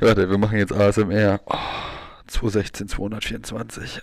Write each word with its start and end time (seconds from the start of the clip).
Warte, 0.00 0.30
wir 0.30 0.38
machen 0.38 0.58
jetzt 0.58 0.72
ASMR. 0.72 1.40
Oh, 1.46 1.56
216, 2.28 2.88
224. 2.88 4.02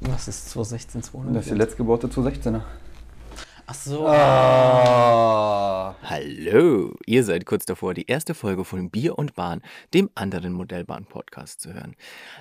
Was 0.00 0.28
ist 0.28 0.50
216, 0.50 1.02
200? 1.02 1.36
Das 1.36 1.44
ist 1.46 1.50
die 1.50 1.58
letztgebaute 1.58 2.06
216er. 2.06 2.60
Ach 3.66 3.74
so. 3.74 4.06
Ah. 4.06 5.96
Hallo, 6.02 6.94
ihr 7.06 7.24
seid 7.24 7.46
kurz 7.46 7.64
davor, 7.64 7.94
die 7.94 8.06
erste 8.06 8.34
Folge 8.34 8.62
von 8.62 8.90
Bier 8.90 9.18
und 9.18 9.34
Bahn, 9.34 9.62
dem 9.94 10.10
anderen 10.14 10.52
Modellbahn-Podcast 10.52 11.62
zu 11.62 11.72
hören. 11.72 11.96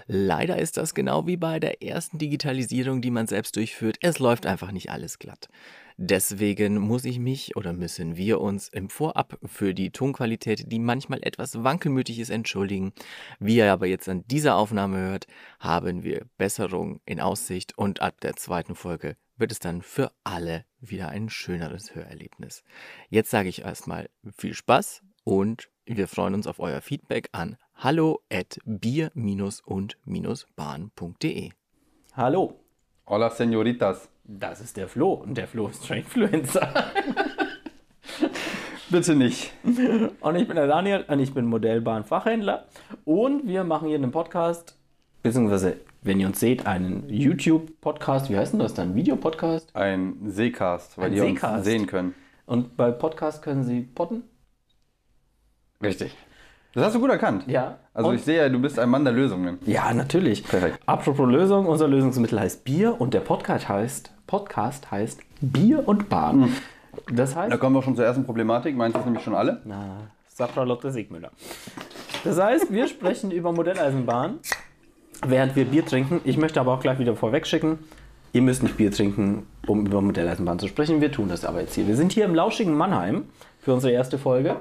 Leider 0.05 0.57
ist 0.59 0.75
das 0.75 0.93
genau 0.93 1.25
wie 1.25 1.37
bei 1.37 1.61
der 1.61 1.81
ersten 1.81 2.17
Digitalisierung, 2.17 3.01
die 3.01 3.11
man 3.11 3.27
selbst 3.27 3.55
durchführt. 3.55 3.97
Es 4.01 4.19
läuft 4.19 4.45
einfach 4.45 4.73
nicht 4.73 4.91
alles 4.91 5.17
glatt. 5.17 5.47
Deswegen 5.95 6.77
muss 6.77 7.05
ich 7.05 7.19
mich 7.19 7.55
oder 7.55 7.71
müssen 7.71 8.17
wir 8.17 8.41
uns 8.41 8.67
im 8.67 8.89
Vorab 8.89 9.37
für 9.45 9.73
die 9.73 9.91
Tonqualität, 9.91 10.71
die 10.71 10.79
manchmal 10.79 11.19
etwas 11.21 11.63
wankelmütig 11.63 12.19
ist, 12.19 12.31
entschuldigen. 12.31 12.91
Wie 13.39 13.57
ihr 13.57 13.71
aber 13.71 13.87
jetzt 13.87 14.09
an 14.09 14.25
dieser 14.27 14.57
Aufnahme 14.57 14.97
hört, 14.97 15.27
haben 15.59 16.03
wir 16.03 16.25
Besserung 16.37 16.99
in 17.05 17.21
Aussicht 17.21 17.77
und 17.77 18.01
ab 18.01 18.19
der 18.19 18.35
zweiten 18.35 18.75
Folge 18.75 19.15
wird 19.37 19.51
es 19.51 19.59
dann 19.59 19.81
für 19.81 20.11
alle 20.23 20.65
wieder 20.79 21.09
ein 21.09 21.29
schöneres 21.29 21.95
Hörerlebnis. 21.95 22.63
Jetzt 23.09 23.31
sage 23.31 23.49
ich 23.49 23.63
erstmal 23.63 24.09
viel 24.37 24.53
Spaß 24.53 25.01
und 25.23 25.69
wir 25.85 26.07
freuen 26.07 26.35
uns 26.35 26.47
auf 26.47 26.59
euer 26.59 26.81
Feedback 26.81 27.29
an 27.31 27.57
hallo 27.75 28.21
at 28.31 28.59
bier-und-bahn.de. 28.65 31.49
Hallo, 32.15 32.59
Hola, 33.07 33.29
Senoritas. 33.31 34.07
das 34.23 34.61
ist 34.61 34.77
der 34.77 34.87
Flo 34.87 35.13
und 35.13 35.35
der 35.35 35.47
Flo 35.47 35.67
ist 35.67 35.85
Trainfluencer. 35.85 36.71
Bitte 38.89 39.15
nicht. 39.15 39.51
Und 39.63 40.35
ich 40.35 40.47
bin 40.47 40.55
der 40.55 40.67
Daniel 40.67 41.03
und 41.07 41.19
ich 41.19 41.33
bin 41.33 41.45
Modellbahnfachhändler. 41.47 42.67
Und 43.05 43.47
wir 43.47 43.63
machen 43.63 43.87
hier 43.87 43.97
einen 43.97 44.11
Podcast, 44.11 44.77
beziehungsweise, 45.23 45.77
wenn 46.01 46.19
ihr 46.19 46.27
uns 46.27 46.39
seht, 46.39 46.65
einen 46.67 47.09
YouTube-Podcast. 47.09 48.29
Wie 48.29 48.37
heißt 48.37 48.53
denn 48.53 48.59
das 48.59 48.73
dann? 48.73 48.93
Videopodcast? 48.95 49.75
Ein 49.75 50.17
Seecast, 50.25 50.97
weil 50.97 51.05
Ein 51.07 51.13
die 51.13 51.19
Seecast. 51.19 51.55
uns 51.57 51.65
sehen 51.65 51.87
können. 51.87 52.13
Und 52.45 52.75
bei 52.77 52.91
Podcast 52.91 53.41
können 53.41 53.63
sie 53.63 53.81
podden? 53.81 54.23
Richtig. 55.81 56.15
Das 56.73 56.85
hast 56.85 56.95
du 56.95 56.99
gut 56.99 57.11
erkannt. 57.11 57.45
Ja. 57.47 57.77
Also 57.93 58.09
Und- 58.09 58.15
ich 58.15 58.23
sehe 58.23 58.37
ja, 58.37 58.49
du 58.49 58.59
bist 58.59 58.79
ein 58.79 58.89
Mann 58.89 59.03
der 59.03 59.13
Lösungen. 59.13 59.59
Ja, 59.65 59.93
natürlich. 59.93 60.43
Perfekt. 60.43 60.79
Apropos 60.85 61.29
Lösung, 61.29 61.67
unser 61.67 61.87
Lösungsmittel 61.87 62.39
heißt 62.39 62.63
Bier 62.63 62.99
und 62.99 63.13
der 63.13 63.19
Podcast 63.21 63.69
heißt, 63.69 64.11
Podcast 64.27 64.89
heißt 64.91 65.21
Bier 65.41 65.87
und 65.87 66.09
Bahn. 66.09 66.49
Das 67.13 67.35
heißt, 67.35 67.51
Da 67.53 67.57
kommen 67.57 67.75
wir 67.75 67.81
schon 67.83 67.95
zur 67.95 68.05
ersten 68.05 68.25
Problematik. 68.25 68.75
Meinst 68.75 68.95
du 68.95 68.99
es 68.99 69.05
nämlich 69.05 69.23
schon 69.23 69.35
alle? 69.35 69.61
Na, 69.65 69.97
Safra 70.27 70.63
Lotte 70.63 70.91
Siegmüller. 70.91 71.31
Das 72.23 72.39
heißt, 72.39 72.71
wir 72.73 72.87
sprechen 72.87 73.29
über 73.31 73.51
Modelleisenbahn, 73.51 74.39
während 75.25 75.55
wir 75.55 75.65
Bier 75.65 75.85
trinken. 75.85 76.21
Ich 76.23 76.37
möchte 76.37 76.59
aber 76.59 76.73
auch 76.73 76.79
gleich 76.79 76.99
wieder 76.99 77.15
vorweg 77.15 77.47
schicken, 77.47 77.79
ihr 78.33 78.41
müsst 78.41 78.63
nicht 78.63 78.77
Bier 78.77 78.91
trinken, 78.91 79.45
um 79.67 79.85
über 79.85 80.01
Modelleisenbahn 80.01 80.59
zu 80.59 80.67
sprechen. 80.67 81.01
Wir 81.01 81.11
tun 81.11 81.29
das 81.29 81.45
aber 81.45 81.61
jetzt 81.61 81.75
hier. 81.75 81.87
Wir 81.87 81.95
sind 81.95 82.11
hier 82.11 82.25
im 82.25 82.35
lauschigen 82.35 82.75
Mannheim 82.75 83.25
für 83.59 83.73
unsere 83.73 83.93
erste 83.93 84.17
Folge, 84.17 84.57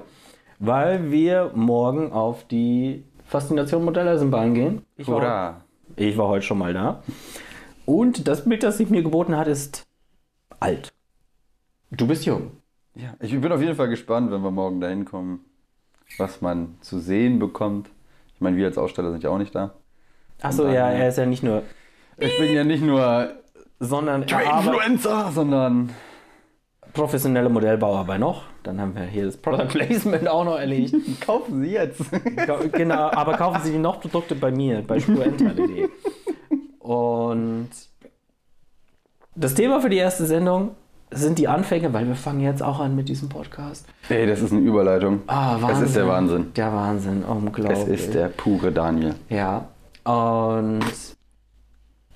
weil 0.58 1.10
wir 1.10 1.50
morgen 1.54 2.12
auf 2.12 2.46
die 2.46 3.04
Faszination 3.26 3.84
Modelleisenbahn 3.84 4.54
gehen. 4.54 4.82
Ich 4.96 5.08
war, 5.08 5.14
Hurra. 5.16 5.60
ich 5.96 6.16
war 6.16 6.28
heute 6.28 6.44
schon 6.44 6.58
mal 6.58 6.74
da. 6.74 7.02
Und 7.84 8.28
das 8.28 8.44
Bild, 8.44 8.62
das 8.62 8.78
sich 8.78 8.90
mir 8.90 9.02
geboten 9.02 9.36
hat, 9.36 9.48
ist 9.48 9.86
alt. 10.60 10.92
Du 11.90 12.06
bist 12.06 12.24
jung. 12.24 12.52
Ja, 12.94 13.14
ich 13.20 13.38
bin 13.38 13.50
auf 13.50 13.60
jeden 13.60 13.74
Fall 13.74 13.88
gespannt, 13.88 14.30
wenn 14.30 14.42
wir 14.42 14.50
morgen 14.50 14.80
da 14.80 14.88
hinkommen, 14.88 15.40
was 16.18 16.42
man 16.42 16.76
zu 16.82 17.00
sehen 17.00 17.38
bekommt. 17.38 17.88
Ich 18.34 18.40
meine, 18.40 18.56
wir 18.56 18.66
als 18.66 18.78
Aussteller 18.78 19.12
sind 19.12 19.24
ja 19.24 19.30
auch 19.30 19.38
nicht 19.38 19.54
da. 19.54 19.72
Achso, 20.42 20.66
ja, 20.68 20.90
er 20.90 21.08
ist 21.08 21.18
ja 21.18 21.26
nicht 21.26 21.42
nur, 21.42 21.62
Ich 22.18 22.36
bin 22.38 22.52
ja 22.54 22.64
nicht 22.64 22.82
nur 22.82 23.30
sondern 23.78 24.22
er. 24.22 24.58
Influencer, 24.58 25.30
sondern 25.32 25.90
professionelle 26.92 27.48
Modellbauer 27.48 28.04
bei 28.04 28.18
noch. 28.18 28.44
Dann 28.62 28.80
haben 28.80 28.94
wir 28.94 29.02
hier 29.04 29.24
das 29.26 29.36
Product 29.36 29.68
Placement 29.68 30.28
auch 30.28 30.44
noch 30.44 30.58
erledigt. 30.58 30.94
kaufen 31.26 31.62
Sie 31.62 31.70
jetzt. 31.72 32.00
Genau, 32.72 33.10
aber 33.10 33.36
kaufen 33.36 33.60
Sie 33.62 33.72
die 33.72 33.78
noch 33.78 34.00
Produkte 34.00 34.34
bei 34.34 34.50
mir, 34.50 34.82
bei 34.86 35.00
spurenteile.de. 35.00 35.88
Und 36.78 37.70
das 39.34 39.54
Thema 39.54 39.80
für 39.80 39.88
die 39.88 39.96
erste 39.96 40.26
Sendung 40.26 40.72
sind 41.10 41.38
die 41.38 41.48
Anfänge, 41.48 41.92
weil 41.92 42.06
wir 42.06 42.14
fangen 42.14 42.40
jetzt 42.40 42.62
auch 42.62 42.80
an 42.80 42.94
mit 42.94 43.08
diesem 43.08 43.28
Podcast. 43.28 43.86
Ey, 44.08 44.26
das 44.26 44.40
ist 44.40 44.52
eine 44.52 44.60
Überleitung. 44.62 45.22
Ah, 45.26 45.58
Das 45.58 45.80
ist 45.80 45.96
der 45.96 46.06
Wahnsinn. 46.06 46.52
Der 46.54 46.72
Wahnsinn, 46.72 47.24
unglaublich. 47.24 47.78
Das 47.78 47.88
ist 47.88 48.14
der 48.14 48.28
pure 48.28 48.72
Daniel. 48.72 49.14
Ja, 49.28 49.68
und 50.04 50.84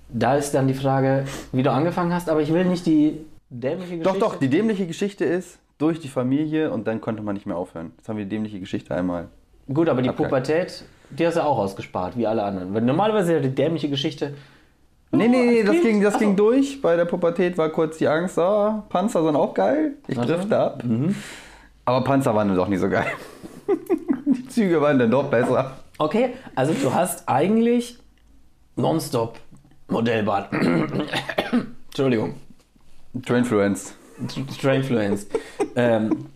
da 0.09 0.37
ist 0.37 0.53
dann 0.55 0.69
die 0.69 0.75
Frage, 0.75 1.25
wie 1.53 1.63
du 1.63 1.71
angefangen 1.71 2.13
hast, 2.13 2.29
aber 2.29 2.41
ich 2.41 2.53
will 2.53 2.65
nicht 2.65 2.87
die 2.87 3.21
dämliche 3.51 3.99
Doch, 3.99 4.15
Geschichte. 4.15 4.19
doch, 4.19 4.39
die 4.39 4.49
dämliche 4.49 4.87
Geschichte 4.87 5.25
ist 5.25 5.59
durch 5.79 6.01
die 6.01 6.09
Familie 6.09 6.71
und 6.71 6.87
dann 6.87 7.01
konnte 7.01 7.23
man 7.23 7.35
nicht 7.35 7.47
mehr 7.47 7.57
aufhören. 7.57 7.93
Jetzt 7.97 8.09
haben 8.09 8.17
wir 8.17 8.25
die 8.25 8.31
dämliche 8.31 8.61
Geschichte 8.61 8.95
einmal. 8.95 9.29
Gut, 9.73 9.89
aber 9.89 10.01
die 10.01 10.09
Abgang. 10.09 10.27
Pubertät, 10.27 10.85
die 11.11 11.27
hast 11.27 11.37
du 11.37 11.45
auch 11.45 11.59
ausgespart, 11.59 12.17
wie 12.17 12.27
alle 12.27 12.43
anderen. 12.43 12.73
Weil 12.73 12.83
normalerweise 12.83 13.35
ja 13.35 13.41
die 13.41 13.55
dämliche 13.55 13.89
Geschichte. 13.89 14.35
Nee, 15.13 15.29
nee, 15.29 15.45
nee, 15.45 15.61
als 15.61 15.67
das, 15.67 15.71
Kind? 15.73 15.85
ging, 15.85 16.03
das 16.03 16.15
Ach 16.15 16.19
so. 16.19 16.25
ging 16.25 16.37
durch. 16.37 16.83
Bei 16.83 16.97
der 16.97 17.05
Pubertät 17.05 17.57
war 17.59 17.69
kurz 17.71 17.99
die 17.99 18.09
Angst, 18.09 18.39
ah, 18.39 18.85
Panzer 18.89 19.25
sind 19.25 19.37
auch 19.37 19.55
geil. 19.55 19.95
Ich 20.09 20.19
drifte 20.19 20.59
ab. 20.59 20.83
Aber 21.85 22.05
Panzer 22.05 22.35
waren 22.35 22.49
dann 22.49 22.57
doch 22.57 22.69
nicht 22.69 22.81
so 22.81 22.89
geil. 22.89 23.07
die 24.27 24.49
Züge 24.49 24.81
waren 24.81 24.99
dann 24.99 25.11
doch 25.11 25.25
besser. 25.25 25.73
Okay, 25.99 26.35
also 26.55 26.73
du 26.75 26.93
hast 26.93 27.29
eigentlich 27.29 27.99
nonstop 28.77 29.39
Modellbahn. 29.89 30.47
Entschuldigung. 31.87 32.35
Trainfluence. 33.25 33.95
Trainfluence. 34.61 35.27
ähm, 35.75 36.27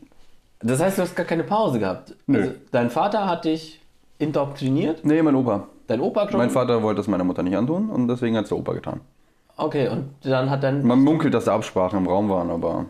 das 0.60 0.81
heißt, 0.81 0.98
du 0.98 1.03
hast 1.03 1.16
gar 1.16 1.26
keine 1.26 1.44
Pause 1.44 1.78
gehabt. 1.78 2.15
Nö. 2.26 2.38
Also, 2.41 2.53
dein 2.71 2.91
Vater 2.91 3.26
hat 3.26 3.44
dich 3.44 3.81
indoktriniert, 4.19 5.04
Nee, 5.04 5.22
mein 5.22 5.34
Opa. 5.34 5.66
dein 5.87 6.00
Opa 6.00 6.28
schon. 6.28 6.38
Mein 6.38 6.50
Vater 6.50 6.82
wollte 6.82 7.00
es 7.00 7.09
meiner 7.09 7.25
Mutter 7.25 7.42
nicht 7.42 7.56
antun 7.56 7.88
und 7.91 8.09
deswegen 8.09 8.37
hat 8.37 8.44
es 8.44 8.50
der 8.50 8.59
Opa 8.59 8.72
getan. 8.75 9.00
Okay, 9.56 9.88
und 9.88 10.10
dann 10.22 10.48
hat 10.50 10.62
dein, 10.62 10.82
Man 10.87 11.00
munkelt, 11.03 11.34
dass 11.34 11.44
da 11.47 11.54
Absprachen 11.54 11.98
im 12.00 12.06
Raum 12.06 12.28
waren, 12.28 12.50
aber 12.50 12.87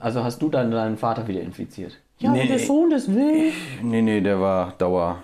also 0.00 0.24
hast 0.24 0.40
du 0.42 0.48
dann 0.48 0.70
deinen 0.72 0.96
Vater 0.96 1.26
wieder 1.28 1.40
infiziert. 1.40 1.98
Ja, 2.18 2.32
Nee. 2.32 2.46
der 2.46 2.58
Sohn 2.58 2.90
des 2.90 3.12
will. 3.12 3.52
nee, 3.82 4.02
nee, 4.02 4.20
der 4.20 4.40
war 4.40 4.72
Dauer. 4.78 5.18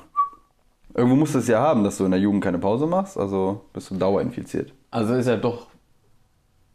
Irgendwo 0.95 1.17
musst 1.17 1.35
du 1.35 1.39
es 1.39 1.49
ja 1.49 1.61
haben, 1.61 1.85
dass 1.85 1.99
du 1.99 2.05
in 2.05 2.11
der 2.11 2.21
Jugend 2.21 2.43
keine 2.43 2.59
Pause 2.59 2.87
machst, 2.87 3.17
also 3.19 3.63
bist 3.73 3.91
du 3.91 3.97
dauerinfiziert. 3.97 4.73
Also 4.91 5.15
ist 5.15 5.27
er 5.27 5.37
doch 5.37 5.67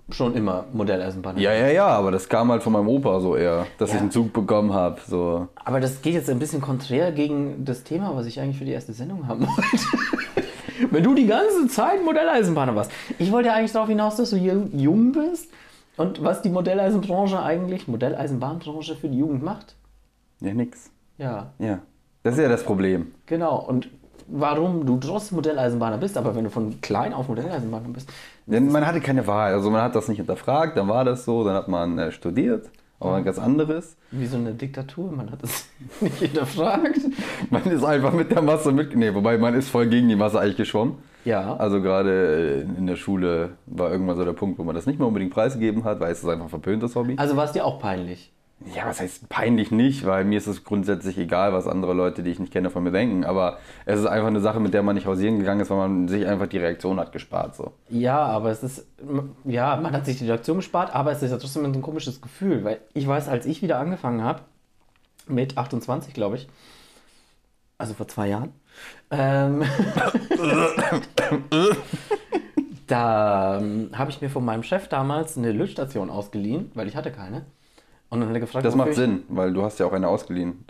schon 0.09 0.35
immer 0.35 0.65
Modelleisenbahn. 0.73 1.37
Ja, 1.37 1.53
ja, 1.53 1.67
ja, 1.69 1.87
aber 1.87 2.11
das 2.11 2.27
kam 2.29 2.51
halt 2.51 2.61
von 2.61 2.73
meinem 2.73 2.87
Opa 2.89 3.19
so 3.21 3.35
eher, 3.35 3.65
dass 3.77 3.89
Ja. 3.89 3.95
ich 3.95 4.01
einen 4.01 4.11
Zug 4.11 4.31
bekommen 4.33 4.73
habe. 4.73 4.99
So. 5.07 5.47
Aber 5.63 5.79
das 5.79 6.01
geht 6.01 6.13
jetzt 6.13 6.29
ein 6.29 6.39
bisschen 6.39 6.61
konträr 6.61 7.11
gegen 7.11 7.65
das 7.65 7.83
Thema, 7.83 8.15
was 8.15 8.25
ich 8.27 8.39
eigentlich 8.39 8.57
für 8.57 8.65
die 8.65 8.71
erste 8.71 8.93
Sendung 8.93 9.27
haben 9.27 9.47
wollte. 9.47 9.77
Wenn 10.91 11.03
du 11.03 11.15
die 11.15 11.25
ganze 11.27 11.67
Zeit 11.67 12.03
Modelleisenbahner 12.03 12.75
warst. 12.75 12.91
Ich 13.17 13.31
wollte 13.31 13.47
ja 13.49 13.55
eigentlich 13.55 13.71
darauf 13.71 13.87
hinaus, 13.89 14.17
dass 14.17 14.31
du 14.31 14.35
jung 14.37 14.77
jung 14.77 15.11
bist 15.13 15.49
und 15.97 16.23
was 16.23 16.41
die 16.41 16.49
Modelleisenbranche 16.49 17.41
eigentlich, 17.41 17.87
Modelleisenbahnbranche 17.87 18.95
für 18.95 19.07
die 19.07 19.17
Jugend 19.19 19.43
macht. 19.43 19.75
Ja, 20.41 20.53
nix. 20.53 20.91
Ja, 21.17 21.53
Ja. 21.59 21.79
Das 22.23 22.35
ist 22.35 22.41
ja 22.41 22.47
das 22.49 22.63
Problem. 22.63 23.11
genau. 23.25 23.57
Und 23.59 23.89
warum 24.27 24.85
du 24.85 24.97
trotzdem 24.97 25.37
Modelleisenbahner 25.37 25.97
bist, 25.97 26.17
aber 26.17 26.35
wenn 26.35 26.43
du 26.43 26.49
von 26.49 26.81
klein 26.81 27.13
auf 27.13 27.27
Modelleisenbahner 27.27 27.89
bist. 27.89 28.09
Denn 28.45 28.71
man 28.71 28.85
hatte 28.85 28.99
keine 29.01 29.25
Wahl. 29.27 29.53
Also 29.53 29.69
man 29.69 29.81
hat 29.81 29.95
das 29.95 30.07
nicht 30.07 30.17
hinterfragt, 30.17 30.77
dann 30.77 30.87
war 30.87 31.05
das 31.05 31.25
so, 31.25 31.43
dann 31.43 31.55
hat 31.55 31.67
man 31.67 31.97
äh, 31.97 32.11
studiert, 32.11 32.69
aber 32.99 33.15
ein 33.15 33.23
ganz 33.23 33.39
anderes. 33.39 33.97
Wie 34.11 34.25
so 34.25 34.37
eine 34.37 34.53
Diktatur, 34.53 35.11
man 35.11 35.31
hat 35.31 35.43
das 35.43 35.67
nicht 36.01 36.17
hinterfragt. 36.17 36.99
Man 37.49 37.63
ist 37.63 37.83
einfach 37.83 38.13
mit 38.13 38.31
der 38.31 38.41
Masse 38.41 38.71
mit. 38.71 38.95
Nee, 38.95 39.13
wobei 39.13 39.37
man 39.37 39.53
ist 39.53 39.69
voll 39.69 39.87
gegen 39.87 40.07
die 40.09 40.15
Masse 40.15 40.39
eigentlich 40.39 40.57
geschwommen. 40.57 40.97
Ja. 41.25 41.55
Also 41.55 41.81
gerade 41.81 42.65
äh, 42.75 42.77
in 42.77 42.87
der 42.87 42.95
Schule 42.95 43.51
war 43.65 43.91
irgendwann 43.91 44.17
so 44.17 44.25
der 44.25 44.33
Punkt, 44.33 44.59
wo 44.59 44.63
man 44.63 44.75
das 44.75 44.85
nicht 44.85 44.99
mehr 44.99 45.07
unbedingt 45.07 45.33
preisgegeben 45.33 45.83
hat, 45.83 45.99
weil 45.99 46.11
es 46.11 46.19
ist 46.19 46.29
einfach 46.29 46.45
ein 46.45 46.49
verpöntes 46.49 46.95
Hobby. 46.95 47.15
Also 47.17 47.35
war 47.35 47.45
es 47.45 47.53
dir 47.53 47.65
auch 47.65 47.79
peinlich. 47.79 48.31
Ja, 48.73 48.87
was 48.87 49.01
heißt 49.01 49.27
peinlich 49.27 49.71
nicht, 49.71 50.05
weil 50.05 50.23
mir 50.23 50.37
ist 50.37 50.47
es 50.47 50.63
grundsätzlich 50.63 51.17
egal, 51.17 51.51
was 51.51 51.67
andere 51.67 51.93
Leute, 51.93 52.23
die 52.23 52.31
ich 52.31 52.39
nicht 52.39 52.53
kenne, 52.53 52.69
von 52.69 52.83
mir 52.83 52.91
denken. 52.91 53.25
Aber 53.25 53.57
es 53.85 53.99
ist 53.99 54.05
einfach 54.05 54.27
eine 54.27 54.39
Sache, 54.39 54.61
mit 54.61 54.73
der 54.73 54.83
man 54.83 54.95
nicht 54.95 55.05
hausieren 55.05 55.39
gegangen 55.39 55.59
ist, 55.59 55.69
weil 55.69 55.77
man 55.77 56.07
sich 56.07 56.25
einfach 56.25 56.47
die 56.47 56.59
Reaktion 56.59 56.99
hat 56.99 57.11
gespart. 57.11 57.55
So. 57.55 57.73
Ja, 57.89 58.19
aber 58.19 58.51
es 58.51 58.63
ist, 58.63 58.87
ja, 59.43 59.75
man 59.75 59.91
hat 59.91 60.05
sich 60.05 60.19
die 60.19 60.27
Reaktion 60.27 60.57
gespart, 60.57 60.95
aber 60.95 61.11
es 61.11 61.21
ist 61.21 61.31
ja 61.31 61.37
trotzdem 61.37 61.65
ein 61.65 61.81
komisches 61.81 62.21
Gefühl, 62.21 62.63
weil 62.63 62.79
ich 62.93 63.05
weiß, 63.05 63.27
als 63.27 63.45
ich 63.45 63.61
wieder 63.61 63.79
angefangen 63.79 64.23
habe, 64.23 64.41
mit 65.27 65.57
28, 65.57 66.13
glaube 66.13 66.37
ich, 66.37 66.47
also 67.77 67.93
vor 67.93 68.07
zwei 68.07 68.29
Jahren, 68.29 68.53
ähm, 69.11 69.63
da 72.87 73.59
ähm, 73.59 73.89
habe 73.93 74.11
ich 74.11 74.21
mir 74.21 74.29
von 74.29 74.45
meinem 74.45 74.63
Chef 74.63 74.87
damals 74.87 75.37
eine 75.37 75.51
Lötstation 75.51 76.09
ausgeliehen, 76.09 76.71
weil 76.75 76.87
ich 76.87 76.95
hatte 76.95 77.11
keine. 77.11 77.45
Und 78.13 78.19
dann 78.19 78.29
hat 78.29 78.35
er 78.35 78.39
gefragt, 78.41 78.65
Das 78.65 78.75
macht 78.75 78.93
Sinn, 78.93 79.23
weil 79.29 79.51
du 79.53 79.63
hast 79.63 79.79
ja 79.79 79.85
auch 79.87 79.91
eine 79.93 80.07
ausgeliehen. 80.07 80.65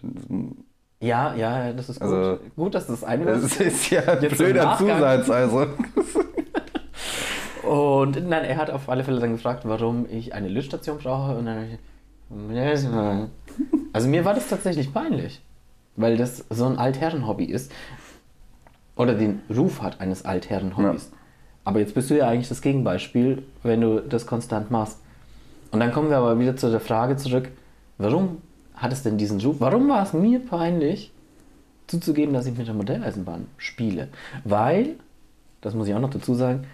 Ja, 1.02 1.36
ja, 1.36 1.74
das 1.74 1.90
ist 1.90 2.00
gut. 2.00 2.10
Also- 2.10 2.40
gut, 2.56 2.74
dass 2.74 2.86
du 2.88 2.94
das 2.94 3.02
Das 3.02 3.10
einwirfst. 3.10 3.60
ist 3.62 3.90
ja 3.90 4.02
ein 4.02 4.22
Jetzt 4.24 4.38
blöder. 4.38 4.76
Zusatz, 4.78 5.30
also. 5.30 5.68
Und 7.64 8.28
nein, 8.28 8.44
er 8.46 8.58
hat 8.58 8.70
auf 8.70 8.90
alle 8.90 9.04
Fälle 9.04 9.20
dann 9.20 9.32
gefragt, 9.34 9.64
warum 9.66 10.06
ich 10.10 10.34
eine 10.34 10.48
Lüftstation 10.50 10.98
brauche. 10.98 11.36
Und 11.38 11.46
dann 11.46 11.58
hab 11.60 11.66
ich, 11.68 12.88
also 13.94 14.08
mir 14.08 14.26
war 14.26 14.34
das 14.34 14.48
tatsächlich 14.48 14.94
peinlich, 14.94 15.42
weil 15.96 16.18
das 16.18 16.46
so 16.50 16.66
ein 16.66 16.78
Altherren-Hobby 16.78 17.46
ist. 17.46 17.72
Oder 18.96 19.16
den 19.16 19.42
Ruf 19.54 19.82
hat 19.82 20.00
eines 20.02 20.24
Altherren-Hobbys. 20.26 21.12
Aber 21.64 21.80
jetzt 21.80 21.96
bist 21.96 22.10
du 22.10 22.18
ja 22.18 22.28
eigentlich 22.28 22.50
das 22.50 22.62
Gegenbeispiel, 22.62 23.44
wenn 23.64 23.82
du 23.82 24.00
das 24.02 24.26
konstant 24.28 24.70
machst. 24.70 25.00
Und 25.74 25.80
dann 25.80 25.92
kommen 25.92 26.12
wir 26.12 26.18
aber 26.18 26.38
wieder 26.40 26.56
zu 26.56 26.70
der 26.70 26.80
Frage 26.80 27.18
zurück, 27.18 27.50
warum 27.98 28.38
hat 28.76 28.94
es 28.94 29.02
denn 29.02 29.18
diesen 29.18 29.42
Ruf? 29.42 29.56
Warum 29.58 29.90
war 29.90 30.04
es 30.04 30.14
mir 30.14 30.40
peinlich, 30.40 31.12
zuzugeben, 31.88 32.32
dass 32.36 32.46
ich 32.46 32.56
mit 32.56 32.68
der 32.68 32.76
Modelleisenbahn 32.76 33.48
spiele? 33.58 34.10
Weil, 34.44 34.96
das 35.62 35.74
muss 35.74 35.88
ich 35.88 35.96
auch 35.96 36.00
noch 36.00 36.12
dazu 36.12 36.36
sagen, 36.36 36.66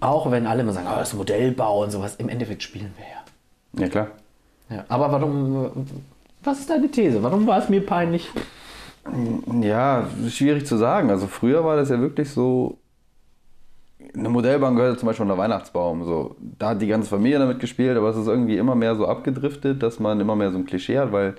auch 0.00 0.30
wenn 0.30 0.46
alle 0.46 0.62
immer 0.62 0.72
sagen, 0.72 0.86
oh, 0.90 0.98
das 0.98 1.12
Modellbau 1.12 1.82
und 1.82 1.90
sowas, 1.90 2.16
im 2.16 2.30
Endeffekt 2.30 2.62
spielen 2.62 2.92
wir 2.96 3.04
ja. 3.04 3.84
Ja, 3.84 3.90
klar. 3.90 4.08
ja. 4.70 4.86
Aber 4.88 5.12
warum, 5.12 5.86
was 6.42 6.60
ist 6.60 6.70
deine 6.70 6.90
These? 6.90 7.22
Warum 7.22 7.46
war 7.46 7.58
es 7.58 7.68
mir 7.68 7.84
peinlich? 7.84 8.30
Ja, 9.60 10.08
schwierig 10.30 10.66
zu 10.66 10.78
sagen. 10.78 11.10
Also 11.10 11.26
früher 11.26 11.62
war 11.62 11.76
das 11.76 11.90
ja 11.90 12.00
wirklich 12.00 12.30
so. 12.30 12.78
Eine 14.14 14.28
Modellbahn 14.28 14.76
gehört 14.76 14.98
zum 14.98 15.06
Beispiel 15.06 15.24
unter 15.24 15.38
Weihnachtsbaum. 15.38 16.04
So. 16.04 16.36
Da 16.58 16.70
hat 16.70 16.82
die 16.82 16.86
ganze 16.86 17.08
Familie 17.08 17.38
damit 17.38 17.60
gespielt, 17.60 17.96
aber 17.96 18.10
es 18.10 18.16
ist 18.16 18.26
irgendwie 18.26 18.56
immer 18.56 18.74
mehr 18.74 18.96
so 18.96 19.06
abgedriftet, 19.06 19.82
dass 19.82 20.00
man 20.00 20.20
immer 20.20 20.36
mehr 20.36 20.50
so 20.50 20.58
ein 20.58 20.66
Klischee 20.66 20.98
hat, 20.98 21.12
weil 21.12 21.34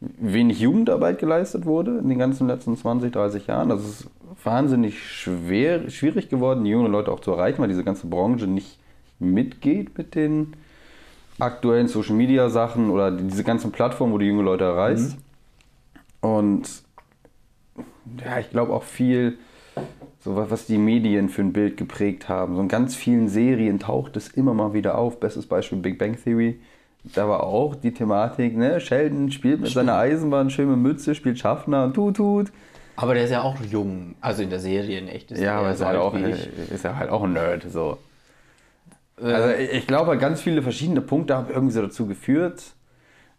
wenig 0.00 0.60
Jugendarbeit 0.60 1.18
geleistet 1.18 1.64
wurde 1.64 1.98
in 1.98 2.08
den 2.08 2.18
ganzen 2.18 2.46
letzten 2.46 2.76
20, 2.76 3.12
30 3.12 3.46
Jahren. 3.46 3.70
Das 3.70 3.82
ist 3.82 4.10
wahnsinnig 4.44 5.02
schwer, 5.02 5.88
schwierig 5.90 6.28
geworden, 6.28 6.64
die 6.64 6.70
jungen 6.70 6.92
Leute 6.92 7.10
auch 7.10 7.20
zu 7.20 7.32
erreichen, 7.32 7.60
weil 7.60 7.68
diese 7.68 7.84
ganze 7.84 8.06
Branche 8.06 8.46
nicht 8.46 8.78
mitgeht 9.18 9.96
mit 9.96 10.14
den 10.14 10.54
aktuellen 11.38 11.88
Social 11.88 12.14
Media 12.14 12.48
Sachen 12.48 12.90
oder 12.90 13.10
diese 13.10 13.44
ganzen 13.44 13.72
Plattformen, 13.72 14.12
wo 14.12 14.18
du 14.18 14.24
junge 14.24 14.42
Leute 14.42 14.64
erreichst. 14.64 15.16
Und 16.20 16.82
ja, 18.24 18.38
ich 18.38 18.50
glaube 18.50 18.72
auch 18.72 18.82
viel, 18.82 19.38
so 20.20 20.36
was, 20.36 20.50
was 20.50 20.66
die 20.66 20.78
Medien 20.78 21.28
für 21.28 21.42
ein 21.42 21.52
Bild 21.52 21.76
geprägt 21.76 22.28
haben. 22.28 22.56
So 22.56 22.62
in 22.62 22.68
ganz 22.68 22.94
vielen 22.96 23.28
Serien 23.28 23.78
taucht 23.78 24.16
es 24.16 24.28
immer 24.28 24.54
mal 24.54 24.72
wieder 24.72 24.98
auf. 24.98 25.20
Bestes 25.20 25.46
Beispiel 25.46 25.78
Big 25.78 25.98
Bang 25.98 26.16
Theory. 26.22 26.58
Da 27.14 27.28
war 27.28 27.44
auch 27.44 27.76
die 27.76 27.92
Thematik, 27.94 28.56
ne? 28.56 28.80
Sheldon 28.80 29.30
spielt 29.30 29.60
mit 29.60 29.70
seiner 29.70 29.96
Eisenbahn, 29.96 30.50
schön 30.50 30.68
mit 30.68 30.78
Mütze, 30.78 31.14
spielt 31.14 31.38
Schaffner 31.38 31.84
und 31.84 31.94
tut, 31.94 32.16
tut. 32.16 32.52
Aber 32.96 33.14
der 33.14 33.24
ist 33.24 33.30
ja 33.30 33.42
auch 33.42 33.56
jung, 33.60 34.14
also 34.20 34.42
in 34.42 34.50
der 34.50 34.58
Serie 34.58 34.98
in 34.98 35.06
echt 35.08 35.30
ist 35.30 35.40
Ja, 35.40 35.52
er 35.52 35.58
aber 35.58 35.70
ist, 35.70 35.78
so 35.78 35.86
halt 35.86 35.98
alt 35.98 36.04
auch, 36.04 36.14
ist 36.14 36.82
ja 36.84 36.96
halt 36.96 37.10
auch 37.10 37.22
ein 37.22 37.34
Nerd. 37.34 37.66
So. 37.70 37.98
Äh, 39.20 39.24
Also 39.32 39.50
ich 39.54 39.72
ich 39.72 39.86
glaube, 39.86 40.16
ganz 40.18 40.40
viele 40.40 40.62
verschiedene 40.62 41.00
Punkte 41.02 41.36
haben 41.36 41.48
irgendwie 41.48 41.74
so 41.74 41.82
dazu 41.82 42.06
geführt. 42.06 42.62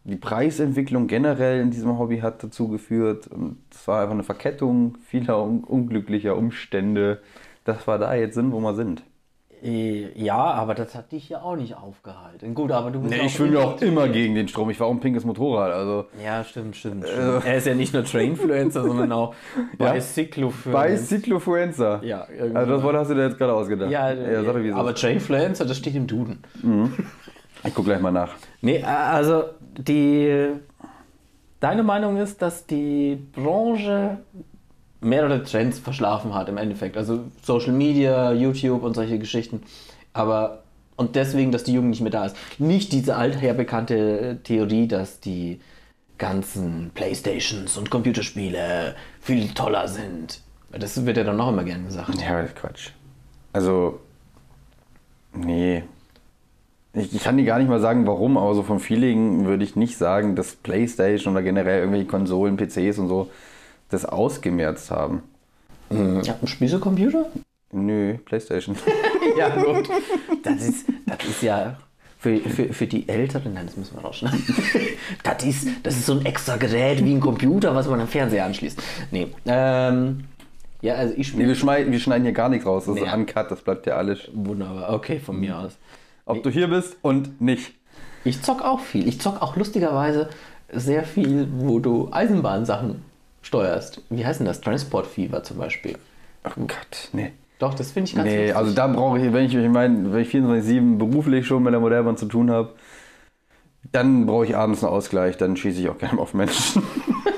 Die 0.07 0.15
Preisentwicklung 0.15 1.07
generell 1.07 1.59
in 1.59 1.69
diesem 1.69 1.99
Hobby 1.99 2.19
hat 2.19 2.41
dazu 2.41 2.69
geführt. 2.69 3.27
Und 3.27 3.57
es 3.71 3.85
war 3.87 3.99
einfach 4.01 4.13
eine 4.13 4.23
Verkettung 4.23 4.97
vieler 5.05 5.43
un 5.43 5.63
unglücklicher 5.65 6.37
Umstände, 6.37 7.19
dass 7.65 7.85
wir 7.87 7.97
da 7.97 8.15
jetzt 8.15 8.35
sind, 8.35 8.53
wo 8.53 8.59
wir 8.61 8.73
sind. 8.73 9.03
Äh, 9.61 10.11
Ja, 10.15 10.37
aber 10.37 10.75
das 10.75 10.95
hat 10.95 11.11
dich 11.11 11.27
ja 11.27 11.41
auch 11.41 11.57
nicht 11.57 11.75
aufgehalten. 11.75 12.53
Gut, 12.55 12.71
aber 12.71 12.91
du 12.91 13.01
bist 13.01 13.13
Nee, 13.13 13.19
auch 13.19 13.25
ich 13.25 13.33
schwimme 13.33 13.59
ja 13.59 13.65
auch 13.65 13.81
immer 13.81 14.07
gegen 14.07 14.33
den 14.35 14.47
Strom. 14.47 14.69
Ich 14.69 14.77
fahre 14.77 14.89
auch 14.89 14.93
ein 14.93 15.01
pinkes 15.01 15.25
Motorrad. 15.25 15.73
Also 15.73 16.05
Ja, 16.23 16.41
stimmt, 16.45 16.77
stimmt. 16.77 17.05
stimmt. 17.05 17.43
er 17.45 17.55
ist 17.57 17.67
ja 17.67 17.73
nicht 17.75 17.93
nur 17.93 18.05
Trainfluencer, 18.05 18.83
sondern 18.87 19.11
auch 19.11 19.35
Ja. 19.77 19.91
Bicyclofluencer. 19.91 20.87
Bicyclofluencer. 20.87 22.01
Ja, 22.05 22.27
irgendwie. 22.31 22.55
Also 22.55 22.71
das 22.73 22.83
Wort 22.83 22.95
hast 22.95 23.09
du 23.09 23.15
dir 23.15 23.23
jetzt 23.25 23.37
gerade 23.37 23.53
ausgedacht. 23.53 23.91
Ja, 23.91 24.11
ja 24.13 24.41
es 24.41 24.73
aber. 24.73 24.95
Trainfluencer, 24.95 25.65
das 25.65 25.77
steht 25.77 25.95
im 25.95 26.07
Duden. 26.07 26.39
Ich 27.63 27.73
guck 27.73 27.85
gleich 27.85 27.99
mal 27.99 28.11
nach. 28.11 28.35
Nee, 28.61 28.83
also 28.83 29.43
die. 29.77 30.51
Deine 31.59 31.81
Meinung 31.83 32.17
ist, 32.17 32.41
dass 32.41 32.67
die 32.67 33.15
Branche 33.33 34.19
mehrere 35.01 35.43
Trends 35.43 35.79
verschlafen 35.79 36.35
hat 36.35 36.49
im 36.49 36.57
Endeffekt. 36.57 36.97
Also 36.97 37.25
Social 37.41 37.71
Media, 37.71 38.31
YouTube 38.31 38.83
und 38.83 38.93
solche 38.93 39.19
Geschichten. 39.19 39.63
Aber. 40.13 40.63
Und 40.95 41.15
deswegen, 41.15 41.51
dass 41.51 41.63
die 41.63 41.73
Jugend 41.73 41.91
nicht 41.91 42.01
mehr 42.01 42.11
da 42.11 42.25
ist. 42.25 42.35
Nicht 42.57 42.91
diese 42.91 43.15
alther 43.15 43.53
bekannte 43.53 44.39
Theorie, 44.43 44.87
dass 44.87 45.19
die 45.19 45.59
ganzen 46.17 46.89
Playstations 46.95 47.77
und 47.77 47.91
Computerspiele 47.91 48.95
viel 49.21 49.49
toller 49.49 49.87
sind. 49.87 50.41
Das 50.71 51.05
wird 51.05 51.17
ja 51.17 51.23
dann 51.23 51.37
noch 51.37 51.49
immer 51.49 51.63
gern 51.63 51.85
gesagt. 51.85 52.19
Ja, 52.19 52.43
Quatsch. 52.43 52.89
Also, 53.53 53.99
nee. 55.33 55.83
Ich, 56.99 57.13
ich 57.15 57.23
kann 57.23 57.37
dir 57.37 57.45
gar 57.45 57.59
nicht 57.59 57.69
mal 57.69 57.79
sagen, 57.79 58.05
warum, 58.07 58.37
aber 58.37 58.53
so 58.55 58.63
vom 58.63 58.79
Feeling 58.79 59.45
würde 59.45 59.63
ich 59.63 59.75
nicht 59.75 59.97
sagen, 59.97 60.35
dass 60.35 60.55
Playstation 60.55 61.33
oder 61.33 61.43
generell 61.43 61.79
irgendwelche 61.79 62.07
Konsolen, 62.07 62.57
PCs 62.57 62.97
und 62.99 63.07
so 63.07 63.29
das 63.89 64.05
ausgemerzt 64.05 64.91
haben. 64.91 65.23
Ja, 65.89 66.35
spielst 66.45 66.73
du 66.73 66.79
Computer? 66.79 67.27
Nö, 67.71 68.15
Playstation. 68.25 68.75
Ja, 69.37 69.49
gut. 69.49 69.87
Das 70.43 70.67
ist, 70.67 70.85
das 71.05 71.23
ist 71.29 71.43
ja 71.43 71.77
für, 72.19 72.37
für, 72.37 72.73
für 72.73 72.87
die 72.87 73.07
Älteren, 73.07 73.53
nein, 73.53 73.67
das 73.67 73.77
müssen 73.77 73.95
wir 73.95 74.01
rausschneiden. 74.03 74.43
Das 75.23 75.43
ist, 75.45 75.67
das 75.83 75.95
ist 75.95 76.05
so 76.07 76.13
ein 76.13 76.25
extra 76.25 76.57
Gerät 76.57 77.03
wie 77.05 77.13
ein 77.13 77.19
Computer, 77.19 77.75
was 77.75 77.87
man 77.87 78.01
am 78.01 78.07
Fernseher 78.07 78.45
anschließt. 78.45 78.81
Nee, 79.11 79.27
ähm, 79.45 80.23
ja, 80.81 80.95
also 80.95 81.13
ich 81.13 81.19
Nee, 81.19 81.23
spiele 81.25 81.47
wir, 81.49 81.55
schneiden, 81.55 81.91
wir 81.91 81.99
schneiden 81.99 82.23
hier 82.23 82.33
gar 82.33 82.49
nichts 82.49 82.65
raus. 82.65 82.85
Das 82.85 82.95
ist 82.95 83.01
Nee. 83.03 83.13
uncut, 83.13 83.51
das 83.51 83.61
bleibt 83.61 83.85
ja 83.85 83.95
alles. 83.95 84.29
wunderbar. 84.33 84.93
Okay, 84.93 85.19
von 85.19 85.39
mir 85.39 85.57
aus. 85.57 85.77
Ob 86.27 86.43
du 86.43 86.49
hier 86.49 86.67
bist 86.67 86.97
und 87.01 87.41
nicht. 87.41 87.73
Ich 88.23 88.41
zock 88.41 88.61
auch 88.61 88.79
viel. 88.81 89.07
Ich 89.07 89.19
zock 89.21 89.41
auch 89.41 89.55
lustigerweise 89.55 90.29
sehr 90.71 91.03
viel, 91.03 91.47
wo 91.57 91.79
du 91.79 92.09
Eisenbahnsachen 92.11 93.03
steuerst. 93.41 94.01
Wie 94.09 94.25
heißt 94.25 94.39
denn 94.41 94.47
das? 94.47 94.61
Transport 94.61 95.07
Fever 95.07 95.41
zum 95.43 95.57
Beispiel. 95.57 95.97
Oh 96.45 96.51
Gott, 96.57 97.09
nee. 97.13 97.31
Doch, 97.59 97.73
das 97.73 97.91
finde 97.91 98.09
ich 98.09 98.15
ganz 98.15 98.27
Nee, 98.29 98.37
lustig. 98.39 98.55
also 98.55 98.73
da 98.73 98.87
brauche 98.87 99.17
ich, 99.19 99.33
wenn 99.33 99.45
ich, 99.45 99.55
ich 99.55 99.69
meine, 99.69 100.11
wenn 100.13 100.21
ich 100.21 100.29
24-7 100.29 100.97
beruflich 100.97 101.47
schon 101.47 101.63
mit 101.63 101.73
der 101.73 101.79
Modellbahn 101.79 102.17
zu 102.17 102.25
tun 102.27 102.51
habe, 102.51 102.73
dann 103.91 104.25
brauche 104.25 104.45
ich 104.45 104.55
abends 104.55 104.83
einen 104.83 104.91
Ausgleich, 104.93 105.37
dann 105.37 105.55
schieße 105.57 105.79
ich 105.81 105.89
auch 105.89 105.97
gerne 105.97 106.19
auf 106.19 106.33
Menschen. 106.33 106.83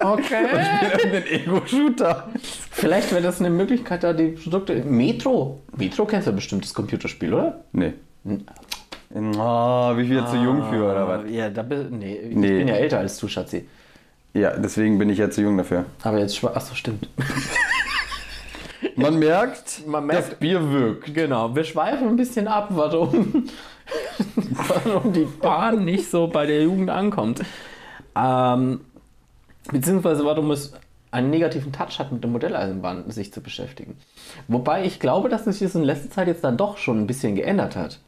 Okay. 0.00 0.44
Irgendeinen 0.92 1.26
Ego-Shooter. 1.26 2.28
Vielleicht 2.70 3.12
wäre 3.12 3.22
das 3.22 3.40
eine 3.40 3.50
Möglichkeit, 3.50 4.02
da 4.02 4.12
die 4.12 4.28
Produkte. 4.28 4.76
Metro. 4.84 5.60
Metro 5.76 6.06
kennst 6.06 6.26
du 6.26 6.32
bestimmt 6.32 6.64
das 6.64 6.72
Computerspiel, 6.74 7.34
oder? 7.34 7.60
Nee. 7.72 7.92
Oh, 8.24 9.96
wie 9.96 10.06
viel 10.06 10.24
zu 10.26 10.36
jung 10.36 10.62
für, 10.70 10.84
oder 10.90 11.06
was? 11.08 11.30
Ja, 11.30 11.50
da 11.50 11.62
bin, 11.62 11.98
nee, 11.98 12.16
ich 12.16 12.36
Nee. 12.36 12.58
bin 12.58 12.68
ja 12.68 12.74
älter 12.76 12.98
als 12.98 13.18
du, 13.18 13.28
Schatzi. 13.28 13.66
Ja, 14.32 14.56
deswegen 14.56 14.98
bin 14.98 15.10
ich 15.10 15.18
ja 15.18 15.28
zu 15.30 15.42
jung 15.42 15.58
dafür. 15.58 15.84
Aber 16.02 16.18
jetzt 16.18 16.36
schwa- 16.38 16.54
Achso, 16.54 16.74
stimmt. 16.74 17.08
Man 18.96 19.18
merkt, 19.18 19.86
Man 19.86 20.06
merkt- 20.06 20.32
das 20.32 20.38
Bier 20.38 20.70
wirkt. 20.72 21.12
Genau, 21.14 21.54
wir 21.54 21.64
schweifen 21.64 22.08
ein 22.08 22.16
bisschen 22.16 22.46
ab, 22.48 22.68
warum, 22.70 23.46
warum 24.84 25.12
die 25.12 25.26
Bahn 25.40 25.84
nicht 25.84 26.08
so 26.10 26.26
bei 26.28 26.46
der 26.46 26.62
Jugend 26.62 26.90
ankommt. 26.90 27.40
Ähm, 28.16 28.80
beziehungsweise 29.70 30.24
warum 30.24 30.50
es 30.50 30.72
einen 31.10 31.30
negativen 31.30 31.72
Touch 31.72 31.98
hat, 31.98 32.12
mit 32.12 32.22
der 32.22 32.30
Modelleisenbahn 32.30 33.10
sich 33.10 33.32
zu 33.32 33.40
beschäftigen. 33.40 33.96
Wobei 34.48 34.84
ich 34.84 35.00
glaube, 35.00 35.28
dass 35.28 35.44
sich 35.44 35.58
das 35.58 35.74
in 35.74 35.82
letzter 35.82 36.10
Zeit 36.10 36.28
jetzt 36.28 36.44
dann 36.44 36.56
doch 36.56 36.78
schon 36.78 37.00
ein 37.00 37.06
bisschen 37.06 37.34
geändert 37.34 37.76
hat. 37.76 37.98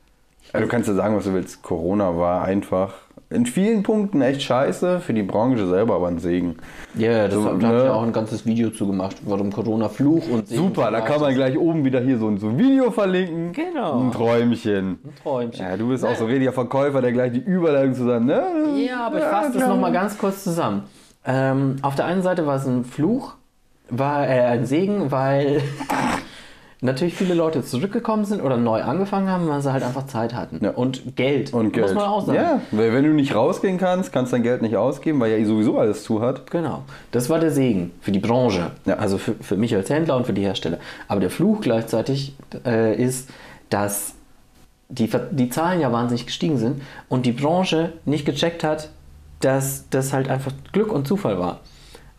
Also 0.53 0.67
du 0.67 0.71
kannst 0.71 0.89
ja 0.89 0.95
sagen, 0.95 1.17
was 1.17 1.25
du 1.25 1.35
willst. 1.35 1.63
Corona 1.63 2.17
war 2.17 2.43
einfach 2.43 2.95
in 3.31 3.47
vielen 3.47 3.83
Punkten 3.83 4.21
echt 4.21 4.43
scheiße, 4.43 5.01
für 5.01 5.15
die 5.15 5.23
Branche 5.23 5.67
selber 5.67 5.95
aber 5.95 6.09
ein 6.09 6.19
Segen. 6.19 6.57
Ja, 6.95 7.25
das 7.25 7.35
So, 7.35 7.45
habe 7.45 7.57
ich 7.57 7.63
ne? 7.67 7.85
ja 7.87 7.95
auch 7.95 8.03
ein 8.03 8.13
ganzes 8.13 8.45
Video 8.45 8.71
zu 8.71 8.87
gemacht, 8.87 9.17
warum 9.25 9.51
Corona 9.51 9.89
Fluch 9.89 10.29
und 10.29 10.49
Segen 10.49 10.63
Super, 10.63 10.91
da 10.91 11.01
kann 11.01 11.21
man 11.21 11.35
gleich 11.35 11.57
oben 11.57 11.85
wieder 11.85 12.01
hier 12.01 12.19
so 12.19 12.29
ein, 12.29 12.39
so 12.39 12.49
ein 12.49 12.59
Video 12.59 12.91
verlinken. 12.91 13.53
Genau. 13.53 14.01
Ein 14.01 14.13
Träumchen. 14.13 14.99
Ein 15.03 15.15
Träumchen. 15.23 15.65
Ja, 15.65 15.77
du 15.77 15.89
bist 15.89 16.05
auch 16.05 16.15
so 16.15 16.27
richtiger 16.27 16.53
Verkäufer, 16.53 17.01
der 17.01 17.13
gleich 17.13 17.33
die 17.33 17.41
Überleitung 17.41 17.95
zusammen, 17.95 18.27
ne? 18.27 18.43
Ja, 18.87 19.07
aber 19.07 19.19
ich 19.19 19.25
fasse 19.25 19.49
das 19.53 19.57
klar. 19.57 19.69
nochmal 19.69 19.93
ganz 19.93 20.19
kurz 20.19 20.45
zusammen. 20.45 20.83
Ähm, 21.25 21.77
auf 21.83 21.95
der 21.95 22.07
einen 22.07 22.23
Seite 22.23 22.47
war 22.47 22.57
es 22.57 22.67
ein 22.67 22.85
Fluch, 22.85 23.35
war 23.89 24.27
äh, 24.27 24.41
ein 24.43 24.67
Segen, 24.67 25.11
weil 25.11 25.63
natürlich 26.83 27.15
viele 27.15 27.35
Leute 27.35 27.63
zurückgekommen 27.63 28.25
sind 28.25 28.43
oder 28.43 28.57
neu 28.57 28.83
angefangen 28.83 29.29
haben, 29.31 29.49
weil 29.49 29.63
sie 29.63 29.73
halt 29.73 29.85
einfach 29.85 30.07
Zeit 30.07 30.35
hatten. 30.35 30.59
Ja. 30.63 30.71
Und 30.71 31.17
Geld. 31.17 31.55
Und 31.55 31.73
Geld. 31.73 31.87
Muss 31.87 31.95
man 31.95 32.05
auch 32.05 32.27
sagen. 32.27 32.39
Ja, 32.39 32.61
weil 32.73 32.93
wenn 32.93 33.05
du 33.05 33.11
nicht 33.11 33.35
rausgehen 33.35 33.79
kannst, 33.79 34.13
kannst 34.13 34.33
dein 34.33 34.43
Geld 34.43 34.63
nicht 34.63 34.77
ausgeben, 34.77 35.21
weil 35.21 35.39
ja 35.39 35.47
sowieso 35.47 35.79
alles 35.79 36.03
zu 36.03 36.21
hat. 36.21 36.51
Genau. 36.51 36.83
Das 37.13 37.31
war 37.31 37.39
der 37.39 37.53
Segen 37.53 37.93
für 38.01 38.11
die 38.11 38.19
Branche. 38.19 38.73
Ja. 38.85 38.97
Also 38.97 39.19
für, 39.19 39.35
für 39.35 39.57
mich 39.57 39.75
als 39.77 39.91
Händler 39.91 40.17
und 40.17 40.27
für 40.27 40.33
die 40.33 40.43
Hersteller. 40.43 40.79
Aber 41.07 41.21
der 41.21 41.31
Fluch 41.31 41.61
gleichzeitig 41.61 42.35
äh, 42.67 43.01
ist, 43.01 43.31
dass 43.71 44.15
die, 44.89 45.09
die 45.31 45.49
Zahlen 45.49 45.81
ja 45.81 45.93
wahnsinnig 45.93 46.27
gestiegen 46.27 46.59
sind 46.59 46.83
und 47.09 47.27
die 47.27 47.33
Branche 47.33 47.93
nicht 48.05 48.27
gecheckt 48.27 48.65
hat, 48.65 48.91
dass 49.43 49.89
das 49.91 50.13
halt 50.13 50.29
einfach 50.29 50.53
Glück 50.73 50.93
und 50.93 51.07
Zufall 51.07 51.39
war. 51.39 51.61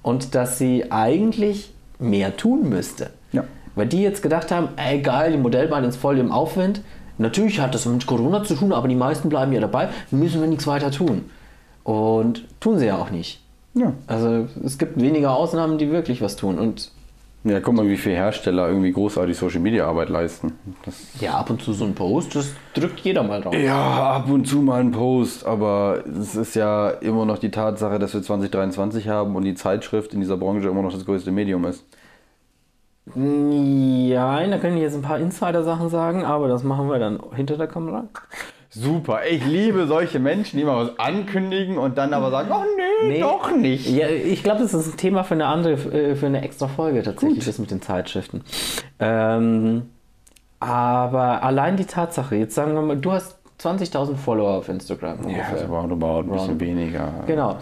Und 0.01 0.35
dass 0.35 0.57
sie 0.57 0.91
eigentlich 0.91 1.73
mehr 1.99 2.37
tun 2.37 2.69
müsste. 2.69 3.09
Ja. 3.31 3.45
Weil 3.75 3.87
die 3.87 4.01
jetzt 4.01 4.21
gedacht 4.21 4.51
haben, 4.51 4.69
ey 4.75 5.01
geil, 5.01 5.31
die 5.31 5.37
Modellbahn 5.37 5.83
ist 5.83 5.95
voll 5.95 6.19
im 6.19 6.31
Aufwind. 6.31 6.81
Natürlich 7.17 7.59
hat 7.59 7.73
das 7.73 7.85
mit 7.85 8.05
Corona 8.05 8.43
zu 8.43 8.55
tun, 8.55 8.73
aber 8.73 8.87
die 8.87 8.95
meisten 8.95 9.29
bleiben 9.29 9.51
ja 9.53 9.61
dabei. 9.61 9.89
Müssen 10.11 10.41
wir 10.41 10.47
nichts 10.47 10.67
weiter 10.67 10.91
tun. 10.91 11.29
Und 11.83 12.45
tun 12.59 12.77
sie 12.79 12.87
ja 12.87 12.97
auch 12.97 13.09
nicht. 13.09 13.41
Ja. 13.73 13.93
Also 14.07 14.47
es 14.63 14.77
gibt 14.77 15.01
weniger 15.01 15.35
Ausnahmen, 15.35 15.77
die 15.77 15.91
wirklich 15.91 16.21
was 16.21 16.35
tun. 16.35 16.59
Und 16.59 16.91
Ja, 17.45 17.59
guck 17.59 17.73
mal, 17.73 17.87
wie 17.87 17.97
viele 17.97 18.15
Hersteller 18.15 18.69
irgendwie 18.69 18.91
großartig 18.91 19.37
Social 19.37 19.59
Media 19.59 19.85
Arbeit 19.85 20.07
leisten. 20.07 20.53
Das 20.85 20.95
ja, 21.19 21.33
ab 21.33 21.49
und 21.49 21.61
zu 21.61 21.73
so 21.73 21.83
ein 21.83 21.93
Post, 21.93 22.35
das 22.35 22.53
drückt 22.73 23.01
jeder 23.01 23.21
mal 23.21 23.41
drauf. 23.41 23.53
ja, 23.53 24.11
ab 24.13 24.29
und 24.29 24.47
zu 24.47 24.61
mal 24.61 24.79
ein 24.79 24.91
Post, 24.91 25.45
aber 25.45 26.03
es 26.07 26.35
ist 26.35 26.55
ja 26.55 26.89
immer 26.89 27.25
noch 27.25 27.37
die 27.37 27.51
Tatsache, 27.51 27.99
dass 27.99 28.13
wir 28.13 28.21
2023 28.21 29.09
haben 29.09 29.35
und 29.35 29.43
die 29.43 29.55
Zeitschrift 29.55 30.13
in 30.13 30.21
dieser 30.21 30.37
Branche 30.37 30.69
immer 30.69 30.81
noch 30.81 30.93
das 30.93 31.05
größte 31.05 31.31
Medium 31.31 31.65
ist. 31.65 31.83
Ja, 33.15 34.47
da 34.47 34.57
können 34.59 34.77
ich 34.77 34.83
jetzt 34.83 34.95
ein 34.95 35.01
paar 35.01 35.19
Insider-Sachen 35.19 35.89
sagen, 35.89 36.23
aber 36.23 36.47
das 36.47 36.63
machen 36.63 36.87
wir 36.89 36.99
dann 36.99 37.19
hinter 37.35 37.57
der 37.57 37.67
Kamera. 37.67 38.05
Super, 38.75 39.19
ich 39.29 39.45
liebe 39.45 39.85
solche 39.87 40.19
Menschen, 40.19 40.57
die 40.57 40.63
mal 40.65 40.87
was 40.87 40.97
ankündigen 40.99 41.77
und 41.77 41.97
dann 41.97 42.13
aber 42.13 42.31
sagen, 42.31 42.49
oh 42.51 42.63
nee, 42.75 43.13
Nee. 43.13 43.19
doch 43.19 43.51
nicht. 43.55 43.87
Ja, 43.89 44.07
ich 44.09 44.41
glaube, 44.43 44.61
das 44.61 44.73
ist 44.73 44.87
ein 44.93 44.97
Thema 44.97 45.23
für 45.23 45.35
eine 45.35 45.45
andere, 45.45 45.73
äh, 45.73 46.15
für 46.15 46.25
eine 46.25 46.41
extra 46.41 46.67
Folge 46.67 47.03
tatsächlich, 47.03 47.45
das 47.45 47.59
mit 47.59 47.69
den 47.71 47.81
Zeitschriften. 47.81 48.41
Ähm, 48.99 49.83
aber 50.59 51.43
allein 51.43 51.77
die 51.77 51.85
Tatsache, 51.85 52.35
jetzt 52.35 52.55
sagen 52.55 52.73
wir 52.73 52.81
mal, 52.81 52.97
du 52.97 53.11
hast 53.11 53.37
20.000 53.61 54.15
Follower 54.15 54.51
auf 54.57 54.69
Instagram. 54.69 55.19
Ja, 55.21 55.25
ungefähr. 55.27 55.55
das 55.59 55.69
war 55.69 55.81
roundabout 55.81 56.19
ein 56.21 56.29
bisschen 56.31 56.59
weniger. 56.59 57.09
Genau. 57.27 57.57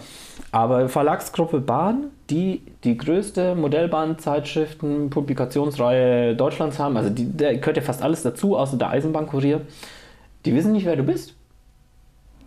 Aber 0.50 0.88
Verlagsgruppe 0.88 1.60
Bahn, 1.60 2.06
die 2.30 2.62
die 2.84 2.96
größte 2.96 3.54
Modellbahnzeitschriften, 3.54 5.10
Publikationsreihe 5.10 6.34
Deutschlands 6.34 6.78
haben, 6.78 6.96
also 6.96 7.10
die, 7.10 7.36
da 7.36 7.52
gehört 7.52 7.76
ja 7.76 7.82
fast 7.82 8.02
alles 8.02 8.22
dazu, 8.22 8.56
außer 8.56 8.76
der 8.76 8.90
Eisenbahnkurier, 8.90 9.60
die 10.44 10.54
wissen 10.54 10.72
nicht, 10.72 10.86
wer 10.86 10.96
du 10.96 11.02
bist. 11.02 11.34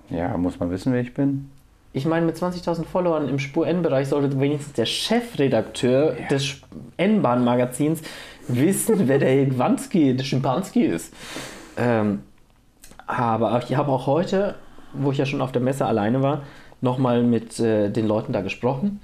Ja, 0.10 0.38
muss 0.38 0.60
man 0.60 0.70
wissen, 0.70 0.94
wer 0.94 1.02
ich 1.02 1.14
bin? 1.14 1.50
Ich 1.94 2.06
meine, 2.06 2.26
mit 2.26 2.36
20.000 2.36 2.84
Followern 2.84 3.30
im 3.30 3.40
Spur-N-Bereich 3.40 4.10
sollte 4.10 4.40
wenigstens 4.40 4.74
der 4.74 4.86
Chefredakteur 4.86 6.18
des 6.30 6.62
N-Bahn-Magazins 6.98 8.02
wissen, 8.48 9.08
wer 9.08 9.18
der 9.18 9.58
Wanski, 9.58 10.16
der 10.16 10.26
Schimpanski 10.26 10.84
ist. 10.84 11.14
Ähm, 11.78 12.24
aber 13.08 13.64
ich 13.64 13.76
habe 13.76 13.92
auch 13.92 14.08
heute, 14.08 14.56
wo 14.94 15.12
ich 15.12 15.18
ja 15.18 15.26
schon 15.26 15.42
auf 15.42 15.52
der 15.52 15.62
Messe 15.62 15.86
alleine 15.86 16.22
war, 16.22 16.44
nochmal 16.82 17.24
mit 17.24 17.60
äh, 17.60 17.90
den 17.90 18.08
Leuten 18.08 18.34
da 18.34 18.42
gesprochen 18.42 19.00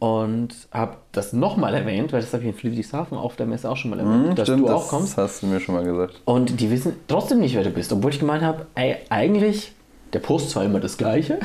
und 0.00 0.48
habe 0.72 0.96
das 1.12 1.32
nochmal 1.32 1.74
erwähnt, 1.74 2.12
weil 2.12 2.20
das 2.20 2.32
habe 2.32 2.42
ich 2.42 2.48
in 2.48 2.54
Friedrichshafen 2.56 3.16
auf 3.16 3.36
der 3.36 3.46
Messe 3.46 3.70
auch 3.70 3.76
schon 3.76 3.90
mal 3.90 4.00
erwähnt, 4.00 4.36
dass 4.38 4.48
du 4.48 4.66
auch 4.68 4.88
kommst. 4.88 5.16
Das 5.16 5.34
hast 5.34 5.42
du 5.42 5.46
mir 5.46 5.60
schon 5.60 5.76
mal 5.76 5.84
gesagt. 5.84 6.20
Und 6.24 6.58
die 6.58 6.70
wissen 6.70 6.96
trotzdem 7.06 7.38
nicht, 7.38 7.54
wer 7.54 7.62
du 7.62 7.70
bist, 7.70 7.92
obwohl 7.92 8.10
ich 8.10 8.18
gemeint 8.18 8.42
habe, 8.42 8.66
ey, 8.74 8.96
eigentlich, 9.10 9.72
der 10.12 10.18
Post 10.18 10.50
zwar 10.50 10.64
immer 10.64 10.80
das 10.80 10.96
Gleiche, 10.96 11.38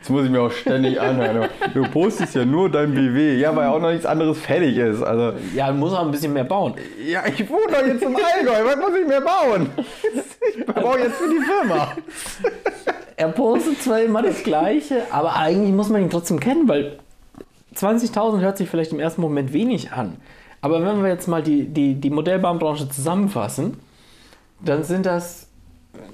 Das 0.00 0.08
muss 0.10 0.24
ich 0.24 0.30
mir 0.30 0.40
auch 0.40 0.50
ständig 0.50 1.00
anhören. 1.00 1.48
Du 1.74 1.84
postest 1.84 2.34
ja 2.34 2.44
nur 2.44 2.68
dein 2.68 2.92
BW. 2.92 3.36
Ja, 3.38 3.54
weil 3.54 3.68
auch 3.68 3.78
noch 3.78 3.92
nichts 3.92 4.04
anderes 4.04 4.36
fertig 4.36 4.76
ist. 4.76 5.00
Also, 5.00 5.38
ja, 5.54 5.70
muss 5.70 5.92
auch 5.92 6.04
ein 6.04 6.10
bisschen 6.10 6.32
mehr 6.32 6.42
bauen. 6.42 6.74
ja, 7.06 7.22
ich 7.24 7.48
wohne 7.48 7.66
doch 7.70 7.86
jetzt 7.86 8.02
im 8.02 8.16
Allgäu. 8.16 8.64
Was 8.64 8.76
muss 8.78 8.98
ich 9.00 9.06
mehr 9.06 9.20
bauen? 9.20 9.70
Ich 10.58 10.66
baue 10.66 10.98
jetzt 10.98 11.14
für 11.14 11.28
die 11.30 11.38
Firma. 11.40 11.92
Er 13.16 13.28
postet 13.28 13.80
zwar 13.80 14.00
immer 14.02 14.22
das 14.22 14.42
Gleiche, 14.42 15.02
aber 15.12 15.36
eigentlich 15.36 15.72
muss 15.72 15.88
man 15.88 16.02
ihn 16.02 16.10
trotzdem 16.10 16.40
kennen, 16.40 16.66
weil 16.66 16.98
20.000 17.74 18.40
hört 18.40 18.58
sich 18.58 18.68
vielleicht 18.68 18.92
im 18.92 19.00
ersten 19.00 19.20
Moment 19.20 19.52
wenig 19.52 19.92
an. 19.92 20.16
Aber 20.60 20.84
wenn 20.84 21.02
wir 21.02 21.08
jetzt 21.08 21.26
mal 21.26 21.42
die, 21.42 21.66
die, 21.66 21.94
die 21.94 22.10
Modellbahnbranche 22.10 22.88
zusammenfassen, 22.88 23.78
dann 24.64 24.84
sind 24.84 25.06
das, 25.06 25.48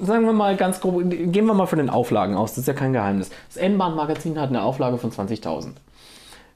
sagen 0.00 0.24
wir 0.24 0.32
mal 0.32 0.56
ganz 0.56 0.80
grob, 0.80 1.02
gehen 1.10 1.44
wir 1.44 1.54
mal 1.54 1.66
von 1.66 1.78
den 1.78 1.90
Auflagen 1.90 2.34
aus, 2.34 2.52
das 2.52 2.60
ist 2.60 2.68
ja 2.68 2.72
kein 2.72 2.94
Geheimnis. 2.94 3.30
Das 3.48 3.58
N-Bahn-Magazin 3.58 4.40
hat 4.40 4.48
eine 4.48 4.62
Auflage 4.62 4.96
von 4.96 5.12
20.000. 5.12 5.72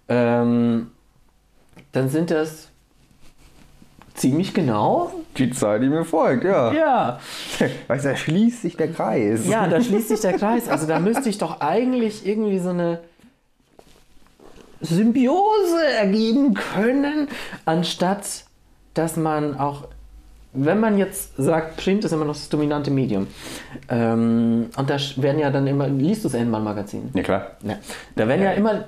Ähm, 0.08 0.90
dann 1.92 2.08
sind 2.08 2.30
das 2.30 2.68
ziemlich 4.14 4.54
genau, 4.54 5.12
Die 5.36 5.50
Zahl, 5.50 5.80
die 5.80 5.88
mir 5.88 6.04
folgt, 6.04 6.44
ja. 6.44 6.72
ja, 6.72 7.20
Weißt 7.88 8.04
du, 8.04 8.08
da 8.10 8.16
schließt 8.16 8.62
sich 8.62 8.76
der 8.76 8.92
Kreis. 8.92 9.46
Ja, 9.46 9.66
da 9.66 9.80
schließt 9.80 10.08
sich 10.08 10.20
der 10.20 10.34
Kreis. 10.34 10.68
Also 10.68 10.86
da 10.86 10.98
müsste 10.98 11.28
ich 11.28 11.38
doch 11.38 11.60
eigentlich 11.60 12.26
irgendwie 12.26 12.58
so 12.58 12.70
eine 12.70 13.00
Symbiose 14.82 15.86
ergeben 15.98 16.54
können, 16.54 17.28
anstatt 17.64 18.44
dass 18.94 19.16
man 19.16 19.58
auch, 19.58 19.84
wenn 20.52 20.78
man 20.80 20.98
jetzt 20.98 21.36
sagt, 21.36 21.78
Print 21.78 22.04
ist 22.04 22.12
immer 22.12 22.24
noch 22.24 22.34
das 22.34 22.48
dominante 22.48 22.90
Medium, 22.90 23.26
ähm, 23.88 24.66
und 24.76 24.90
da 24.90 24.98
werden 25.16 25.38
ja 25.38 25.50
dann 25.50 25.66
immer, 25.66 25.88
liest 25.88 26.24
du 26.24 26.28
das 26.28 26.38
N-Bahn-Magazin? 26.38 27.10
Ja, 27.14 27.22
klar. 27.22 27.46
Ja. 27.62 27.78
Da 28.16 28.28
werden 28.28 28.42
ja 28.42 28.52
immer 28.52 28.84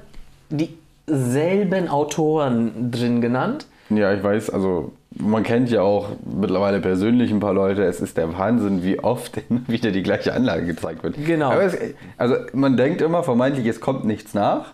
dieselben 0.51 1.89
Autoren 1.89 2.91
drin 2.91 3.21
genannt. 3.21 3.67
Ja, 3.91 4.13
ich 4.13 4.23
weiß, 4.23 4.51
also 4.51 4.93
man 5.11 5.43
kennt 5.43 5.71
ja 5.71 5.83
auch 5.83 6.09
mittlerweile 6.25 6.81
persönlich 6.81 7.31
ein 7.31 7.41
paar 7.41 7.55
Leute. 7.55 7.85
Es 7.85 8.01
ist 8.01 8.17
der 8.17 8.37
Wahnsinn, 8.37 8.83
wie 8.83 8.99
oft 8.99 9.41
wieder 9.69 9.91
die 9.91 10.03
gleiche 10.03 10.35
Anlage 10.35 10.67
gezeigt 10.67 11.03
wird. 11.03 11.17
Genau. 11.25 11.53
Es, 11.59 11.77
also 12.17 12.37
man 12.53 12.77
denkt 12.77 13.01
immer 13.01 13.23
vermeintlich, 13.23 13.67
es 13.67 13.81
kommt 13.81 14.05
nichts 14.05 14.35
nach. 14.35 14.74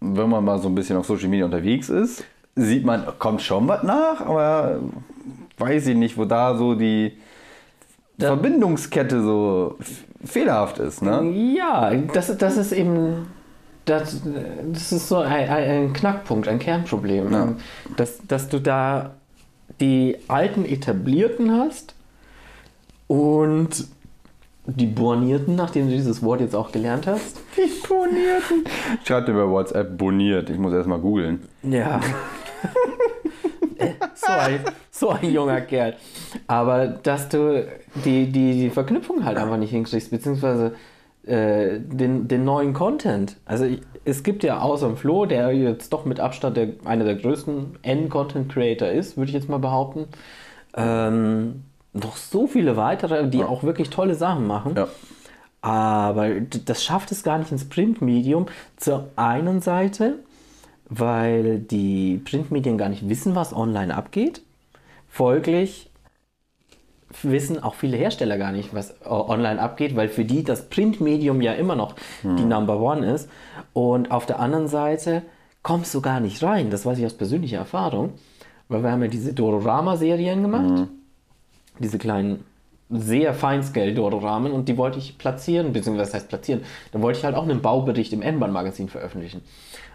Wenn 0.00 0.28
man 0.28 0.44
mal 0.44 0.58
so 0.58 0.68
ein 0.68 0.74
bisschen 0.74 0.96
auf 0.96 1.06
Social 1.06 1.28
Media 1.28 1.44
unterwegs 1.44 1.88
ist, 1.88 2.24
sieht 2.54 2.84
man, 2.84 3.04
kommt 3.18 3.42
schon 3.42 3.66
was 3.68 3.82
nach, 3.82 4.20
aber 4.20 4.78
weiß 5.58 5.88
ich 5.88 5.96
nicht, 5.96 6.16
wo 6.16 6.24
da 6.24 6.56
so 6.56 6.74
die 6.74 7.12
Da- 8.16 8.28
Verbindungskette 8.28 9.22
so 9.22 9.76
fehlerhaft 10.24 10.78
ist. 10.78 11.02
Ne? 11.02 11.22
Ja, 11.56 11.92
das, 11.94 12.36
das 12.36 12.56
ist 12.56 12.72
eben. 12.72 13.26
Das, 13.84 14.20
das 14.70 14.92
ist 14.92 15.08
so 15.08 15.16
ein, 15.16 15.48
ein 15.48 15.70
ein 15.70 15.92
Knackpunkt, 15.94 16.46
ein 16.46 16.58
Kernproblem. 16.58 17.32
Ja. 17.32 17.54
Dass, 17.96 18.18
dass 18.28 18.48
du 18.50 18.60
da 18.60 19.14
die 19.80 20.16
alten 20.28 20.66
Etablierten 20.66 21.50
hast 21.58 21.94
und 23.06 23.86
die 24.66 24.86
Bornierten, 24.86 25.54
nachdem 25.56 25.86
du 25.88 25.92
dieses 25.94 26.22
Wort 26.22 26.40
jetzt 26.42 26.54
auch 26.54 26.70
gelernt 26.72 27.06
hast. 27.06 27.38
Bonierten. 28.08 28.64
Schreibt 29.04 29.28
mir 29.28 29.34
bei 29.34 29.48
WhatsApp 29.48 29.96
boniert. 29.96 30.50
Ich 30.50 30.58
muss 30.58 30.72
erst 30.72 30.88
mal 30.88 30.98
googeln. 30.98 31.48
Ja. 31.62 32.00
Äh, 33.80 33.92
so, 34.12 34.32
ein, 34.32 34.60
so 34.90 35.10
ein 35.10 35.30
junger 35.32 35.60
Kerl. 35.60 35.94
Aber 36.48 36.88
dass 36.88 37.28
du 37.28 37.64
die, 38.04 38.26
die, 38.26 38.54
die 38.54 38.70
Verknüpfung 38.70 39.24
halt 39.24 39.38
einfach 39.38 39.56
nicht 39.56 39.70
hinkriegst, 39.70 40.10
beziehungsweise 40.10 40.74
äh, 41.24 41.78
den, 41.78 42.26
den 42.26 42.44
neuen 42.44 42.72
Content. 42.72 43.36
Also 43.44 43.66
ich, 43.66 43.80
es 44.04 44.24
gibt 44.24 44.42
ja 44.42 44.58
außer 44.58 44.88
dem 44.88 44.96
Flo, 44.96 45.26
der 45.26 45.52
jetzt 45.52 45.92
doch 45.92 46.04
mit 46.06 46.18
Abstand 46.18 46.56
der, 46.56 46.70
einer 46.84 47.04
der 47.04 47.14
größten 47.14 47.78
N-Content-Creator 47.82 48.88
ist, 48.88 49.16
würde 49.16 49.28
ich 49.28 49.34
jetzt 49.34 49.48
mal 49.48 49.58
behaupten, 49.58 50.06
ähm, 50.74 51.62
noch 51.92 52.16
so 52.16 52.46
viele 52.46 52.76
weitere, 52.76 53.28
die 53.28 53.44
auch 53.44 53.62
wirklich 53.62 53.90
tolle 53.90 54.14
Sachen 54.14 54.46
machen. 54.46 54.74
Ja. 54.76 54.88
Aber 55.60 56.40
das 56.40 56.84
schafft 56.84 57.10
es 57.12 57.22
gar 57.22 57.38
nicht 57.38 57.50
ins 57.52 57.68
Printmedium. 57.68 58.46
Zur 58.76 59.10
einen 59.16 59.60
Seite, 59.60 60.20
weil 60.88 61.58
die 61.58 62.20
Printmedien 62.24 62.78
gar 62.78 62.88
nicht 62.88 63.08
wissen, 63.08 63.34
was 63.34 63.52
online 63.52 63.94
abgeht. 63.94 64.42
Folglich 65.08 65.90
wissen 67.22 67.62
auch 67.62 67.74
viele 67.74 67.96
Hersteller 67.96 68.36
gar 68.36 68.52
nicht, 68.52 68.74
was 68.74 68.94
online 69.04 69.60
abgeht, 69.60 69.96
weil 69.96 70.08
für 70.08 70.24
die 70.24 70.44
das 70.44 70.68
Printmedium 70.68 71.40
ja 71.40 71.54
immer 71.54 71.74
noch 71.74 71.94
die 72.22 72.44
Number 72.44 72.80
One 72.80 73.10
ist. 73.10 73.28
Und 73.72 74.10
auf 74.10 74.26
der 74.26 74.38
anderen 74.38 74.68
Seite 74.68 75.22
kommst 75.62 75.94
du 75.94 76.00
gar 76.00 76.20
nicht 76.20 76.42
rein. 76.42 76.70
Das 76.70 76.86
weiß 76.86 76.98
ich 76.98 77.06
aus 77.06 77.14
persönlicher 77.14 77.58
Erfahrung, 77.58 78.12
weil 78.68 78.82
wir 78.82 78.92
haben 78.92 79.02
ja 79.02 79.08
diese 79.08 79.32
Dororama-Serien 79.32 80.42
gemacht 80.42 80.88
diese 81.78 81.98
kleinen, 81.98 82.44
sehr 82.90 83.34
Feinscale-Dororamen 83.34 84.52
und 84.52 84.68
die 84.68 84.76
wollte 84.76 84.98
ich 84.98 85.18
platzieren, 85.18 85.72
beziehungsweise 85.72 86.08
was 86.08 86.14
heißt 86.14 86.28
platzieren, 86.28 86.62
da 86.92 87.02
wollte 87.02 87.18
ich 87.18 87.24
halt 87.24 87.34
auch 87.34 87.42
einen 87.42 87.60
Baubericht 87.60 88.12
im 88.12 88.22
N-Bahn-Magazin 88.22 88.88
veröffentlichen. 88.88 89.42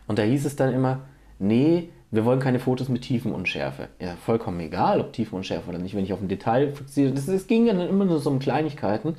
Und 0.07 0.19
da 0.19 0.23
hieß 0.23 0.45
es 0.45 0.55
dann 0.55 0.73
immer, 0.73 0.99
nee, 1.39 1.89
wir 2.11 2.25
wollen 2.25 2.39
keine 2.39 2.59
Fotos 2.59 2.89
mit 2.89 3.01
Tiefenunschärfe. 3.01 3.87
Ja, 3.99 4.15
vollkommen 4.23 4.59
egal, 4.59 5.01
ob 5.01 5.13
Tiefenunschärfe 5.13 5.69
oder 5.69 5.79
nicht, 5.79 5.95
wenn 5.95 6.03
ich 6.03 6.13
auf 6.13 6.21
ein 6.21 6.27
Detail 6.27 6.71
fixiere. 6.71 7.11
Das, 7.11 7.25
das 7.25 7.47
ging 7.47 7.65
ja 7.65 7.73
dann 7.73 7.89
immer 7.89 8.05
nur 8.05 8.19
so 8.19 8.29
um 8.29 8.37
Kleinigkeiten. 8.37 9.15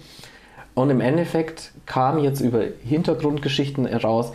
Und 0.75 0.90
im 0.90 1.00
Endeffekt 1.00 1.73
kam 1.87 2.19
jetzt 2.19 2.40
über 2.40 2.62
Hintergrundgeschichten 2.85 3.87
heraus, 3.87 4.33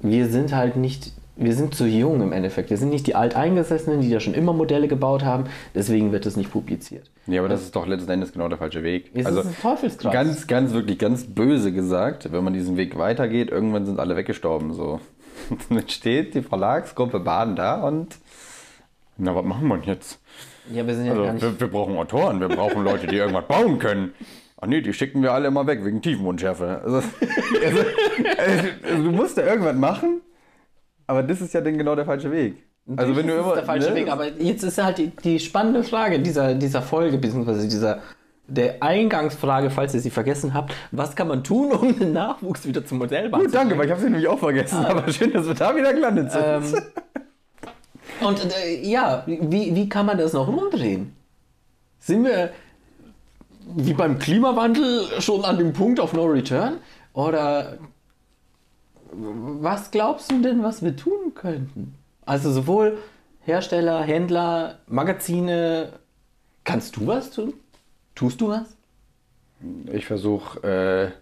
wir 0.00 0.28
sind 0.28 0.54
halt 0.54 0.76
nicht 0.76 1.12
wir 1.36 1.52
sind 1.54 1.74
zu 1.74 1.86
jung 1.86 2.20
im 2.22 2.32
Endeffekt. 2.32 2.70
Wir 2.70 2.76
sind 2.76 2.90
nicht 2.90 3.06
die 3.06 3.14
Alteingesessenen, 3.14 4.00
die 4.00 4.10
da 4.10 4.20
schon 4.20 4.34
immer 4.34 4.52
Modelle 4.52 4.86
gebaut 4.88 5.24
haben. 5.24 5.44
Deswegen 5.74 6.12
wird 6.12 6.26
es 6.26 6.36
nicht 6.36 6.52
publiziert. 6.52 7.10
Ja, 7.26 7.40
aber 7.40 7.48
das 7.48 7.62
ist 7.62 7.74
doch 7.74 7.86
letzten 7.86 8.10
Endes 8.10 8.32
genau 8.32 8.48
der 8.48 8.58
falsche 8.58 8.82
Weg. 8.82 9.10
Es 9.14 9.26
also 9.26 9.40
ist 9.40 9.46
ein 9.46 9.56
Teufelskreis. 9.60 10.12
ganz, 10.12 10.46
ganz 10.46 10.72
wirklich 10.72 10.98
ganz 10.98 11.24
böse 11.24 11.72
gesagt, 11.72 12.30
wenn 12.32 12.44
man 12.44 12.52
diesen 12.52 12.76
Weg 12.76 12.96
weitergeht, 12.98 13.50
irgendwann 13.50 13.84
sind 13.86 13.98
alle 13.98 14.14
weggestorben. 14.16 14.72
So. 14.74 15.00
Dann 15.68 15.88
steht 15.88 16.34
die 16.34 16.42
Verlagsgruppe 16.42 17.18
Bahn 17.20 17.56
da 17.56 17.82
und 17.82 18.16
na, 19.16 19.34
was 19.34 19.44
machen 19.44 19.68
wir 19.68 19.78
denn 19.78 19.88
jetzt? 19.94 20.20
ja, 20.72 20.86
wir 20.86 20.94
sind 20.94 21.06
ja 21.06 21.14
gar 21.14 21.24
Also, 21.24 21.32
nicht. 21.32 21.60
wir, 21.60 21.60
wir 21.60 21.68
brauchen 21.72 21.96
Autoren, 21.96 22.40
wir 22.40 22.48
brauchen 22.48 22.82
Leute, 22.84 23.06
die 23.06 23.16
irgendwas 23.16 23.46
bauen 23.46 23.78
können. 23.78 24.12
Ach 24.60 24.66
nee, 24.66 24.80
die 24.80 24.92
schicken 24.92 25.22
wir 25.22 25.32
alle 25.32 25.48
immer 25.48 25.66
weg 25.66 25.84
wegen 25.84 26.00
Tiefenunschärfe. 26.00 26.80
Also, 26.84 26.96
also, 27.64 27.78
also, 28.38 29.02
du 29.04 29.10
musst 29.12 29.36
da 29.38 29.42
irgendwas 29.46 29.76
machen, 29.76 30.20
aber 31.06 31.22
das 31.22 31.40
ist 31.40 31.54
ja 31.54 31.60
dann 31.60 31.76
genau 31.76 31.94
der 31.94 32.04
falsche 32.04 32.30
Weg. 32.30 32.64
Also 32.96 33.16
wenn 33.16 33.26
du 33.26 33.34
immer 33.34 33.48
ist 33.48 33.56
der 33.56 33.64
falsche 33.64 33.90
ne? 33.90 33.94
Weg. 33.94 34.10
Aber 34.10 34.28
jetzt 34.28 34.62
ist 34.62 34.82
halt 34.82 34.98
die, 34.98 35.08
die 35.08 35.40
spannende 35.40 35.82
Frage 35.82 36.20
dieser, 36.20 36.54
dieser 36.54 36.82
Folge, 36.82 37.16
beziehungsweise 37.18 37.66
dieser 37.66 38.00
der 38.46 38.82
Eingangsfrage, 38.82 39.70
falls 39.70 39.94
ihr 39.94 40.00
sie 40.00 40.10
vergessen 40.10 40.52
habt, 40.52 40.74
was 40.90 41.16
kann 41.16 41.28
man 41.28 41.42
tun, 41.42 41.72
um 41.72 41.98
den 41.98 42.12
Nachwuchs 42.12 42.66
wieder 42.66 42.84
zum 42.84 42.98
Modellbahn 42.98 43.40
Gut, 43.40 43.50
zu 43.50 43.56
danke, 43.56 43.78
weil 43.78 43.86
ich 43.86 43.90
habe 43.90 44.00
sie 44.02 44.10
nämlich 44.10 44.28
auch 44.28 44.38
vergessen. 44.38 44.84
Aber 44.84 45.10
schön, 45.10 45.32
dass 45.32 45.46
wir 45.46 45.54
da 45.54 45.74
wieder 45.74 45.94
gelandet 45.94 46.30
sind. 46.30 46.44
Ähm, 46.44 46.62
und 48.20 48.54
äh, 48.54 48.82
ja, 48.82 49.22
wie, 49.26 49.74
wie 49.74 49.88
kann 49.88 50.04
man 50.04 50.18
das 50.18 50.34
noch 50.34 50.46
rumdrehen? 50.46 51.16
Sind 51.98 52.24
wir 52.24 52.50
wie 53.76 53.94
beim 53.94 54.18
Klimawandel 54.18 55.06
schon 55.20 55.42
an 55.44 55.56
dem 55.56 55.72
Punkt 55.72 55.98
of 55.98 56.12
No 56.12 56.26
Return? 56.26 56.74
Oder 57.14 57.78
was 59.16 59.90
glaubst 59.90 60.30
du 60.30 60.40
denn, 60.42 60.62
was 60.62 60.82
wir 60.82 60.96
tun 60.96 61.34
könnten? 61.34 61.94
Also 62.26 62.50
sowohl 62.50 62.98
Hersteller, 63.42 64.02
Händler, 64.02 64.78
Magazine. 64.86 65.90
Kannst 66.64 66.96
du 66.96 67.06
was 67.06 67.30
tun? 67.30 67.52
Tust 68.14 68.40
du 68.40 68.48
was? 68.48 68.76
Ich 69.92 70.06
versuche 70.06 71.12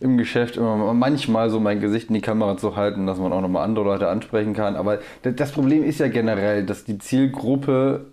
äh, 0.00 0.04
im 0.04 0.16
Geschäft 0.18 0.56
immer 0.56 0.92
manchmal 0.94 1.50
so 1.50 1.60
mein 1.60 1.80
Gesicht 1.80 2.08
in 2.08 2.14
die 2.14 2.20
Kamera 2.20 2.56
zu 2.56 2.74
halten, 2.76 3.06
dass 3.06 3.18
man 3.18 3.32
auch 3.32 3.40
nochmal 3.40 3.64
andere 3.64 3.84
Leute 3.84 4.08
ansprechen 4.08 4.52
kann. 4.54 4.74
Aber 4.76 4.98
das 5.22 5.52
Problem 5.52 5.84
ist 5.84 6.00
ja 6.00 6.08
generell, 6.08 6.64
dass 6.66 6.84
die 6.84 6.98
Zielgruppe, 6.98 8.06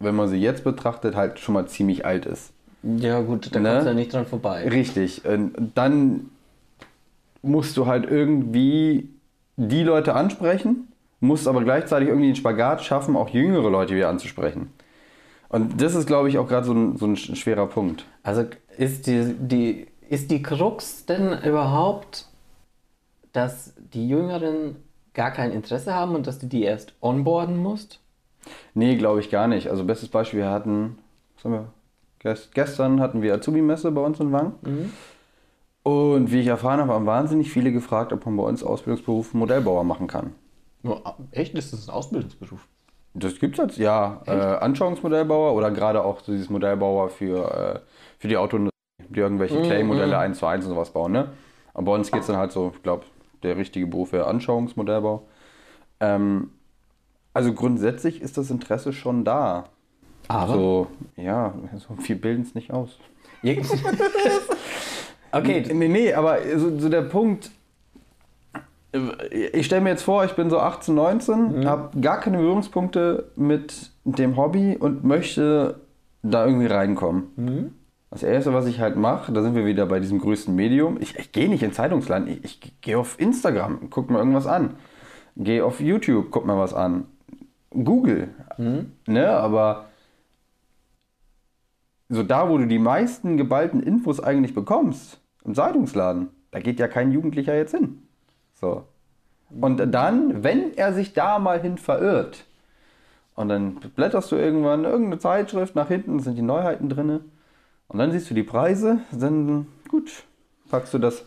wenn 0.00 0.16
man 0.16 0.28
sie 0.28 0.36
jetzt 0.38 0.64
betrachtet, 0.64 1.14
halt 1.14 1.38
schon 1.38 1.54
mal 1.54 1.66
ziemlich 1.66 2.04
alt 2.04 2.26
ist. 2.26 2.50
Ja 2.82 3.20
gut, 3.20 3.54
da 3.54 3.60
Ne? 3.60 3.68
kommst 3.70 3.86
du 3.86 3.90
ja 3.90 3.94
nicht 3.94 4.12
dran 4.12 4.26
vorbei. 4.26 4.68
Richtig. 4.68 5.24
Und 5.24 5.72
dann 5.74 6.30
musst 7.42 7.76
du 7.76 7.86
halt 7.86 8.10
irgendwie 8.10 9.10
die 9.56 9.82
Leute 9.82 10.14
ansprechen, 10.14 10.88
musst 11.20 11.48
aber 11.48 11.64
gleichzeitig 11.64 12.08
irgendwie 12.08 12.28
einen 12.28 12.36
Spagat 12.36 12.82
schaffen, 12.84 13.16
auch 13.16 13.28
jüngere 13.30 13.70
Leute 13.70 13.94
wieder 13.94 14.08
anzusprechen. 14.08 14.72
Und 15.48 15.80
das 15.80 15.94
ist, 15.94 16.06
glaube 16.06 16.28
ich, 16.28 16.38
auch 16.38 16.46
gerade 16.46 16.66
so 16.66 16.72
ein, 16.74 16.96
so 16.96 17.06
ein 17.06 17.16
sch- 17.16 17.34
schwerer 17.34 17.66
Punkt. 17.66 18.04
Also 18.22 18.44
ist 18.76 19.06
die, 19.06 19.34
die, 19.38 19.86
ist 20.08 20.30
die 20.30 20.42
Krux 20.42 21.06
denn 21.06 21.38
überhaupt, 21.42 22.26
dass 23.32 23.74
die 23.92 24.08
Jüngeren 24.08 24.76
gar 25.14 25.30
kein 25.30 25.50
Interesse 25.52 25.94
haben 25.94 26.14
und 26.14 26.26
dass 26.26 26.38
du 26.38 26.46
die 26.46 26.62
erst 26.62 26.94
onboarden 27.00 27.56
musst? 27.56 28.00
Nee, 28.74 28.96
glaube 28.96 29.20
ich 29.20 29.30
gar 29.30 29.48
nicht. 29.48 29.68
Also 29.68 29.84
bestes 29.84 30.08
Beispiel, 30.08 30.40
wir 30.40 30.50
hatten, 30.50 30.98
was 31.36 31.44
haben 31.44 31.52
wir, 31.52 31.72
Gest, 32.20 32.54
gestern 32.54 33.00
hatten 33.00 33.22
wir 33.22 33.34
Azubi-Messe 33.34 33.90
bei 33.90 34.00
uns 34.00 34.20
in 34.20 34.32
Wang. 34.32 34.54
Und 35.88 36.30
wie 36.30 36.40
ich 36.40 36.46
erfahren 36.46 36.80
habe, 36.80 36.92
haben 36.92 37.06
wahnsinnig 37.06 37.50
viele 37.50 37.72
gefragt, 37.72 38.12
ob 38.12 38.26
man 38.26 38.36
bei 38.36 38.42
uns 38.42 38.62
Ausbildungsberuf 38.62 39.32
Modellbauer 39.32 39.84
machen 39.84 40.06
kann. 40.06 40.34
echt? 41.30 41.54
Ist 41.54 41.72
das 41.72 41.88
ein 41.88 41.94
Ausbildungsberuf? 41.94 42.66
Das 43.14 43.38
gibt's 43.38 43.56
jetzt, 43.56 43.78
ja. 43.78 44.20
Äh, 44.26 44.32
Anschauungsmodellbauer 44.32 45.54
oder 45.54 45.70
gerade 45.70 46.04
auch 46.04 46.20
so 46.20 46.32
dieses 46.32 46.50
Modellbauer 46.50 47.08
für, 47.08 47.76
äh, 47.76 47.80
für 48.18 48.28
die 48.28 48.36
Autoindustrie, 48.36 48.74
die 49.08 49.20
irgendwelche 49.20 49.62
Clay-Modelle 49.62 50.18
1 50.18 50.38
zu 50.38 50.46
1 50.46 50.66
und 50.66 50.72
sowas 50.72 50.90
bauen, 50.90 51.12
ne? 51.12 51.32
Und 51.72 51.86
bei 51.86 51.92
uns 51.92 52.12
geht's 52.12 52.26
dann 52.26 52.36
halt 52.36 52.52
so, 52.52 52.72
ich 52.74 52.82
glaube, 52.82 53.06
der 53.42 53.56
richtige 53.56 53.86
Beruf 53.86 54.12
wäre 54.12 54.26
Anschauungsmodellbau. 54.26 55.26
Ähm, 56.00 56.50
also 57.32 57.54
grundsätzlich 57.54 58.20
ist 58.20 58.36
das 58.36 58.50
Interesse 58.50 58.92
schon 58.92 59.24
da. 59.24 59.64
Aber? 60.28 60.52
So, 60.52 60.86
ja, 61.16 61.54
so 61.76 61.96
viel 61.96 62.16
bilden 62.16 62.42
es 62.42 62.54
nicht 62.54 62.72
aus. 62.72 62.98
okay, 65.32 65.64
Nee, 65.72 65.88
nee, 65.88 66.12
aber 66.12 66.38
so, 66.56 66.78
so 66.78 66.88
der 66.88 67.02
Punkt, 67.02 67.50
ich 69.30 69.66
stelle 69.66 69.82
mir 69.82 69.90
jetzt 69.90 70.02
vor, 70.02 70.24
ich 70.24 70.32
bin 70.32 70.48
so 70.50 70.58
18, 70.58 70.94
19, 70.94 71.66
habe 71.66 72.00
gar 72.00 72.20
keine 72.20 72.38
Berührungspunkte 72.38 73.30
mit 73.36 73.90
dem 74.04 74.36
Hobby 74.36 74.76
und 74.78 75.04
möchte 75.04 75.80
da 76.22 76.46
irgendwie 76.46 76.66
reinkommen. 76.66 77.74
Das 78.10 78.22
Erste, 78.22 78.54
was 78.54 78.66
ich 78.66 78.80
halt 78.80 78.96
mache, 78.96 79.32
da 79.32 79.42
sind 79.42 79.54
wir 79.54 79.66
wieder 79.66 79.84
bei 79.84 80.00
diesem 80.00 80.18
größten 80.18 80.54
Medium. 80.54 80.96
Ich, 81.00 81.18
ich 81.18 81.32
gehe 81.32 81.48
nicht 81.48 81.62
in 81.62 81.72
Zeitungsland, 81.72 82.28
ich, 82.28 82.42
ich 82.44 82.80
gehe 82.80 82.98
auf 82.98 83.20
Instagram, 83.20 83.90
guck 83.90 84.08
mir 84.10 84.18
irgendwas 84.18 84.46
an. 84.46 84.76
Gehe 85.36 85.62
auf 85.64 85.80
YouTube, 85.80 86.28
guck 86.30 86.46
mir 86.46 86.58
was 86.58 86.72
an. 86.72 87.04
Google. 87.70 88.28
Ne, 89.06 89.28
aber 89.28 89.87
so 92.08 92.22
da, 92.22 92.48
wo 92.48 92.58
du 92.58 92.66
die 92.66 92.78
meisten 92.78 93.36
geballten 93.36 93.82
Infos 93.82 94.20
eigentlich 94.20 94.54
bekommst, 94.54 95.20
im 95.44 95.54
Zeitungsladen, 95.54 96.28
da 96.50 96.60
geht 96.60 96.78
ja 96.78 96.88
kein 96.88 97.12
Jugendlicher 97.12 97.54
jetzt 97.54 97.72
hin. 97.72 98.02
So. 98.54 98.84
Und 99.50 99.78
dann, 99.92 100.42
wenn 100.42 100.74
er 100.74 100.92
sich 100.92 101.12
da 101.12 101.38
mal 101.38 101.60
hin 101.60 101.78
verirrt, 101.78 102.44
und 103.34 103.48
dann 103.48 103.76
blätterst 103.94 104.32
du 104.32 104.36
irgendwann 104.36 104.84
irgendeine 104.84 105.20
Zeitschrift 105.20 105.74
nach 105.76 105.88
hinten, 105.88 106.18
sind 106.20 106.36
die 106.36 106.42
Neuheiten 106.42 106.88
drin, 106.88 107.20
und 107.88 107.98
dann 107.98 108.12
siehst 108.12 108.28
du 108.30 108.34
die 108.34 108.42
Preise, 108.42 108.98
dann 109.12 109.66
gut, 109.88 110.24
packst 110.70 110.92
du 110.92 110.98
das 110.98 111.24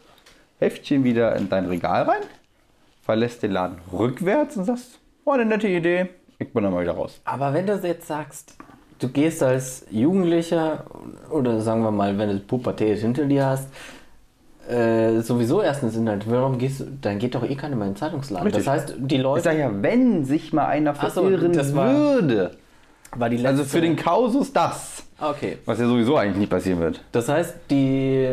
Heftchen 0.60 1.04
wieder 1.04 1.36
in 1.36 1.50
dein 1.50 1.66
Regal 1.66 2.04
rein, 2.04 2.22
verlässt 3.02 3.42
den 3.42 3.52
Laden 3.52 3.80
rückwärts 3.92 4.58
und 4.58 4.66
sagst, 4.66 5.00
oh, 5.26 5.32
eine 5.32 5.46
nette 5.46 5.68
Idee, 5.68 6.10
ich 6.38 6.54
bin 6.54 6.64
dann 6.64 6.74
mal 6.74 6.84
wieder 6.84 6.94
raus. 6.94 7.22
aber 7.24 7.54
wenn 7.54 7.66
du 7.66 7.76
jetzt 7.76 8.08
sagst, 8.08 8.58
du 9.02 9.10
gehst 9.10 9.44
als 9.44 9.86
Jugendlicher 9.92 10.86
oder 11.30 11.60
sagen 11.60 11.84
wir 11.84 11.92
mal, 11.92 12.18
wenn 12.18 12.30
du 12.30 12.40
Pubertät 12.40 13.00
hinter 13.00 13.26
dir 13.26 13.46
hast, 13.48 13.68
äh, 14.70 15.20
sowieso 15.22 15.62
erst 15.62 15.84
ins 15.84 15.96
Internet, 15.96 16.30
warum 16.30 16.58
gehst 16.58 16.80
du, 16.82 16.86
dann 17.02 17.20
geht 17.20 17.36
doch 17.36 17.44
eh 17.44 17.56
keiner 17.56 17.76
mehr 17.76 17.88
in 17.88 17.94
den 17.94 17.98
Zeitungsladen. 17.98 18.46
Richtig. 18.48 18.64
Das 18.64 18.74
heißt, 18.74 18.94
die 19.00 19.16
Ich 19.16 19.22
Leute, 19.22 19.44
sag 19.44 19.58
ja, 19.58 19.70
wenn 19.82 20.24
sich 20.24 20.54
mal 20.54 20.68
einer 20.68 20.94
so, 20.96 21.02
verirren 21.10 21.52
das 21.52 21.76
war- 21.76 21.94
würde, 21.94 22.52
war 23.16 23.30
die 23.30 23.46
also 23.46 23.64
letzte- 23.64 23.78
für 23.78 23.82
den 23.82 23.96
Kausus 23.96 24.54
das, 24.54 25.04
Okay. 25.20 25.58
was 25.66 25.80
ja 25.80 25.88
sowieso 25.88 26.16
eigentlich 26.16 26.38
nicht 26.38 26.50
passieren 26.52 26.80
wird. 26.80 27.02
Das 27.12 27.28
heißt, 27.28 27.56
die 27.70 28.30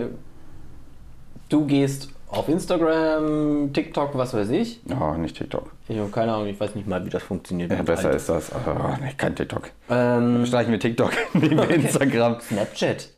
du 1.48 1.64
gehst 1.66 2.10
auf 2.30 2.48
Instagram, 2.48 3.70
TikTok, 3.72 4.16
was 4.16 4.34
weiß 4.34 4.50
ich. 4.50 4.80
Oh, 4.90 5.14
nicht 5.14 5.36
TikTok. 5.36 5.70
Ich 5.88 5.98
habe 5.98 6.10
keine 6.10 6.32
Ahnung, 6.32 6.46
ich 6.48 6.60
weiß 6.60 6.74
nicht 6.74 6.86
mal, 6.86 7.04
wie 7.04 7.10
das 7.10 7.22
funktioniert. 7.22 7.70
Ja, 7.72 7.82
besser 7.82 8.08
alt. 8.08 8.16
ist 8.16 8.28
das. 8.28 8.50
Oh, 8.52 8.94
nee, 9.02 9.12
kein 9.16 9.34
TikTok. 9.34 9.70
Ähm, 9.90 10.44
Streichen 10.46 10.72
wir 10.72 10.78
TikTok 10.80 11.12
neben 11.34 11.58
Instagram. 11.58 12.40
Snapchat. 12.40 13.08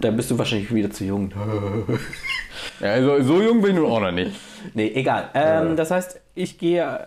Da 0.00 0.10
bist 0.10 0.30
du 0.30 0.38
wahrscheinlich 0.38 0.72
wieder 0.74 0.90
zu 0.90 1.04
jung. 1.04 1.32
Ja, 2.80 2.90
also, 2.90 3.22
so 3.22 3.40
jung 3.40 3.60
bin 3.62 3.72
ich 3.76 3.76
nun 3.80 3.90
auch 3.90 4.00
noch 4.00 4.10
nicht. 4.10 4.32
nee, 4.74 4.90
egal. 4.94 5.30
Ähm, 5.34 5.76
das 5.76 5.90
heißt, 5.92 6.20
ich 6.34 6.58
gehe 6.58 7.06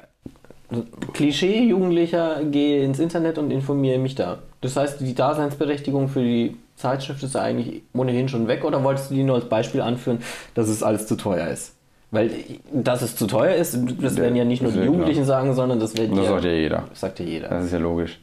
Klischee 1.13 1.63
Jugendlicher 1.65 2.43
gehe 2.45 2.84
ins 2.84 3.00
Internet 3.00 3.38
und 3.38 3.52
informiere 3.52 4.00
mich 4.00 4.15
da. 4.15 4.39
Das 4.62 4.78
heißt, 4.78 5.02
die 5.02 5.13
Daseinsberechtigung 5.13 6.08
für 6.08 6.21
die 6.21 6.56
Zeitschrift 6.81 7.23
ist 7.23 7.35
eigentlich 7.35 7.83
ohnehin 7.93 8.27
schon 8.27 8.47
weg 8.47 8.65
oder 8.65 8.83
wolltest 8.83 9.11
du 9.11 9.15
die 9.15 9.23
nur 9.23 9.35
als 9.35 9.45
Beispiel 9.45 9.81
anführen, 9.81 10.19
dass 10.53 10.67
es 10.67 10.83
alles 10.83 11.07
zu 11.07 11.15
teuer 11.15 11.47
ist? 11.47 11.75
Weil, 12.11 12.31
dass 12.73 13.01
es 13.01 13.15
zu 13.15 13.25
teuer 13.25 13.55
ist, 13.55 13.77
das 14.01 14.17
werden 14.17 14.35
ja 14.35 14.43
nicht 14.43 14.61
nur 14.61 14.71
die 14.71 14.79
ja 14.79 14.85
Jugendlichen 14.85 15.23
sagen, 15.23 15.53
sondern 15.53 15.79
das 15.79 15.95
werden 15.97 16.15
Das 16.17 16.25
ja, 16.25 16.31
sagt 16.31 16.43
ja 16.43 16.51
jeder. 16.51 16.83
das 16.89 16.99
sagt 16.99 17.19
ja 17.19 17.25
jeder. 17.25 17.47
Das 17.47 17.65
ist 17.65 17.71
ja 17.71 17.79
logisch. 17.79 18.19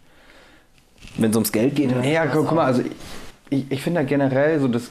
Wenn 1.17 1.31
es 1.31 1.37
ums 1.37 1.53
Geld 1.53 1.75
geht, 1.75 1.91
dann 1.91 2.05
Ja, 2.05 2.27
guck, 2.27 2.47
guck 2.47 2.57
mal, 2.57 2.67
also 2.67 2.83
ich, 3.49 3.65
ich, 3.71 3.83
finde 3.83 4.01
ja 4.01 4.07
generell 4.07 4.61
so 4.61 4.69
das, 4.69 4.91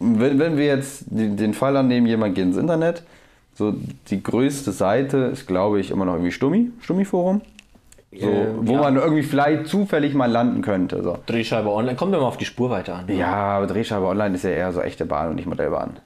wenn, 0.00 0.40
wenn 0.40 0.56
wir 0.56 0.66
jetzt 0.66 1.04
den, 1.06 1.36
den 1.36 1.54
Fall 1.54 1.76
annehmen, 1.76 2.08
jemand 2.08 2.34
geht 2.34 2.46
ins 2.46 2.56
Internet, 2.56 3.04
so 3.54 3.74
die 4.08 4.22
größte 4.22 4.72
Seite 4.72 5.18
ist, 5.32 5.46
glaube 5.46 5.78
ich, 5.78 5.92
immer 5.92 6.04
noch 6.04 6.14
irgendwie 6.14 6.32
Stummi, 6.32 6.72
Stummi-Forum. 6.80 7.42
So, 8.12 8.26
wo 8.62 8.72
ja. 8.72 8.80
man 8.80 8.96
irgendwie 8.96 9.22
vielleicht 9.22 9.68
zufällig 9.68 10.14
mal 10.14 10.30
landen 10.30 10.62
könnte. 10.62 11.02
So. 11.02 11.18
Drehscheibe 11.26 11.70
online, 11.70 11.96
kommt 11.96 12.12
immer 12.12 12.26
auf 12.26 12.36
die 12.36 12.44
Spur 12.44 12.68
weiter 12.68 12.96
an. 12.96 13.04
Ja, 13.08 13.32
aber 13.32 13.68
Drehscheibe 13.68 14.04
Online 14.06 14.34
ist 14.34 14.42
ja 14.42 14.50
eher 14.50 14.72
so 14.72 14.80
echte 14.80 15.06
Bahn 15.06 15.28
und 15.28 15.36
nicht 15.36 15.46
Modellbahn. 15.46 15.98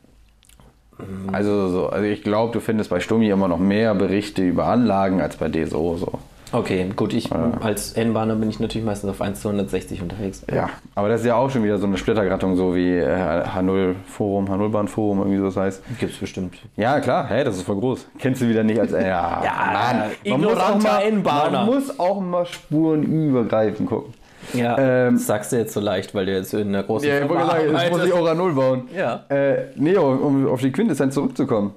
Mhm. 0.99 1.35
Also, 1.35 1.69
so, 1.69 1.87
also 1.89 2.05
ich 2.05 2.23
glaube, 2.23 2.53
du 2.53 2.61
findest 2.61 2.91
bei 2.91 3.01
Stummi 3.01 3.31
immer 3.31 3.49
noch 3.49 3.59
mehr 3.59 3.95
Berichte 3.95 4.43
über 4.43 4.67
Anlagen 4.67 5.23
als 5.23 5.37
bei 5.37 5.49
DSO. 5.49 5.97
So. 5.97 6.19
Okay, 6.55 6.89
gut, 6.95 7.13
ich 7.13 7.31
als 7.33 7.93
N-Bahner 7.95 8.37
bin 8.37 8.49
ich 8.49 8.61
natürlich 8.61 8.87
meistens 8.87 9.11
auf 9.11 9.21
1 9.21 9.41
zu 9.41 9.49
160 9.49 10.01
unterwegs. 10.03 10.45
Ja, 10.53 10.71
aber 10.95 11.09
das 11.09 11.23
ist 11.23 11.27
ja 11.27 11.35
auch 11.35 11.51
schon 11.51 11.65
wieder 11.65 11.79
so 11.79 11.87
eine 11.87 11.97
Splittergattung, 11.97 12.55
so 12.57 12.75
wie 12.75 12.91
äh, 12.97 13.43
H0 13.45 13.95
Forum, 14.07 14.47
H0 14.47 14.87
Forum, 14.87 15.19
irgendwie 15.19 15.39
so 15.39 15.45
das 15.47 15.57
heißt. 15.57 15.83
Gibt's 15.99 16.17
bestimmt. 16.19 16.55
Ja, 16.77 17.01
klar, 17.01 17.29
hä, 17.29 17.43
das 17.45 17.57
ist 17.57 17.63
voll 17.65 17.77
groß. 17.81 18.07
Kennst 18.19 18.41
du 18.41 18.49
wieder 18.49 18.63
nicht 18.63 18.79
als. 18.81 18.93
Äh, 18.93 19.09
ja, 19.09 19.43
Ja, 20.25 20.31
man 20.31 20.41
muss, 20.43 20.57
auch 20.59 20.81
mal, 20.81 21.01
N-Bahner. 21.03 21.51
man 21.65 21.67
muss 21.75 21.99
auch 21.99 22.21
mal 22.21 22.47
spurenübergreifend 22.47 23.89
gucken. 23.89 24.15
Ja, 24.53 24.77
Ähm, 24.79 25.15
das 25.15 25.27
sagst 25.27 25.53
du 25.53 25.57
jetzt 25.57 25.73
so 25.73 25.81
leicht, 25.81 26.15
weil 26.15 26.27
du 26.27 26.33
jetzt 26.33 26.53
in 26.55 26.69
einer 26.69 26.83
großen 26.83 27.09
Ja, 27.09 27.21
ich 27.21 27.29
wollte 27.29 27.47
sagen, 27.47 27.65
jetzt 27.73 27.91
muss 27.93 28.05
ich 28.05 28.13
auch 28.13 28.27
H0 28.29 28.53
bauen. 28.55 28.83
Ja. 28.97 29.25
Äh, 29.29 29.65
nee, 29.77 29.97
um, 29.97 30.21
um 30.21 30.49
auf 30.49 30.61
die 30.61 30.71
Quintessenz 30.71 31.15
zurückzukommen. 31.15 31.73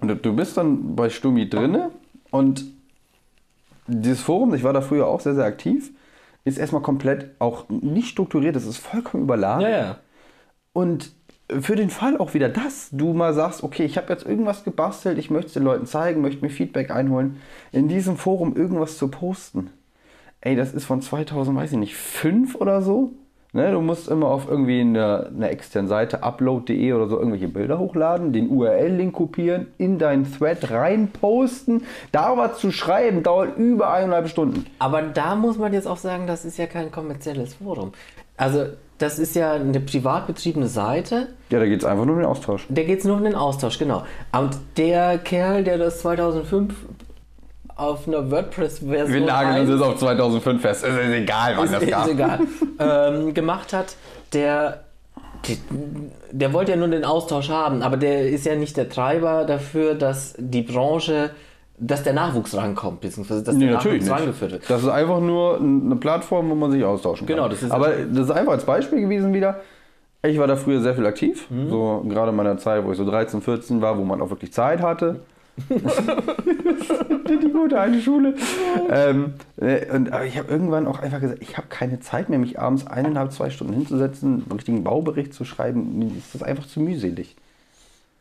Und 0.00 0.08
du- 0.08 0.16
Du 0.16 0.34
bist 0.34 0.56
dann 0.56 0.94
bei 0.96 1.08
Stumi 1.08 1.48
drinne 1.48 1.90
und 2.30 2.64
dieses 3.86 4.20
Forum, 4.20 4.54
ich 4.54 4.64
war 4.64 4.72
da 4.72 4.80
früher 4.80 5.06
auch 5.06 5.20
sehr, 5.20 5.34
sehr 5.34 5.44
aktiv, 5.44 5.92
ist 6.44 6.58
erstmal 6.58 6.82
komplett 6.82 7.30
auch 7.38 7.68
nicht 7.68 8.08
strukturiert, 8.08 8.56
es 8.56 8.66
ist 8.66 8.78
vollkommen 8.78 9.22
überladen. 9.22 9.62
Ja, 9.62 9.68
ja. 9.68 9.98
Und 10.72 11.12
für 11.60 11.76
den 11.76 11.90
Fall 11.90 12.16
auch 12.16 12.34
wieder 12.34 12.48
das, 12.48 12.88
du 12.90 13.12
mal 13.12 13.34
sagst, 13.34 13.62
okay, 13.62 13.84
ich 13.84 13.96
habe 13.96 14.12
jetzt 14.12 14.26
irgendwas 14.26 14.64
gebastelt, 14.64 15.18
ich 15.18 15.30
möchte 15.30 15.48
es 15.48 15.52
den 15.54 15.62
Leuten 15.62 15.86
zeigen, 15.86 16.22
möchte 16.22 16.44
mir 16.44 16.50
Feedback 16.50 16.90
einholen, 16.90 17.40
in 17.70 17.88
diesem 17.88 18.16
Forum 18.16 18.56
irgendwas 18.56 18.98
zu 18.98 19.08
posten. 19.08 19.70
Ey, 20.40 20.56
das 20.56 20.74
ist 20.74 20.84
von 20.84 21.00
2000, 21.00 21.56
weiß 21.56 21.72
ich 21.72 21.78
nicht, 21.78 21.96
5 21.96 22.54
oder 22.54 22.82
so. 22.82 23.12
Ne, 23.54 23.70
du 23.70 23.80
musst 23.80 24.08
immer 24.08 24.26
auf 24.26 24.48
irgendwie 24.48 24.80
eine, 24.80 25.30
eine 25.32 25.48
externe 25.48 25.86
Seite, 25.86 26.24
upload.de 26.24 26.92
oder 26.92 27.06
so, 27.06 27.16
irgendwelche 27.16 27.46
Bilder 27.46 27.78
hochladen, 27.78 28.32
den 28.32 28.50
URL-Link 28.50 29.12
kopieren, 29.12 29.68
in 29.78 30.00
deinen 30.00 30.24
Thread 30.28 30.72
reinposten. 30.72 31.84
Da 32.10 32.36
was 32.36 32.58
zu 32.58 32.72
schreiben, 32.72 33.22
dauert 33.22 33.56
über 33.56 33.92
eineinhalb 33.92 34.28
Stunden. 34.28 34.66
Aber 34.80 35.02
da 35.02 35.36
muss 35.36 35.56
man 35.56 35.72
jetzt 35.72 35.86
auch 35.86 35.98
sagen, 35.98 36.26
das 36.26 36.44
ist 36.44 36.58
ja 36.58 36.66
kein 36.66 36.90
kommerzielles 36.90 37.54
Forum. 37.54 37.92
Also, 38.36 38.66
das 38.98 39.20
ist 39.20 39.36
ja 39.36 39.52
eine 39.52 39.78
privat 39.78 40.26
betriebene 40.26 40.66
Seite. 40.66 41.28
Ja, 41.50 41.60
da 41.60 41.66
geht 41.66 41.80
es 41.80 41.84
einfach 41.84 42.06
nur 42.06 42.16
um 42.16 42.22
den 42.22 42.28
Austausch. 42.28 42.66
Da 42.68 42.82
geht 42.82 42.98
es 42.98 43.04
nur 43.04 43.16
um 43.16 43.22
den 43.22 43.36
Austausch, 43.36 43.78
genau. 43.78 44.02
Und 44.32 44.58
der 44.76 45.18
Kerl, 45.18 45.62
der 45.62 45.78
das 45.78 46.00
2005 46.00 46.74
auf 47.76 48.06
einer 48.06 48.30
WordPress-Version 48.30 49.12
Wir 49.20 49.26
nageln 49.26 49.60
uns 49.62 49.70
1 49.70 49.80
jetzt 49.80 49.82
auf 49.82 49.96
2005 49.98 50.60
fest. 50.62 50.84
Es 50.84 50.94
ist 50.94 51.12
egal, 51.12 51.54
wann 51.56 51.64
ist, 51.64 51.74
das 51.74 51.82
ist 51.82 51.90
gab. 51.90 52.08
egal, 52.08 52.38
ähm, 52.78 53.34
gemacht 53.34 53.72
hat, 53.72 53.96
der, 54.32 54.84
die- 55.46 55.58
der 56.30 56.52
wollte 56.52 56.72
ja 56.72 56.76
nur 56.76 56.88
den 56.88 57.04
Austausch 57.04 57.48
haben, 57.50 57.82
aber 57.82 57.96
der 57.96 58.28
ist 58.28 58.46
ja 58.46 58.54
nicht 58.56 58.76
der 58.76 58.88
Treiber 58.88 59.44
dafür, 59.44 59.94
dass 59.94 60.34
die 60.38 60.62
Branche, 60.62 61.30
dass 61.78 62.02
der 62.04 62.12
Nachwuchs 62.12 62.56
rankommt, 62.56 63.00
beziehungsweise 63.00 63.42
dass 63.42 63.54
Nee, 63.56 63.66
der 63.66 63.74
natürlich 63.74 64.04
Nachwuchs 64.04 64.20
rangeführt 64.20 64.52
wird. 64.52 64.70
Das 64.70 64.82
ist 64.82 64.88
einfach 64.88 65.20
nur 65.20 65.58
eine 65.58 65.96
Plattform, 65.96 66.50
wo 66.50 66.54
man 66.54 66.70
sich 66.70 66.84
austauschen 66.84 67.26
kann. 67.26 67.36
Genau, 67.36 67.48
das 67.48 67.62
ist- 67.62 67.72
Aber 67.72 67.88
das 67.90 68.26
ist 68.26 68.30
einfach 68.30 68.52
als 68.52 68.64
Beispiel 68.64 69.00
gewesen 69.00 69.32
wieder. 69.34 69.60
Ich 70.22 70.38
war 70.38 70.46
da 70.46 70.56
früher 70.56 70.80
sehr 70.80 70.94
viel 70.94 71.04
aktiv, 71.06 71.50
Mhm. 71.50 71.68
so 71.68 72.02
gerade 72.08 72.30
in 72.30 72.36
meiner 72.36 72.56
Zeit, 72.56 72.82
wo 72.84 72.92
ich 72.92 72.96
so 72.96 73.04
13, 73.04 73.42
14 73.42 73.82
war, 73.82 73.98
wo 73.98 74.04
man 74.04 74.22
auch 74.22 74.30
wirklich 74.30 74.52
Zeit 74.52 74.80
hatte. 74.80 75.20
Die 75.68 77.50
gute 77.52 77.78
alte 77.80 78.00
Schule. 78.00 78.34
ähm, 78.90 79.34
äh, 79.56 79.90
und, 79.94 80.12
aber 80.12 80.24
ich 80.24 80.36
habe 80.38 80.48
irgendwann 80.50 80.86
auch 80.86 80.98
einfach 81.00 81.20
gesagt, 81.20 81.42
ich 81.42 81.56
habe 81.56 81.68
keine 81.68 82.00
Zeit 82.00 82.28
mehr, 82.28 82.38
mich 82.38 82.58
abends 82.58 82.86
eineinhalb, 82.86 83.32
zwei 83.32 83.50
Stunden 83.50 83.72
hinzusetzen, 83.74 84.42
einen 84.42 84.52
richtigen 84.52 84.84
Baubericht 84.84 85.32
zu 85.34 85.44
schreiben. 85.44 85.98
Mir 85.98 86.06
ist 86.16 86.34
das 86.34 86.42
einfach 86.42 86.66
zu 86.66 86.80
mühselig. 86.80 87.36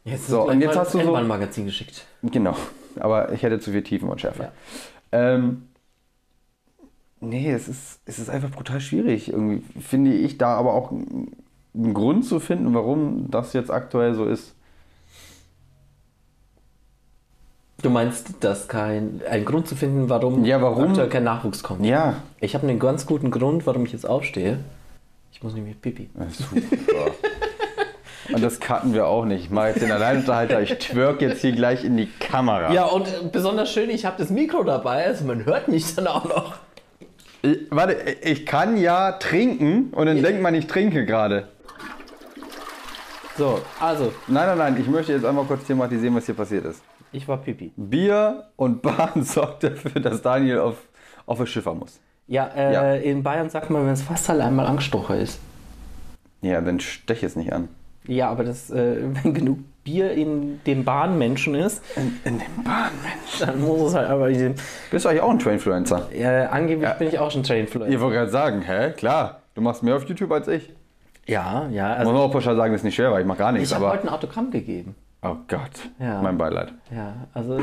Jetzt 0.06 0.28
So, 0.28 0.48
und 0.48 0.62
jetzt 0.62 0.76
hast 0.78 0.93
du 0.93 1.02
so- 1.02 1.15
ein 1.15 1.28
Magazin 1.28 1.65
geschickt. 1.65 2.06
Genau, 2.24 2.56
aber 3.00 3.32
ich 3.34 3.41
hätte 3.43 3.60
zu 3.60 3.72
viel 3.72 3.84
Tiefen 3.84 4.10
und 4.10 4.19
Schärfe. 4.22 4.43
Ja. 4.43 4.52
Ähm, 5.12 5.63
nee, 7.22 7.52
es 7.52 7.67
ist, 7.67 8.00
es 8.06 8.19
ist 8.19 8.30
einfach 8.30 8.50
brutal 8.52 8.82
schwierig. 8.82 9.30
Irgendwie 9.32 9.63
finde 9.82 10.13
ich 10.13 10.38
da 10.38 10.56
aber 10.56 10.74
auch 10.74 10.91
einen 10.91 11.93
Grund 11.93 12.26
zu 12.26 12.39
finden, 12.39 12.74
warum 12.74 13.32
das 13.32 13.54
jetzt 13.54 13.72
aktuell 13.72 14.13
so 14.13 14.26
ist. 14.26 14.54
Du 17.84 17.89
meinst, 17.89 18.30
dass 18.39 18.67
kein 18.69 19.22
ein 19.30 19.43
Grund 19.46 19.67
zu 19.67 19.76
finden, 19.76 20.10
warum, 20.10 20.46
Ja, 20.46 20.62
warum? 20.62 20.86
aktuell 20.89 21.10
kein 21.10 21.26
Nachwuchs 21.26 21.62
kommt? 21.63 21.86
Ja, 21.86 22.15
Ich 22.39 22.56
habe 22.56 22.65
einen 22.67 22.80
ganz 22.80 23.06
guten 23.06 23.30
Grund, 23.30 23.67
warum 23.67 23.86
ich 23.86 23.91
jetzt 23.91 24.08
aufstehe. 24.08 24.60
Ich 25.34 25.43
muss 25.43 25.54
nämlich 25.54 25.80
pipi. 25.82 26.10
super. 26.32 27.12
Und 28.34 28.41
das 28.41 28.62
cutten 28.62 28.93
wir 28.93 29.06
auch 29.08 29.26
nicht. 29.26 29.43
Ich 29.46 29.50
mache 29.52 29.67
jetzt 29.69 29.82
den 29.82 29.91
Alleinunterhalter, 29.91 30.62
ich 30.62 30.78
twerk 30.80 31.22
jetzt 31.22 31.41
hier 31.41 31.52
gleich 31.52 31.84
in 31.84 31.98
die 31.98 32.08
Kamera. 32.08 32.72
Ja, 32.72 32.86
und 32.86 33.06
äh, 33.08 33.12
besonders 33.30 33.69
schön, 33.69 33.89
ich 33.89 34.06
habe 34.06 34.15
das 34.17 34.30
Mikro 34.30 34.63
dabei, 34.63 35.06
also 35.06 35.26
man 35.26 35.43
hört 35.46 35.67
mich 35.67 35.93
dann 35.93 36.08
auch 36.08 36.24
noch. 36.24 36.56
Ich, 37.41 37.58
warte, 37.69 37.98
ich 38.22 38.46
kann 38.46 38.78
ja 38.78 39.12
trinken 39.13 39.89
und 39.91 40.06
dann 40.06 40.24
denkt 40.24 40.41
man, 40.41 40.56
ich 40.56 40.67
trinke 40.67 41.06
gerade. 41.06 41.50
So, 43.38 43.60
also, 43.82 44.13
Nein, 44.28 44.48
nein, 44.48 44.58
nein, 44.58 44.78
ich 44.80 44.88
möchte 44.88 45.12
jetzt 45.12 45.26
einmal 45.26 45.43
kurz 45.43 45.65
thematisieren, 45.65 46.15
was 46.15 46.26
hier 46.26 46.36
passiert 46.36 46.63
ist. 46.63 46.82
Ich 47.13 47.28
war 47.28 47.38
pipi. 47.38 47.71
Bier 47.78 48.45
und 48.56 48.82
Bahn 48.82 49.12
sorgt 49.23 49.63
dafür, 49.63 50.02
dass 50.02 50.21
Daniel 50.21 50.60
auf, 50.60 50.76
auf 51.26 51.39
das 51.39 51.49
Schiffer 51.49 51.73
muss. 51.73 51.99
Ja, 52.28 52.47
äh, 52.56 52.73
Ja. 52.73 52.93
in 52.95 53.23
Bayern 53.23 53.49
sagt 53.49 53.69
man, 53.69 53.86
wenn 53.86 53.93
es 53.93 54.02
fast 54.02 54.30
alle 54.30 54.43
einmal 54.43 54.65
angestochen 54.67 55.17
ist. 55.17 55.39
Ja, 56.41 56.60
dann 56.62 56.80
stech 56.80 57.23
es 57.23 57.36
nicht 57.36 57.54
an. 57.54 57.69
Ja, 58.08 58.30
aber 58.30 58.43
das, 58.43 58.69
äh, 58.71 58.97
wenn 59.23 59.34
genug 59.34 59.60
Bier 59.84 60.12
in 60.12 60.62
dem 60.65 60.86
Bahnmenschen 60.86 61.56
ist, 61.56 61.82
In, 61.97 62.17
in 62.23 62.39
dem 62.39 62.63
Bahnmensch. 62.63 63.39
dann 63.39 63.62
muss 63.62 63.89
es 63.89 63.95
halt 63.95 64.10
aber. 64.10 64.30
Äh, 64.30 64.54
Bist 64.91 65.04
du 65.06 65.10
eigentlich 65.10 65.21
auch 65.21 65.30
ein 65.32 65.39
Trainfluencer? 65.39 66.08
angeblich 66.52 66.89
bin 66.93 67.08
ich 67.10 67.19
auch 67.19 67.32
schon 67.32 67.43
Trainfluencer. 67.43 67.93
Ich 67.93 67.99
wollte 67.99 68.15
gerade 68.17 68.32
sagen, 68.32 68.62
hä? 68.62 68.91
Klar, 68.91 69.41
du 69.56 69.62
machst 69.62 69.84
mehr 69.84 69.95
auf 69.97 70.06
YouTube 70.08 70.32
als 70.32 70.47
ich. 70.47 70.69
Ja, 71.26 71.67
ja. 71.69 71.89
Muss 71.89 71.97
Also, 71.99 72.12
man 72.13 72.21
auch 72.21 72.32
pauschal 72.32 72.56
sagen, 72.56 72.71
das 72.73 72.80
ist 72.82 72.86
nicht 72.86 72.95
schwer, 72.95 73.12
weil 73.12 73.21
ich 73.21 73.28
mach 73.28 73.38
gar 73.38 73.52
nichts, 73.52 73.69
ich 73.69 73.76
habe 73.76 73.89
heute 73.89 74.04
ein 74.04 74.10
Autogramm 74.10 74.52
gegeben. 74.52 74.95
Oh 75.23 75.38
Gott, 75.47 75.89
Ja. 75.99 76.21
mein 76.21 76.38
Beileid. 76.38 76.73
Ja, 76.91 77.15
also. 77.33 77.59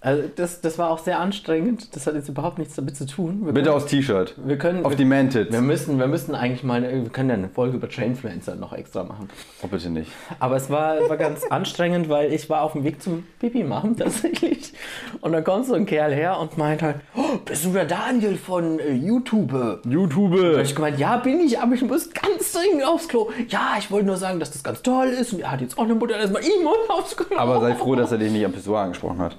Also 0.00 0.28
das, 0.36 0.60
das 0.60 0.78
war 0.78 0.90
auch 0.90 0.98
sehr 1.00 1.18
anstrengend. 1.18 1.96
Das 1.96 2.06
hat 2.06 2.14
jetzt 2.14 2.28
überhaupt 2.28 2.58
nichts 2.58 2.76
damit 2.76 2.96
zu 2.96 3.04
tun. 3.04 3.40
Wir 3.44 3.52
Bitte 3.52 3.70
können, 3.70 3.76
aus 3.82 3.86
T-Shirt. 3.86 4.34
wir 4.36 4.56
können, 4.56 4.84
Auf 4.84 4.92
wir, 4.92 4.96
die 4.96 5.04
Man-Tits. 5.04 5.50
wir 5.50 5.60
müssen, 5.60 5.98
wir 5.98 6.06
müssen 6.06 6.36
eigentlich 6.36 6.62
mal, 6.62 6.84
eine, 6.84 7.02
wir 7.02 7.10
können 7.10 7.30
ja 7.30 7.34
eine 7.34 7.48
Folge 7.48 7.78
über 7.78 7.88
Trainfluencer 7.88 8.54
noch 8.54 8.72
extra 8.72 9.02
machen. 9.02 9.28
Oh, 9.60 9.66
bitte 9.66 9.90
nicht. 9.90 10.12
Aber 10.38 10.54
es 10.54 10.70
war, 10.70 11.08
war 11.08 11.16
ganz 11.16 11.44
anstrengend, 11.46 12.08
weil 12.08 12.32
ich 12.32 12.48
war 12.48 12.62
auf 12.62 12.74
dem 12.74 12.84
Weg 12.84 13.02
zum 13.02 13.26
Pipi 13.40 13.64
machen 13.64 13.96
tatsächlich. 13.98 14.72
Und 15.20 15.32
dann 15.32 15.42
kommt 15.42 15.66
so 15.66 15.74
ein 15.74 15.84
Kerl 15.84 16.14
her 16.14 16.38
und 16.38 16.56
meint 16.56 16.80
halt, 16.80 17.00
oh, 17.16 17.38
bist 17.44 17.64
du 17.64 17.72
der 17.72 17.84
Daniel 17.86 18.36
von 18.36 18.78
äh, 18.78 18.92
YouTube? 18.92 19.50
Da 19.50 19.78
YouTube! 19.84 20.32
hab 20.54 20.64
ich 20.64 20.76
gemeint, 20.76 21.00
ja, 21.00 21.16
bin 21.16 21.40
ich, 21.40 21.58
aber 21.58 21.74
ich 21.74 21.82
muss 21.82 22.08
ganz 22.10 22.52
dringend 22.52 22.84
aufs 22.86 23.08
Klo. 23.08 23.30
Ja, 23.48 23.74
ich 23.80 23.90
wollte 23.90 24.06
nur 24.06 24.16
sagen, 24.16 24.38
dass 24.38 24.52
das 24.52 24.62
ganz 24.62 24.80
toll 24.82 25.08
ist. 25.08 25.32
Und 25.32 25.40
er 25.40 25.50
hat 25.50 25.60
jetzt 25.60 25.76
auch 25.76 25.82
eine 25.82 25.96
Mutter, 25.96 26.16
erstmal 26.16 26.42
ich 26.42 26.62
muss 26.62 26.88
aufs 26.88 27.16
Klo. 27.16 27.36
Aber 27.36 27.60
sei 27.60 27.74
froh, 27.74 27.96
dass 27.96 28.12
er 28.12 28.18
dich 28.18 28.30
nicht 28.30 28.44
am 28.44 28.52
Pissoir 28.52 28.82
angesprochen 28.82 29.18
hat. 29.18 29.36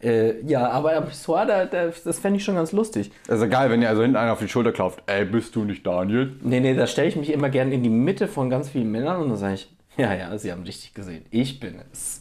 Äh, 0.00 0.40
ja, 0.46 0.68
aber 0.70 0.96
am 0.96 1.06
Pissoir, 1.06 1.44
da, 1.46 1.64
da, 1.64 1.88
das 2.04 2.18
fände 2.18 2.38
ich 2.38 2.44
schon 2.44 2.54
ganz 2.54 2.72
lustig. 2.72 3.10
Also 3.26 3.44
egal, 3.46 3.70
wenn 3.70 3.80
dir 3.80 3.88
also 3.88 4.02
hinten 4.02 4.16
einer 4.16 4.32
auf 4.32 4.38
die 4.38 4.48
Schulter 4.48 4.72
klopft. 4.72 5.02
Ey, 5.06 5.24
bist 5.24 5.56
du 5.56 5.64
nicht 5.64 5.84
Daniel? 5.86 6.36
Nee, 6.42 6.60
nee, 6.60 6.74
da 6.74 6.86
stelle 6.86 7.08
ich 7.08 7.16
mich 7.16 7.32
immer 7.32 7.48
gerne 7.48 7.74
in 7.74 7.82
die 7.82 7.90
Mitte 7.90 8.28
von 8.28 8.48
ganz 8.48 8.68
vielen 8.68 8.90
Männern 8.90 9.20
und 9.20 9.30
dann 9.30 9.38
sage 9.38 9.54
ich, 9.54 9.68
ja, 9.96 10.14
ja, 10.14 10.38
sie 10.38 10.52
haben 10.52 10.62
richtig 10.62 10.94
gesehen. 10.94 11.24
Ich 11.32 11.58
bin 11.58 11.80
es. 11.92 12.20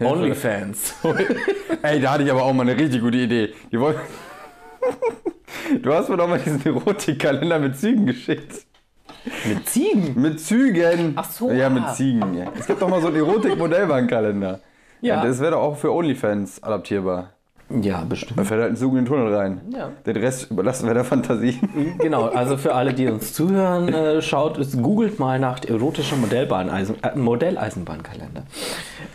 Onlyfans. 0.00 0.94
Ey, 1.82 2.00
da 2.00 2.12
hatte 2.12 2.24
ich 2.24 2.30
aber 2.30 2.44
auch 2.44 2.54
mal 2.54 2.62
eine 2.62 2.80
richtig 2.80 3.02
gute 3.02 3.18
Idee. 3.18 3.52
Die 3.70 3.78
wollen... 3.78 3.96
Du 5.82 5.92
hast 5.92 6.08
mir 6.08 6.16
doch 6.16 6.26
mal 6.26 6.38
diesen 6.38 6.64
Erotikkalender 6.64 7.58
mit 7.58 7.78
Zügen 7.78 8.06
geschickt. 8.06 8.64
Mit 9.46 9.68
Ziegen? 9.68 10.20
Mit 10.20 10.40
Zügen. 10.40 11.12
Ach 11.16 11.30
so, 11.30 11.50
Ja, 11.50 11.66
ah. 11.66 11.70
mit 11.70 11.94
Ziegen. 11.94 12.34
Ja. 12.34 12.52
Es 12.58 12.66
gibt 12.66 12.80
doch 12.80 12.88
mal 12.88 13.00
so 13.00 13.08
einen 13.08 13.16
Erotik-Modellbahnkalender. 13.16 14.60
Ja. 15.00 15.24
Das 15.24 15.40
wäre 15.40 15.52
doch 15.52 15.60
auch 15.62 15.76
für 15.76 15.92
Onlyfans 15.92 16.62
adaptierbar. 16.62 17.30
Ja, 17.82 18.02
bestimmt. 18.02 18.38
Da 18.38 18.44
fährt 18.44 18.60
halt 18.62 18.72
ein 18.72 18.76
Zug 18.76 18.90
in 18.92 18.96
den 18.96 19.06
Tunnel 19.06 19.32
rein. 19.32 19.60
Ja. 19.72 19.90
Den 20.04 20.16
Rest 20.16 20.50
überlassen 20.50 20.88
wir 20.88 20.94
der 20.94 21.04
Fantasie. 21.04 21.56
Genau, 21.98 22.24
also 22.26 22.56
für 22.56 22.74
alle, 22.74 22.92
die 22.92 23.06
uns 23.06 23.32
zuhören, 23.32 23.88
äh, 23.94 24.20
schaut, 24.22 24.58
es 24.58 24.76
googelt 24.82 25.20
mal 25.20 25.38
nach 25.38 25.64
erotischer 25.64 26.16
Modellbahneisen, 26.16 26.96
äh, 27.04 27.16
Modelleisenbahnkalender. 27.16 28.42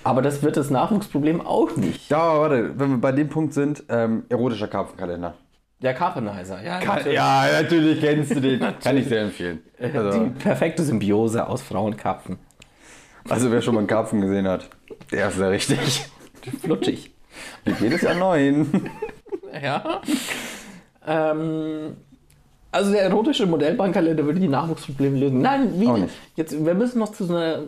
Aber 0.05 0.21
das 0.21 0.41
wird 0.41 0.55
das 0.55 0.69
Nachwuchsproblem 0.69 1.41
auch 1.41 1.75
nicht. 1.75 2.09
Ja, 2.09 2.19
aber 2.19 2.41
warte, 2.41 2.79
wenn 2.79 2.91
wir 2.91 2.97
bei 2.99 3.11
dem 3.11 3.27
Punkt 3.27 3.53
sind, 3.53 3.83
ähm, 3.89 4.23
erotischer 4.29 4.69
Karpfenkalender. 4.69 5.33
Der 5.81 5.93
Carpenizer, 5.93 6.63
ja. 6.63 6.79
Kann, 6.79 6.95
natürlich. 6.95 7.15
ja, 7.15 7.45
natürlich 7.61 7.99
kennst 7.99 8.35
du 8.35 8.39
den. 8.39 8.59
Kann 8.83 8.95
ich 8.97 9.07
sehr 9.07 9.23
empfehlen. 9.23 9.59
Die 9.79 9.97
Also, 9.97 10.31
perfekte 10.39 10.83
Symbiose 10.83 11.45
aus 11.47 11.61
Frauenkarpfen. 11.61 12.39
Also 13.29 13.51
wer 13.51 13.61
schon 13.61 13.73
mal 13.75 13.79
einen 13.79 13.87
Karpfen 13.87 14.21
gesehen 14.21 14.47
hat, 14.47 14.69
der 15.11 15.29
ist 15.29 15.37
sehr 15.37 15.51
richtig. 15.51 16.05
Flutschig. 16.63 17.11
Liegt 17.65 17.81
jedes 17.81 18.01
Jahr 18.01 18.15
neun. 18.15 18.67
Ja. 19.63 20.01
Ähm, 21.07 21.95
also 22.71 22.91
der 22.91 23.03
erotische 23.03 23.45
Modellbahnkalender 23.45 24.25
würde 24.25 24.39
die 24.39 24.47
Nachwuchsprobleme 24.47 25.17
lösen. 25.17 25.41
Nein, 25.41 25.73
wie? 25.79 25.87
Auch 25.87 25.97
nicht. 25.97 26.13
Jetzt, 26.35 26.65
wir 26.65 26.73
müssen 26.73 26.99
noch 26.99 27.11
zu, 27.13 27.23
so 27.25 27.35
einer, 27.35 27.59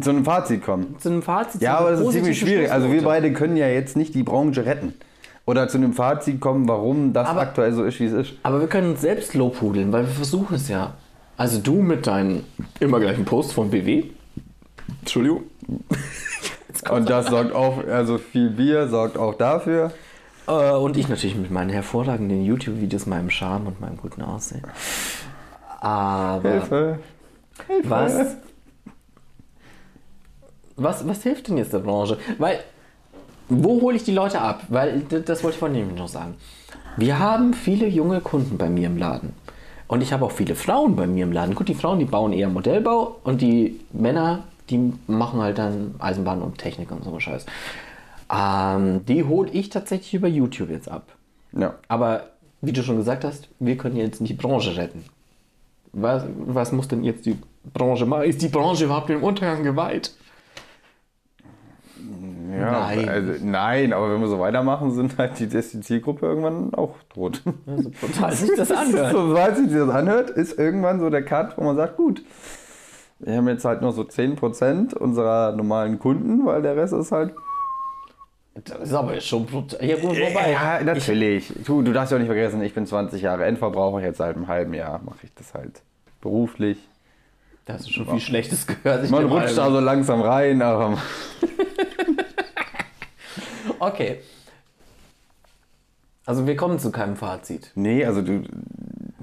Zu 0.00 0.10
einem 0.10 0.24
Fazit 0.24 0.64
kommen. 0.64 0.96
zu 0.98 1.08
einem 1.08 1.22
Fazit. 1.22 1.62
Ja, 1.62 1.78
aber 1.78 1.92
das 1.92 2.00
ist 2.00 2.10
ziemlich 2.12 2.38
schwierig. 2.38 2.70
Also 2.72 2.90
wir 2.90 3.02
beide 3.02 3.32
können 3.32 3.56
ja 3.56 3.68
jetzt 3.68 3.96
nicht 3.96 4.14
die 4.14 4.22
Branche 4.24 4.66
retten. 4.66 4.94
oder 5.44 5.68
zu 5.68 5.78
einem 5.78 5.92
Fazit 5.92 6.40
kommen, 6.40 6.66
warum 6.68 7.12
das 7.12 7.28
Aber- 7.28 7.40
aktuell 7.42 7.72
so 7.72 7.84
ist, 7.84 8.00
wie 8.00 8.06
es 8.06 8.12
ist. 8.12 8.32
Aber 8.42 8.60
wir 8.60 8.66
können 8.66 8.90
uns 8.90 9.00
selbst 9.02 9.34
lobhudeln, 9.34 9.92
weil 9.92 10.02
wir 10.02 10.12
versuchen 10.12 10.56
es 10.56 10.68
ja. 10.68 10.94
Also 11.36 11.60
du 11.60 11.74
mit 11.82 12.06
deinen 12.08 12.44
immer 12.80 12.98
gleichen 12.98 13.24
Posts 13.24 13.52
von 13.52 13.70
BW. 13.70 14.04
Entschuldigung. 15.00 15.44
Und 16.90 17.08
das 17.08 17.26
sorgt 17.26 17.52
auch, 17.54 17.84
also 17.86 18.18
viel 18.18 18.50
Bier 18.50 18.88
sorgt 18.88 19.16
auch 19.16 19.34
dafür. 19.34 19.92
Äh, 20.46 20.72
und 20.72 20.96
ich 20.96 21.08
natürlich 21.08 21.36
mit 21.36 21.50
meinen 21.50 21.70
hervorragenden 21.70 22.44
YouTube-Videos, 22.44 23.06
meinem 23.06 23.30
Charme 23.30 23.68
und 23.68 23.80
meinem 23.80 23.96
guten 23.96 24.22
Aussehen. 24.22 24.62
Aber 25.80 26.48
Hilfe. 26.48 26.98
was, 27.84 28.36
was, 30.76 31.08
was 31.08 31.22
hilft 31.22 31.48
denn 31.48 31.58
jetzt 31.58 31.72
der 31.72 31.80
Branche? 31.80 32.18
Weil, 32.38 32.60
wo 33.48 33.80
hole 33.80 33.96
ich 33.96 34.04
die 34.04 34.12
Leute 34.12 34.40
ab? 34.40 34.62
Weil, 34.68 35.00
das 35.00 35.42
wollte 35.42 35.54
ich 35.54 35.58
vorhin 35.58 35.78
nämlich 35.78 35.98
noch 35.98 36.08
sagen. 36.08 36.34
Wir 36.96 37.18
haben 37.18 37.52
viele 37.52 37.86
junge 37.86 38.20
Kunden 38.20 38.56
bei 38.58 38.68
mir 38.68 38.86
im 38.86 38.96
Laden. 38.96 39.34
Und 39.88 40.02
ich 40.02 40.12
habe 40.12 40.24
auch 40.24 40.32
viele 40.32 40.54
Frauen 40.54 40.96
bei 40.96 41.06
mir 41.06 41.24
im 41.24 41.32
Laden. 41.32 41.54
Gut, 41.54 41.68
die 41.68 41.74
Frauen, 41.74 41.98
die 41.98 42.06
bauen 42.06 42.32
eher 42.32 42.48
Modellbau 42.48 43.16
und 43.22 43.40
die 43.40 43.80
Männer, 43.92 44.44
die 44.70 44.92
machen 45.06 45.40
halt 45.40 45.58
dann 45.58 45.94
Eisenbahn 45.98 46.42
und 46.42 46.58
Technik 46.58 46.90
und 46.90 47.04
so 47.04 47.10
einen 47.10 47.20
Scheiß. 47.20 47.46
Ähm, 48.32 49.04
die 49.06 49.24
hole 49.24 49.50
ich 49.50 49.70
tatsächlich 49.70 50.14
über 50.14 50.28
YouTube 50.28 50.70
jetzt 50.70 50.90
ab. 50.90 51.14
Ja. 51.52 51.74
Aber 51.88 52.30
wie 52.60 52.72
du 52.72 52.82
schon 52.82 52.96
gesagt 52.96 53.24
hast, 53.24 53.48
wir 53.60 53.76
können 53.76 53.96
jetzt 53.96 54.20
nicht 54.20 54.30
die 54.30 54.34
Branche 54.34 54.76
retten. 54.76 55.04
Was, 55.92 56.24
was 56.36 56.72
muss 56.72 56.88
denn 56.88 57.04
jetzt 57.04 57.26
die 57.26 57.38
Branche 57.72 58.06
machen? 58.06 58.24
Ist 58.24 58.42
die 58.42 58.48
Branche 58.48 58.84
überhaupt 58.84 59.08
dem 59.08 59.22
Untergang 59.22 59.62
geweiht? 59.62 60.12
ja 62.56 62.70
Nein. 62.72 63.08
Also, 63.08 63.32
nein, 63.42 63.92
aber 63.92 64.12
wenn 64.12 64.20
wir 64.20 64.28
so 64.28 64.38
weitermachen, 64.38 64.92
sind 64.92 65.16
halt 65.18 65.38
die, 65.38 65.44
ist 65.44 65.74
die 65.74 65.80
Zielgruppe 65.80 66.26
irgendwann 66.26 66.74
auch 66.74 66.96
tot. 67.08 67.42
Also 68.20 68.46
sich 68.46 68.56
das 68.56 68.70
anhört. 68.72 69.12
Sobald 69.12 69.56
sich 69.56 69.72
das 69.72 69.88
anhört, 69.88 70.30
ist 70.30 70.58
irgendwann 70.58 71.00
so 71.00 71.10
der 71.10 71.24
Cut, 71.24 71.56
wo 71.56 71.64
man 71.64 71.76
sagt, 71.76 71.96
gut, 71.96 72.22
wir 73.18 73.36
haben 73.36 73.48
jetzt 73.48 73.64
halt 73.64 73.82
nur 73.82 73.92
so 73.92 74.02
10% 74.02 74.94
unserer 74.94 75.52
normalen 75.52 75.98
Kunden, 75.98 76.44
weil 76.44 76.62
der 76.62 76.76
Rest 76.76 76.92
ist 76.92 77.12
halt 77.12 77.34
Das 78.54 78.78
ist 78.80 78.92
aber 78.92 79.20
schon 79.20 79.46
brutal. 79.46 79.84
Ja, 79.84 79.96
gut, 79.96 80.18
wobei. 80.18 80.52
Ja, 80.52 80.82
natürlich. 80.82 81.52
Du, 81.64 81.82
du 81.82 81.92
darfst 81.92 82.12
ja 82.12 82.16
auch 82.16 82.20
nicht 82.20 82.28
vergessen, 82.28 82.62
ich 82.62 82.74
bin 82.74 82.86
20 82.86 83.22
Jahre 83.22 83.44
Endverbraucher, 83.46 84.02
jetzt 84.02 84.18
seit 84.18 84.36
einem 84.36 84.48
halben 84.48 84.74
Jahr 84.74 85.00
mache 85.04 85.18
ich 85.22 85.30
das 85.34 85.54
halt 85.54 85.82
beruflich. 86.20 86.78
Da 87.64 87.74
hast 87.74 87.88
du 87.88 87.92
schon 87.92 88.06
viel 88.06 88.20
Schlechtes 88.20 88.66
gehört. 88.66 89.04
Ich 89.04 89.10
Man 89.10 89.24
rutscht 89.26 89.58
da 89.58 89.70
so 89.70 89.80
langsam 89.80 90.20
rein, 90.20 90.62
aber 90.62 90.98
Okay. 93.78 94.20
Also 96.24 96.46
wir 96.46 96.56
kommen 96.56 96.78
zu 96.78 96.90
keinem 96.90 97.16
Fazit. 97.16 97.70
nee, 97.74 98.04
also 98.04 98.22
du, 98.22 98.42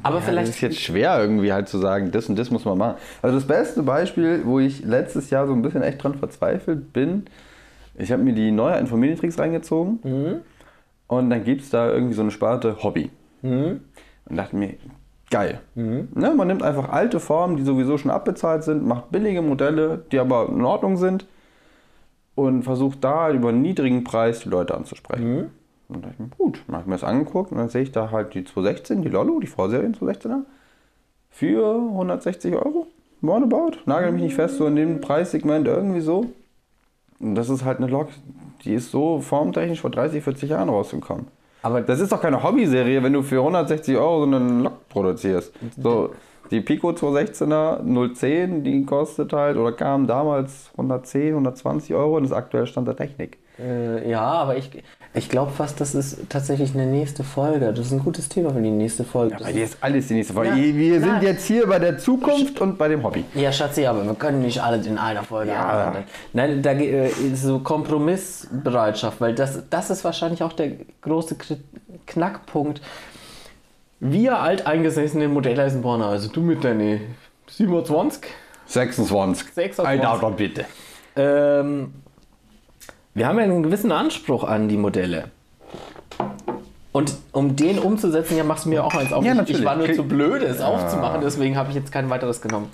Aber 0.04 0.18
ja, 0.18 0.22
vielleicht. 0.22 0.48
das 0.50 0.56
ist 0.56 0.62
jetzt 0.62 0.80
schwer 0.82 1.20
irgendwie 1.20 1.52
halt 1.54 1.68
zu 1.70 1.78
sagen, 1.78 2.12
das 2.12 2.28
und 2.30 2.38
das 2.38 2.52
muss 2.52 2.66
man 2.66 2.78
machen. 2.78 2.96
Also 3.22 3.38
das 3.38 3.48
beste 3.48 3.84
Beispiel, 3.84 4.42
wo 4.46 4.60
ich 4.60 4.84
letztes 4.84 5.30
Jahr 5.30 5.48
so 5.48 5.54
ein 5.54 5.62
bisschen 5.62 5.82
echt 5.82 6.04
dran 6.04 6.16
verzweifelt 6.16 6.94
bin, 6.94 7.26
ich 7.98 8.12
habe 8.12 8.24
mir 8.24 8.34
die 8.34 8.52
neue 8.52 8.78
Infometrix 8.78 9.38
reingezogen 9.40 10.00
Mhm. 10.04 10.36
und 11.08 11.30
dann 11.30 11.44
gibt 11.44 11.62
es 11.62 11.70
da 11.70 11.92
irgendwie 11.92 12.14
so 12.16 12.22
eine 12.22 12.32
Sparte 12.32 12.84
Hobby. 12.84 13.10
Mhm. 13.42 13.82
Und 14.26 14.36
dachte 14.38 14.56
mir, 14.56 14.76
geil. 15.30 15.60
Ne, 15.76 16.08
man 16.36 16.48
nimmt 16.48 16.64
einfach 16.64 16.90
alte 16.90 17.20
Formen, 17.20 17.58
die 17.58 17.64
sowieso 17.64 17.98
schon 17.98 18.12
abbezahlt 18.12 18.64
sind, 18.64 18.86
macht 18.86 19.12
billige 19.12 19.42
Modelle, 19.42 20.04
die 20.12 20.20
aber 20.20 20.48
in 20.50 20.64
Ordnung 20.64 20.98
sind 20.98 21.26
und 22.36 22.64
versucht 22.64 23.04
da 23.04 23.32
über 23.32 23.50
einen 23.50 23.62
niedrigen 23.62 24.04
Preis 24.04 24.40
die 24.42 24.50
Leute 24.50 24.76
anzusprechen. 24.76 25.52
Und 25.90 26.04
dachte 26.04 26.16
ich 26.16 26.20
mir, 26.20 26.30
gut, 26.38 26.64
dann 26.68 26.76
habe 26.76 26.84
ich 26.84 26.88
mir 26.88 26.96
das 26.96 27.04
angeguckt 27.04 27.52
und 27.52 27.58
dann 27.58 27.70
sehe 27.70 27.84
ich 27.84 27.92
da 27.92 28.12
halt 28.12 28.34
die 28.34 28.44
216, 28.44 29.02
die 29.02 29.10
Lollo, 29.10 29.40
die 29.40 29.48
Vorserien 29.48 29.96
216er, 29.96 30.42
für 31.30 31.76
160 31.76 32.56
Euro. 32.56 32.88
Roundabout. 33.24 33.78
Nagel 33.86 34.12
mich 34.12 34.24
nicht 34.24 34.36
fest, 34.36 34.58
so 34.58 34.68
in 34.68 34.76
dem 34.76 35.02
Preissegment 35.02 35.68
irgendwie 35.68 36.02
so. 36.02 36.26
Und 37.20 37.36
das 37.36 37.50
ist 37.50 37.64
halt 37.64 37.78
eine 37.78 37.88
Lok, 37.88 38.10
die 38.66 38.74
ist 38.74 38.92
so 38.92 39.22
formtechnisch 39.22 39.82
vor 39.82 39.92
30, 39.92 40.24
40 40.24 40.50
Jahren 40.50 40.70
rausgekommen. 40.70 41.28
Aber 41.62 41.82
Das 41.82 42.02
ist 42.02 42.12
doch 42.12 42.22
keine 42.22 42.44
Hobbyserie, 42.44 43.02
wenn 43.02 43.14
du 43.14 43.22
für 43.24 43.38
160 43.38 43.96
Euro 43.96 44.20
so 44.20 44.36
eine 44.36 44.64
Lok 44.64 44.90
produzierst. 44.90 45.54
So, 45.82 46.14
die 46.52 46.60
Pico 46.60 46.90
216er 46.90 48.14
010, 48.14 48.64
die 48.66 48.86
kostet 48.86 49.32
halt 49.32 49.56
oder 49.56 49.72
kam 49.72 50.06
damals 50.06 50.70
110, 50.72 51.30
120 51.30 51.96
Euro 51.96 52.18
und 52.18 52.26
ist 52.26 52.34
aktuell 52.34 52.68
Stand 52.68 52.90
der 52.90 52.98
Technik. 52.98 53.38
Äh, 53.58 54.10
ja, 54.10 54.22
aber 54.22 54.58
ich, 54.58 54.70
ich 55.16 55.30
glaube 55.30 55.52
fast, 55.52 55.80
das 55.80 55.94
ist 55.94 56.18
tatsächlich 56.30 56.74
eine 56.74 56.88
nächste 56.88 57.24
Folge. 57.24 57.72
Das 57.72 57.86
ist 57.88 57.92
ein 57.92 58.00
gutes 58.00 58.30
Thema 58.30 58.52
für 58.52 58.62
die 58.62 58.72
nächste 58.72 59.04
Folge. 59.04 59.38
Bei 59.40 59.52
dir 59.52 59.64
ist 59.64 59.78
alles 59.82 60.08
die 60.08 60.16
nächste 60.16 60.34
Folge. 60.34 60.50
Ja, 60.52 60.56
Wir 60.56 61.00
sind 61.00 61.08
nein. 61.08 61.22
jetzt 61.24 61.46
hier 61.46 61.68
bei 61.68 61.78
der 61.78 61.98
Zukunft 62.00 62.60
und 62.62 62.78
bei 62.80 62.88
dem 62.88 63.04
Hobby. 63.04 63.24
Ja, 63.36 63.52
Schatzi, 63.52 63.86
aber 63.86 64.04
wir 64.06 64.16
können 64.16 64.42
nicht 64.42 64.60
alles 64.64 64.88
in 64.88 64.98
einer 64.98 65.24
Folge 65.24 65.52
Ja. 65.52 65.68
abhandeln. 65.68 66.06
Nein, 66.34 66.62
da 66.64 66.72
äh, 66.72 67.10
ist 67.10 67.44
so 67.44 67.60
Kompromissbereitschaft, 67.60 69.22
weil 69.22 69.36
das, 69.36 69.60
das 69.70 69.90
ist 69.92 70.04
wahrscheinlich 70.04 70.42
auch 70.42 70.54
der 70.54 70.72
große 71.02 71.36
Knackpunkt. 72.08 72.82
Wir 74.00 74.40
alteingesessene 74.40 75.28
Modelleisenbahner, 75.30 76.08
also 76.08 76.30
du 76.30 76.42
mit 76.42 76.64
deinen 76.64 77.02
27, 77.48 78.24
26. 78.66 79.54
26. 79.54 79.86
Alter, 80.06 80.18
doch 80.20 80.36
bitte. 80.36 80.66
ähm, 81.16 81.94
wir 83.14 83.28
haben 83.28 83.38
ja 83.38 83.44
einen 83.44 83.64
gewissen 83.64 83.92
Anspruch 83.92 84.44
an 84.44 84.68
die 84.68 84.78
Modelle. 84.78 85.26
Und 86.92 87.14
um 87.32 87.56
den 87.56 87.80
umzusetzen, 87.80 88.38
ja, 88.38 88.44
machst 88.44 88.66
du 88.66 88.70
mir 88.70 88.84
auch 88.84 88.94
eins 88.94 89.12
auf. 89.12 89.24
Ja, 89.26 89.32
Ich- 89.32 89.38
natürlich. 89.38 89.60
Ich 89.62 89.66
war 89.66 89.76
nur 89.76 89.86
Krieg- 89.88 89.96
zu 89.96 90.04
blöd, 90.04 90.44
es 90.44 90.62
aufzumachen, 90.62 91.22
deswegen 91.22 91.58
habe 91.58 91.70
ich 91.70 91.76
jetzt 91.76 91.92
kein 91.92 92.10
weiteres 92.10 92.40
genommen. 92.42 92.70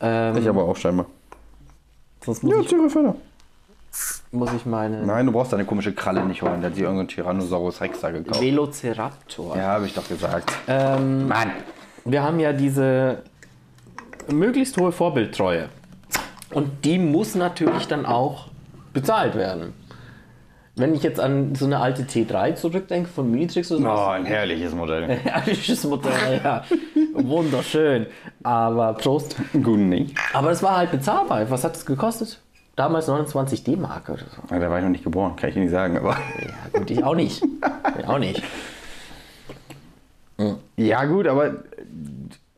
Ähm, 0.00 0.36
Ich 0.36 0.48
aber 0.48 0.64
auch 0.64 0.76
scheinbar. 0.76 1.06
sonst 2.24 2.42
muss, 2.42 2.54
Ja, 2.54 2.62
Zürich 2.68 2.94
muss 4.32 4.52
ich 4.52 4.66
meine 4.66 5.06
Nein, 5.06 5.24
du 5.24 5.32
brauchst 5.32 5.54
deine 5.54 5.64
komische 5.64 5.94
Kralle 5.94 6.22
nicht 6.26 6.42
holen. 6.42 6.60
Der 6.60 6.68
hat 6.68 6.74
sich 6.74 6.82
irgendein 6.84 7.08
Tyrannosaurus 7.08 7.80
Rex 7.80 8.00
da 8.00 8.10
gekauft. 8.10 8.42
Velociraptor. 8.42 9.56
Ja, 9.56 9.68
habe 9.68 9.86
ich 9.86 9.94
doch 9.94 10.06
gesagt. 10.06 10.52
Ähm, 10.68 11.28
Mann. 11.28 11.50
wir 12.04 12.22
haben 12.22 12.38
ja 12.38 12.52
diese 12.52 13.22
möglichst 14.30 14.76
hohe 14.76 14.92
Vorbildtreue. 14.92 15.70
Und 16.52 16.84
die 16.84 16.98
muss 16.98 17.34
natürlich 17.34 17.88
dann 17.88 18.04
auch 18.04 18.48
bezahlt 18.96 19.34
werden. 19.34 19.74
Wenn 20.74 20.94
ich 20.94 21.02
jetzt 21.02 21.20
an 21.20 21.54
so 21.54 21.64
eine 21.66 21.78
alte 21.80 22.02
T3 22.02 22.54
zurückdenke 22.54 23.08
von 23.08 23.30
Minitrix 23.30 23.70
oder 23.72 23.82
so, 23.82 23.88
Oh, 23.88 24.06
ein 24.08 24.24
herrliches 24.26 24.74
Modell. 24.74 25.08
Herrliches 25.24 25.84
Modell, 25.84 26.40
ja. 26.42 26.64
Wunderschön. 27.14 28.06
Aber 28.42 28.94
Prost. 28.94 29.36
Gut 29.52 29.78
nicht. 29.78 30.14
Aber 30.34 30.50
es 30.50 30.62
war 30.62 30.76
halt 30.76 30.90
bezahlbar. 30.90 31.48
Was 31.50 31.62
hat 31.64 31.76
es 31.76 31.86
gekostet? 31.86 32.40
Damals 32.74 33.06
29 33.06 33.64
D-Mark 33.64 34.08
oder 34.10 34.18
so. 34.18 34.54
Ja, 34.54 34.58
da 34.60 34.68
war 34.70 34.78
ich 34.78 34.84
noch 34.84 34.90
nicht 34.90 35.04
geboren, 35.04 35.34
kann 35.36 35.48
ich 35.48 35.54
dir 35.54 35.62
nicht 35.62 35.70
sagen. 35.70 35.96
Aber 35.96 36.10
Ja, 36.12 36.78
gut, 36.78 36.90
ich 36.90 37.02
auch 37.04 37.14
nicht. 37.14 37.42
Ich 37.98 38.06
auch 38.06 38.18
nicht. 38.18 38.42
ja, 40.76 41.04
gut, 41.06 41.26
aber 41.26 41.54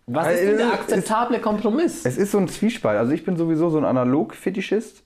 Was 0.07 0.33
ist 0.33 0.43
denn 0.43 0.57
der 0.59 0.73
akzeptable 0.73 1.39
Kompromiss? 1.39 2.05
es 2.05 2.17
ist 2.17 2.33
so 2.33 2.39
ein 2.39 2.49
Zwiespalt. 2.49 2.99
Also 2.99 3.13
ich 3.13 3.25
bin 3.25 3.37
sowieso 3.37 3.71
so 3.71 3.79
ein 3.79 3.85
Analog-Fetischist. 3.85 5.05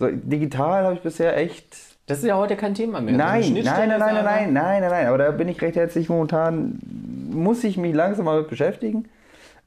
So, 0.00 0.08
digital 0.10 0.84
habe 0.84 0.94
ich 0.94 1.00
bisher 1.02 1.36
echt. 1.36 1.76
Das 2.06 2.18
ist 2.18 2.24
ja 2.24 2.36
heute 2.36 2.56
kein 2.56 2.74
Thema 2.74 3.00
mehr. 3.00 3.14
Nein, 3.14 3.42
So 3.42 3.50
nein, 3.52 3.64
nein, 3.64 3.88
nein, 3.88 3.98
nein, 4.00 4.14
nein, 4.14 4.52
nein, 4.52 4.80
nein, 4.80 4.90
nein. 4.90 5.06
Aber 5.06 5.18
da 5.18 5.30
bin 5.30 5.46
ich 5.48 5.60
recht 5.60 5.76
herzlich 5.76 6.08
momentan. 6.08 6.80
Muss 7.30 7.62
ich 7.62 7.76
mich 7.76 7.94
langsam 7.94 8.24
mal 8.24 8.40
mit 8.40 8.48
beschäftigen. 8.48 9.04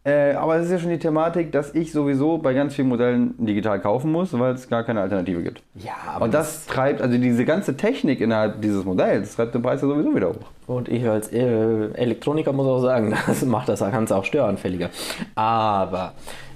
Äh, 0.05 0.33
aber 0.33 0.57
es 0.57 0.65
ist 0.65 0.71
ja 0.71 0.79
schon 0.79 0.89
die 0.89 0.99
Thematik, 0.99 1.53
dass 1.53 1.73
ich 1.73 1.93
sowieso 1.93 2.37
bei 2.37 2.53
ganz 2.53 2.75
vielen 2.75 2.89
Modellen 2.89 3.35
digital 3.37 3.79
kaufen 3.79 4.11
muss, 4.11 4.37
weil 4.37 4.53
es 4.53 4.67
gar 4.67 4.83
keine 4.83 4.99
Alternative 4.99 5.41
gibt. 5.43 5.61
Ja, 5.75 5.93
aber 6.15 6.25
Und 6.25 6.33
das 6.33 6.65
treibt, 6.65 7.01
also 7.01 7.17
diese 7.17 7.45
ganze 7.45 7.77
Technik 7.77 8.19
innerhalb 8.19 8.61
dieses 8.61 8.83
Modells, 8.83 9.35
treibt 9.37 9.55
den 9.55 9.61
Preis 9.61 9.81
ja 9.81 9.87
sowieso 9.87 10.13
wieder 10.13 10.29
hoch. 10.29 10.49
Und 10.67 10.89
ich 10.89 11.07
als 11.07 11.31
äh, 11.31 11.93
Elektroniker 11.93 12.51
muss 12.51 12.67
auch 12.67 12.81
sagen, 12.81 13.15
das 13.27 13.45
macht 13.45 13.69
das 13.69 13.79
Ganze 13.79 14.17
auch 14.17 14.25
störanfälliger. 14.25 14.89
Aber 15.35 16.11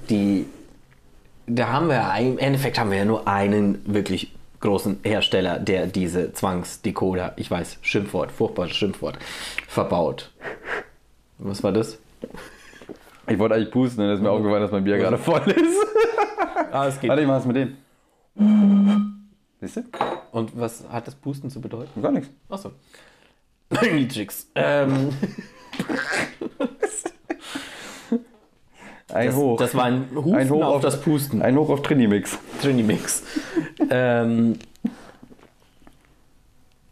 die, 0.10 0.46
da 1.48 1.70
haben 1.70 1.88
wir 1.88 1.96
ja, 1.96 2.16
im 2.18 2.38
Endeffekt 2.38 2.78
haben 2.78 2.92
wir 2.92 2.98
ja 2.98 3.06
nur 3.06 3.28
einen 3.28 3.82
wirklich 3.86 4.34
großen 4.60 5.00
Hersteller, 5.04 5.60
der 5.60 5.88
diese 5.88 6.34
Zwangsdecoder, 6.34 7.34
ich 7.38 7.50
weiß, 7.50 7.80
Schimpfwort, 7.82 8.32
furchtbares 8.32 8.76
Schimpfwort, 8.76 9.18
verbaut. 9.68 10.32
Was 11.38 11.64
war 11.64 11.72
das? 11.72 12.00
Ich 13.28 13.38
wollte 13.40 13.56
eigentlich 13.56 13.72
pusten, 13.72 14.04
dann 14.04 14.16
ist 14.16 14.22
mir 14.22 14.32
aufgefallen, 14.32 14.62
dass 14.62 14.72
mein 14.72 14.84
Bier 14.84 14.98
gerade 14.98 15.18
voll 15.18 15.42
ist. 15.50 15.58
Ah, 16.70 16.88
es 16.88 17.00
geht. 17.00 17.10
Warte, 17.10 17.22
ich 17.22 17.28
mach's 17.28 17.46
mit 17.46 17.56
dem. 17.56 17.78
Siehst 19.62 19.78
du? 19.78 19.84
Und 20.32 20.60
was 20.60 20.84
hat 20.90 21.08
das 21.08 21.16
Pusten 21.16 21.50
zu 21.50 21.62
bedeuten? 21.62 22.02
Gar 22.02 22.12
nichts. 22.12 22.30
Achso. 22.50 22.72
Niedrigs. 23.82 24.50
Ähm, 24.54 25.10
Ein 29.14 29.28
das, 29.28 29.36
Hoch. 29.36 29.58
das 29.58 29.76
war 29.76 29.86
ein 29.86 30.08
Hufen 30.14 30.36
Ein 30.36 30.50
Hoch 30.50 30.64
auf, 30.66 30.76
auf- 30.76 30.82
das 30.82 31.00
Pusten. 31.02 31.42
Ein 31.42 31.56
Hoch 31.58 31.70
auf 31.70 31.82
Trinimix. 31.82 32.38
Trinimix. 32.62 33.24
ähm, 33.90 34.56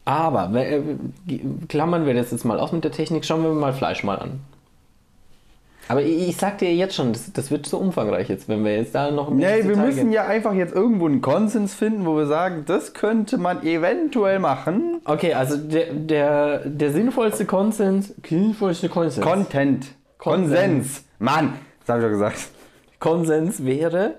Aber 0.06 0.54
äh, 0.56 0.82
klammern 1.68 2.06
wir 2.06 2.14
das 2.14 2.32
jetzt 2.32 2.46
mal 2.46 2.60
aus 2.60 2.72
mit 2.72 2.84
der 2.84 2.92
Technik, 2.92 3.26
schauen 3.26 3.44
wir 3.44 3.50
mal 3.52 3.74
Fleisch 3.74 4.04
mal 4.04 4.16
an. 4.20 4.40
Aber 5.88 6.02
ich, 6.02 6.30
ich 6.30 6.38
sag 6.38 6.58
dir 6.60 6.74
jetzt 6.74 6.96
schon, 6.96 7.14
das, 7.14 7.32
das, 7.34 7.52
wird 7.52 7.68
so 7.68 7.78
umfangreich 7.78 8.28
jetzt, 8.30 8.48
wenn 8.50 8.64
wir 8.64 8.76
jetzt 8.76 8.96
da 8.96 9.12
noch 9.12 9.30
ein 9.30 9.38
bisschen. 9.38 9.68
Nee, 9.68 9.68
wir 9.68 9.78
müssen 9.78 9.96
gehen. 10.06 10.12
ja 10.14 10.26
einfach 10.26 10.54
jetzt 10.54 10.74
irgendwo 10.74 11.06
einen 11.06 11.22
Konsens 11.22 11.76
finden, 11.76 12.06
wo 12.06 12.16
wir 12.18 12.26
sagen, 12.26 12.64
das 12.66 12.94
könnte 12.94 13.38
man 13.38 13.62
eventuell 13.64 14.40
machen. 14.40 15.02
Okay, 15.06 15.34
also 15.36 15.58
der, 15.58 15.94
der, 15.94 16.60
der 16.66 16.92
sinnvollste 16.92 17.46
Konsens, 17.46 18.14
sinnvollste 18.28 18.90
Konsens. 18.90 19.24
Content. 19.24 19.88
Konsens. 20.18 20.50
Konsens. 20.58 21.04
Mann, 21.20 21.54
das 21.86 21.90
habe 21.90 22.00
ich 22.00 22.04
ja 22.04 22.10
gesagt. 22.10 22.50
Konsens 23.00 23.64
wäre. 23.64 24.16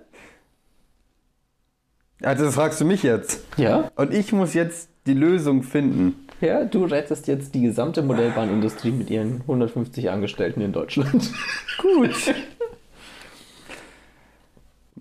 Also 2.22 2.44
das 2.44 2.54
fragst 2.54 2.80
du 2.80 2.84
mich 2.84 3.02
jetzt. 3.02 3.44
Ja. 3.56 3.90
Und 3.96 4.14
ich 4.14 4.32
muss 4.32 4.54
jetzt 4.54 4.88
die 5.06 5.14
Lösung 5.14 5.62
finden. 5.62 6.26
Ja, 6.40 6.64
du 6.64 6.84
rettest 6.84 7.26
jetzt 7.28 7.54
die 7.54 7.62
gesamte 7.62 8.02
Modellbahnindustrie 8.02 8.90
mit 8.92 9.10
ihren 9.10 9.40
150 9.42 10.10
Angestellten 10.10 10.60
in 10.60 10.72
Deutschland. 10.72 11.12
Gut. 11.78 12.34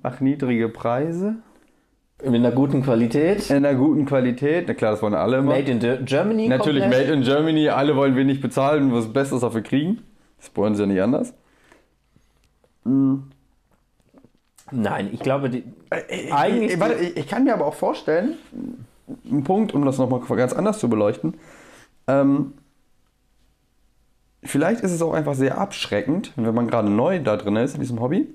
Mach 0.01 0.19
niedrige 0.19 0.69
Preise. 0.69 1.35
In 2.23 2.33
einer 2.33 2.51
guten 2.51 2.81
Qualität. 2.81 3.49
In 3.49 3.57
einer 3.57 3.75
guten 3.75 4.05
Qualität. 4.05 4.65
Na 4.67 4.73
klar, 4.73 4.91
das 4.91 5.01
wollen 5.01 5.13
alle 5.13 5.37
immer. 5.37 5.53
Made 5.55 5.71
in 5.71 6.05
Germany. 6.05 6.47
Natürlich. 6.47 6.85
Made 6.85 7.11
in 7.11 7.23
Germany. 7.23 7.69
Alle 7.69 7.95
wollen 7.95 8.15
wenig 8.15 8.39
bezahlen, 8.39 8.93
was 8.93 9.11
Besseres 9.11 9.41
dafür 9.41 9.61
kriegen. 9.61 10.01
Das 10.37 10.55
wollen 10.55 10.75
sie 10.75 10.83
ja 10.83 10.87
nicht 10.87 11.01
anders. 11.01 11.33
Mhm. 12.85 13.31
Nein, 14.71 15.09
ich 15.11 15.19
glaube, 15.19 15.49
die, 15.49 15.63
äh, 15.91 16.31
eigentlich. 16.31 16.73
Ich, 16.73 16.79
warte, 16.79 16.95
ich, 16.95 17.27
kann 17.27 17.43
mir 17.43 17.53
aber 17.53 17.67
auch 17.67 17.75
vorstellen, 17.75 18.33
ein 19.29 19.43
Punkt, 19.43 19.73
um 19.73 19.85
das 19.85 19.97
nochmal 19.97 20.21
ganz 20.37 20.53
anders 20.53 20.79
zu 20.79 20.89
beleuchten. 20.89 21.35
Ähm, 22.07 22.53
vielleicht 24.43 24.81
ist 24.81 24.91
es 24.91 25.01
auch 25.01 25.13
einfach 25.13 25.35
sehr 25.35 25.59
abschreckend, 25.59 26.33
wenn 26.35 26.55
man 26.55 26.67
gerade 26.67 26.89
neu 26.89 27.19
da 27.19 27.37
drin 27.37 27.55
ist 27.57 27.75
in 27.75 27.81
diesem 27.81 27.99
Hobby, 27.99 28.27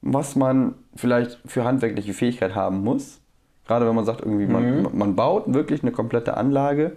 was 0.00 0.34
man 0.34 0.74
vielleicht 0.96 1.38
für 1.46 1.64
handwerkliche 1.64 2.14
Fähigkeit 2.14 2.54
haben 2.54 2.82
muss. 2.82 3.20
Gerade 3.66 3.86
wenn 3.86 3.94
man 3.94 4.04
sagt, 4.04 4.20
irgendwie, 4.20 4.46
man, 4.46 4.82
mhm. 4.82 4.88
man 4.92 5.16
baut 5.16 5.52
wirklich 5.54 5.82
eine 5.82 5.92
komplette 5.92 6.36
Anlage, 6.36 6.96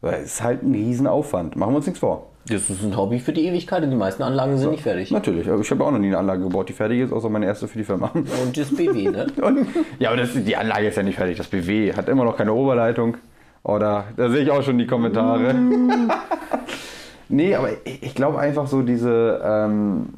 weil 0.00 0.22
es 0.22 0.34
ist 0.34 0.42
halt 0.42 0.62
ein 0.62 0.72
Riesenaufwand. 0.72 1.56
Machen 1.56 1.72
wir 1.72 1.76
uns 1.76 1.86
nichts 1.86 2.00
vor. 2.00 2.30
Das 2.46 2.68
ist 2.68 2.82
ein 2.82 2.94
Hobby 2.96 3.20
für 3.20 3.32
die 3.32 3.46
Ewigkeit 3.46 3.82
und 3.82 3.90
die 3.90 3.96
meisten 3.96 4.22
Anlagen 4.22 4.58
sind 4.58 4.66
ja, 4.66 4.72
nicht 4.72 4.82
fertig. 4.82 5.10
Natürlich, 5.10 5.46
ich 5.46 5.70
habe 5.70 5.84
auch 5.84 5.90
noch 5.90 5.98
nie 5.98 6.08
eine 6.08 6.18
Anlage 6.18 6.42
gebaut, 6.42 6.68
die 6.68 6.74
fertig 6.74 7.00
ist, 7.00 7.12
außer 7.12 7.30
meine 7.30 7.46
erste 7.46 7.68
für 7.68 7.78
die 7.78 7.84
Firma. 7.84 8.10
Und 8.12 8.54
das 8.54 8.74
BW, 8.74 9.10
ne? 9.10 9.26
und, 9.42 9.66
ja, 9.98 10.10
aber 10.10 10.18
das, 10.18 10.34
die 10.34 10.56
Anlage 10.56 10.88
ist 10.88 10.96
ja 10.96 11.02
nicht 11.02 11.16
fertig. 11.16 11.38
Das 11.38 11.48
BW 11.48 11.94
hat 11.94 12.08
immer 12.08 12.24
noch 12.24 12.36
keine 12.36 12.52
Oberleitung. 12.52 13.16
Oder 13.62 14.04
da 14.16 14.28
sehe 14.28 14.42
ich 14.42 14.50
auch 14.50 14.62
schon 14.62 14.76
die 14.76 14.86
Kommentare. 14.86 15.54
nee, 17.30 17.54
aber 17.54 17.70
ich, 17.84 18.02
ich 18.02 18.14
glaube 18.14 18.38
einfach 18.38 18.66
so 18.66 18.82
diese, 18.82 19.40
ähm, 19.42 20.08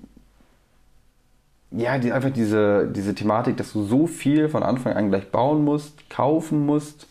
ja, 1.71 1.99
die, 1.99 2.11
einfach 2.11 2.31
diese, 2.31 2.89
diese 2.89 3.15
Thematik, 3.15 3.57
dass 3.57 3.73
du 3.73 3.85
so 3.85 4.09
viel 4.09 4.49
von 4.49 4.65
Anfang 4.65 4.95
an 4.95 5.11
gleich 5.11 5.31
bauen 5.31 5.65
musst, 5.65 6.11
kaufen 6.11 6.67
musst. 6.67 7.07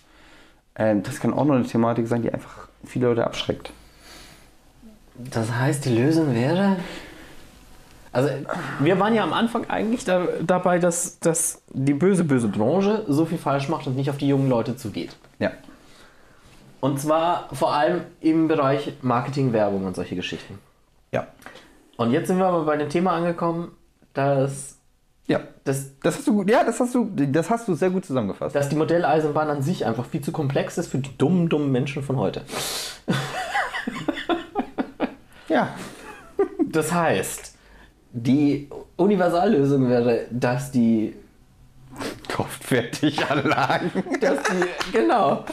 Ähm, 0.75 1.03
das 1.03 1.21
kann 1.21 1.33
auch 1.33 1.45
noch 1.45 1.55
eine 1.55 1.63
Thematik 1.63 2.07
sein, 2.07 2.21
die 2.21 2.33
einfach 2.33 2.67
viele 2.83 3.07
Leute 3.07 3.25
abschreckt. 3.25 3.71
Das 5.17 5.51
heißt, 5.51 5.85
die 5.85 5.95
Lösung 5.95 6.33
wäre. 6.33 6.77
Also, 8.11 8.29
wir 8.79 8.99
waren 8.99 9.13
ja 9.13 9.23
am 9.23 9.33
Anfang 9.33 9.69
eigentlich 9.69 10.05
da, 10.05 10.27
dabei, 10.41 10.79
dass, 10.79 11.19
dass 11.19 11.61
die 11.73 11.93
böse, 11.93 12.23
böse 12.23 12.47
Branche 12.47 13.03
so 13.07 13.25
viel 13.25 13.37
falsch 13.37 13.67
macht 13.67 13.87
und 13.87 13.95
nicht 13.95 14.09
auf 14.09 14.17
die 14.17 14.27
jungen 14.27 14.49
Leute 14.49 14.77
zugeht. 14.77 15.15
Ja. 15.39 15.51
Und 16.79 16.99
zwar 16.99 17.49
vor 17.51 17.73
allem 17.73 18.01
im 18.21 18.47
Bereich 18.47 18.93
Marketing, 19.01 19.53
Werbung 19.53 19.85
und 19.85 19.95
solche 19.95 20.15
Geschichten. 20.15 20.59
Ja. 21.11 21.27
Und 21.97 22.11
jetzt 22.11 22.27
sind 22.27 22.37
wir 22.37 22.45
aber 22.45 22.63
bei 22.65 22.77
dem 22.77 22.89
Thema 22.89 23.13
angekommen, 23.13 23.71
dass. 24.13 24.77
Ja, 25.27 25.39
das, 25.63 25.97
das 26.01 26.17
hast 26.17 26.27
du 26.27 26.35
gut, 26.35 26.49
ja, 26.51 26.63
das 26.63 26.79
hast 26.79 26.93
du, 26.93 27.09
das 27.15 27.49
hast 27.49 27.67
du 27.67 27.73
sehr 27.73 27.89
gut 27.89 28.05
zusammengefasst. 28.05 28.55
Dass 28.55 28.69
die 28.69 28.75
Modelleisenbahn 28.75 29.49
an 29.49 29.63
sich 29.63 29.83
einfach 29.83 30.05
viel 30.05 30.21
zu 30.21 30.31
komplex 30.31 30.77
ist 30.77 30.87
für 30.87 30.99
die 30.99 31.17
dummen, 31.17 31.49
dummen 31.49 31.71
Menschen 31.71 32.03
von 32.03 32.17
heute. 32.17 32.43
Ja. 35.55 35.69
Das 36.69 36.91
heißt, 36.91 37.55
die 38.11 38.67
Universallösung 38.97 39.89
wäre, 39.89 40.25
dass 40.29 40.69
die 40.71 41.15
Anlagen. 43.29 43.91
dass 44.19 44.39
die, 44.43 44.91
genau, 44.91 45.45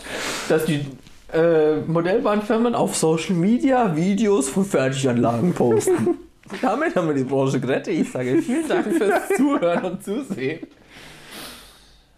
dass 0.49 0.65
die 0.65 0.85
äh, 1.33 1.77
Modellbahnfirmen 1.87 2.75
auf 2.75 2.97
Social 2.97 3.37
Media 3.37 3.95
Videos 3.95 4.49
von 4.49 4.65
Fertiganlagen 4.65 5.55
posten. 5.55 6.19
Damit 6.63 6.97
haben 6.97 7.07
wir 7.07 7.15
die 7.15 7.23
Branche 7.23 7.61
gerettet. 7.61 7.95
Ich 7.95 8.11
sage 8.11 8.43
vielen 8.43 8.69
Dank 8.69 8.93
fürs 8.93 9.29
Zuhören 9.37 9.85
und 9.85 10.03
Zusehen. 10.03 10.67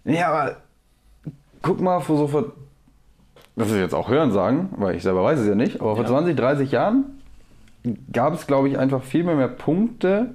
Ja, 0.04 0.28
aber 0.28 0.56
guck 1.60 1.82
mal, 1.82 2.00
vor 2.00 2.16
so 2.16 2.28
vor, 2.28 2.52
das 3.56 3.70
ist 3.70 3.76
jetzt 3.76 3.94
auch 3.94 4.08
Hören 4.08 4.32
sagen, 4.32 4.70
weil 4.78 4.96
ich 4.96 5.02
selber 5.02 5.22
weiß 5.22 5.40
es 5.40 5.46
ja 5.46 5.54
nicht, 5.54 5.82
aber 5.82 5.96
vor 5.96 6.04
ja. 6.04 6.10
20, 6.10 6.34
30 6.34 6.70
Jahren 6.70 7.20
gab 8.12 8.34
es, 8.34 8.46
glaube 8.46 8.68
ich, 8.68 8.78
einfach 8.78 9.02
viel 9.02 9.24
mehr, 9.24 9.36
mehr 9.36 9.48
Punkte, 9.48 10.34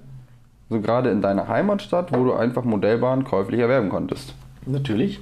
so 0.70 0.80
gerade 0.82 1.10
in 1.10 1.22
deiner 1.22 1.48
Heimatstadt, 1.48 2.12
wo 2.14 2.24
du 2.24 2.34
einfach 2.34 2.64
Modellbahnen 2.64 3.26
käuflich 3.26 3.60
erwerben 3.60 3.90
konntest. 3.90 4.36
Natürlich. 4.66 5.20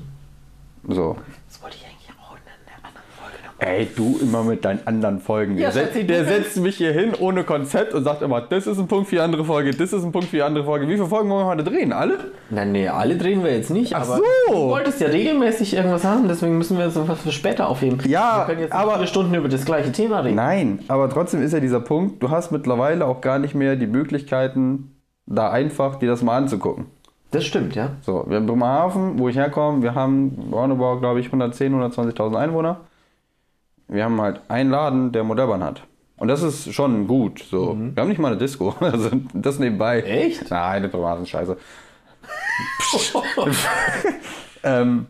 So. 0.87 1.15
Das 1.47 1.61
wollte 1.61 1.77
ich 1.77 1.85
eigentlich 1.85 2.09
auch 2.19 2.33
in 2.33 2.41
einer 2.43 2.85
anderen 2.85 3.07
Folge 3.17 3.37
noch 3.45 3.46
Ey, 3.59 3.87
du 3.95 4.19
immer 4.21 4.43
mit 4.43 4.63
deinen 4.65 4.85
anderen 4.85 5.19
Folgen. 5.19 5.57
Ja, 5.57 5.71
der, 5.71 5.87
setzt, 5.87 6.09
der 6.09 6.25
setzt 6.25 6.57
mich 6.57 6.77
hier 6.77 6.91
hin 6.91 7.13
ohne 7.19 7.43
Konzept 7.43 7.95
und 7.95 8.03
sagt 8.03 8.21
immer, 8.21 8.39
das 8.39 8.67
ist 8.67 8.77
ein 8.77 8.87
Punkt 8.87 9.09
für 9.09 9.15
die 9.15 9.21
andere 9.21 9.43
Folge, 9.43 9.71
das 9.71 9.93
ist 9.93 10.03
ein 10.03 10.11
Punkt 10.11 10.29
für 10.29 10.35
die 10.35 10.41
andere 10.43 10.63
Folge. 10.63 10.87
Wie 10.87 10.93
viele 10.93 11.07
Folgen 11.07 11.29
wollen 11.31 11.45
wir 11.45 11.49
heute 11.49 11.63
drehen? 11.63 11.91
Alle? 11.91 12.19
Nein, 12.51 12.71
nee, 12.71 12.87
alle 12.87 13.17
drehen 13.17 13.43
wir 13.43 13.51
jetzt 13.55 13.71
nicht. 13.71 13.95
Ach 13.95 14.01
aber 14.01 14.17
so. 14.17 14.23
Du 14.51 14.69
wolltest 14.69 15.01
ja 15.01 15.07
regelmäßig 15.07 15.75
irgendwas 15.75 16.03
haben, 16.03 16.27
deswegen 16.27 16.57
müssen 16.59 16.77
wir 16.77 16.85
jetzt 16.85 17.07
was 17.07 17.19
für 17.19 17.31
später 17.31 17.67
aufheben. 17.67 17.99
Ja, 18.05 18.39
wir 18.41 18.45
können 18.45 18.61
jetzt 18.61 18.73
aber 18.73 18.93
viele 18.95 19.07
Stunden 19.07 19.33
über 19.33 19.49
das 19.49 19.65
gleiche 19.65 19.91
Thema 19.91 20.19
reden. 20.19 20.35
Nein, 20.35 20.79
aber 20.87 21.09
trotzdem 21.09 21.41
ist 21.41 21.53
ja 21.53 21.59
dieser 21.59 21.79
Punkt, 21.79 22.21
du 22.21 22.29
hast 22.29 22.51
mittlerweile 22.51 23.07
auch 23.07 23.21
gar 23.21 23.39
nicht 23.39 23.55
mehr 23.55 23.75
die 23.75 23.87
Möglichkeiten, 23.87 24.91
da 25.25 25.49
einfach 25.49 25.95
dir 25.95 26.09
das 26.09 26.21
mal 26.21 26.37
anzugucken. 26.37 26.85
Das 27.31 27.43
stimmt, 27.43 27.75
ja. 27.75 27.89
So, 28.01 28.23
wir 28.27 28.37
haben 28.37 28.45
Bremerhaven, 28.45 29.17
wo 29.17 29.27
ich 29.29 29.35
herkomme, 29.35 29.81
wir 29.81 29.95
haben 29.95 30.49
roundabout, 30.51 30.99
glaube 30.99 31.19
ich, 31.19 31.29
110.000, 31.29 31.93
120.000 31.93 32.35
Einwohner. 32.35 32.81
Wir 33.87 34.03
haben 34.03 34.19
halt 34.21 34.41
einen 34.49 34.69
Laden, 34.69 35.11
der 35.11 35.23
Modellbahn 35.23 35.63
hat. 35.63 35.83
Und 36.17 36.27
das 36.29 36.41
ist 36.41 36.73
schon 36.73 37.07
gut. 37.07 37.45
So. 37.49 37.73
Mhm. 37.73 37.95
Wir 37.95 38.01
haben 38.01 38.09
nicht 38.09 38.19
mal 38.19 38.29
eine 38.29 38.37
Disco. 38.37 38.75
Also 38.79 39.11
das 39.33 39.59
nebenbei. 39.59 40.01
Echt? 40.01 40.49
Nein, 40.49 40.77
eine 40.77 40.89
Bremerhaven 40.89 41.23
ist 41.23 41.29
scheiße. 41.29 41.57
ähm, 44.63 45.07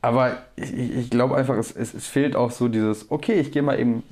aber 0.00 0.38
ich, 0.54 0.72
ich 0.72 1.10
glaube 1.10 1.36
einfach, 1.36 1.56
es, 1.56 1.74
es, 1.74 1.92
es, 1.92 2.06
fehlt 2.06 2.36
auch 2.36 2.52
so 2.52 2.68
dieses, 2.68 3.10
okay, 3.10 3.40
ich 3.40 3.50
gehe 3.50 3.62
mal 3.62 3.78
eben, 3.78 4.04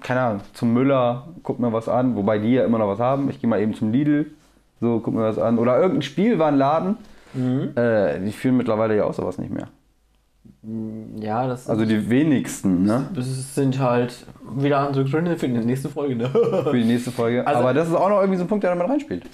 keine 0.00 0.20
Ahnung, 0.20 0.40
zum 0.54 0.72
Müller, 0.72 1.28
guck 1.42 1.58
mir 1.58 1.72
was 1.72 1.88
an, 1.88 2.16
wobei 2.16 2.38
die 2.38 2.54
ja 2.54 2.64
immer 2.64 2.78
noch 2.78 2.88
was 2.88 3.00
haben. 3.00 3.28
Ich 3.28 3.40
gehe 3.40 3.50
mal 3.50 3.60
eben 3.60 3.74
zum 3.74 3.92
Lidl, 3.92 4.30
so, 4.80 5.00
guck 5.00 5.12
mir 5.12 5.24
was 5.24 5.38
an. 5.38 5.58
Oder 5.58 5.76
irgendein 5.76 6.02
Spielwarenladen. 6.02 6.96
Mhm. 7.34 7.72
Äh, 7.76 8.20
die 8.20 8.32
führen 8.32 8.56
mittlerweile 8.56 8.96
ja 8.96 9.04
auch 9.04 9.14
sowas 9.14 9.38
nicht 9.38 9.52
mehr. 9.52 9.68
Ja, 11.20 11.48
das 11.48 11.68
Also 11.68 11.84
die 11.84 12.08
wenigsten, 12.08 12.84
ne? 12.84 13.08
Das 13.14 13.54
sind 13.54 13.80
halt 13.80 14.14
wieder 14.54 14.78
andere 14.78 15.04
Gründe 15.04 15.36
für 15.36 15.48
die 15.48 15.58
nächste 15.58 15.88
Folge, 15.88 16.14
ne? 16.14 16.28
für 16.30 16.72
die 16.76 16.84
nächste 16.84 17.10
Folge. 17.10 17.44
Also, 17.44 17.58
Aber 17.58 17.74
das 17.74 17.88
ist 17.88 17.94
auch 17.94 18.08
noch 18.08 18.20
irgendwie 18.20 18.38
so 18.38 18.44
ein 18.44 18.48
Punkt, 18.48 18.62
der 18.62 18.70
da 18.70 18.80
mit 18.80 18.88
reinspielt. 18.88 19.24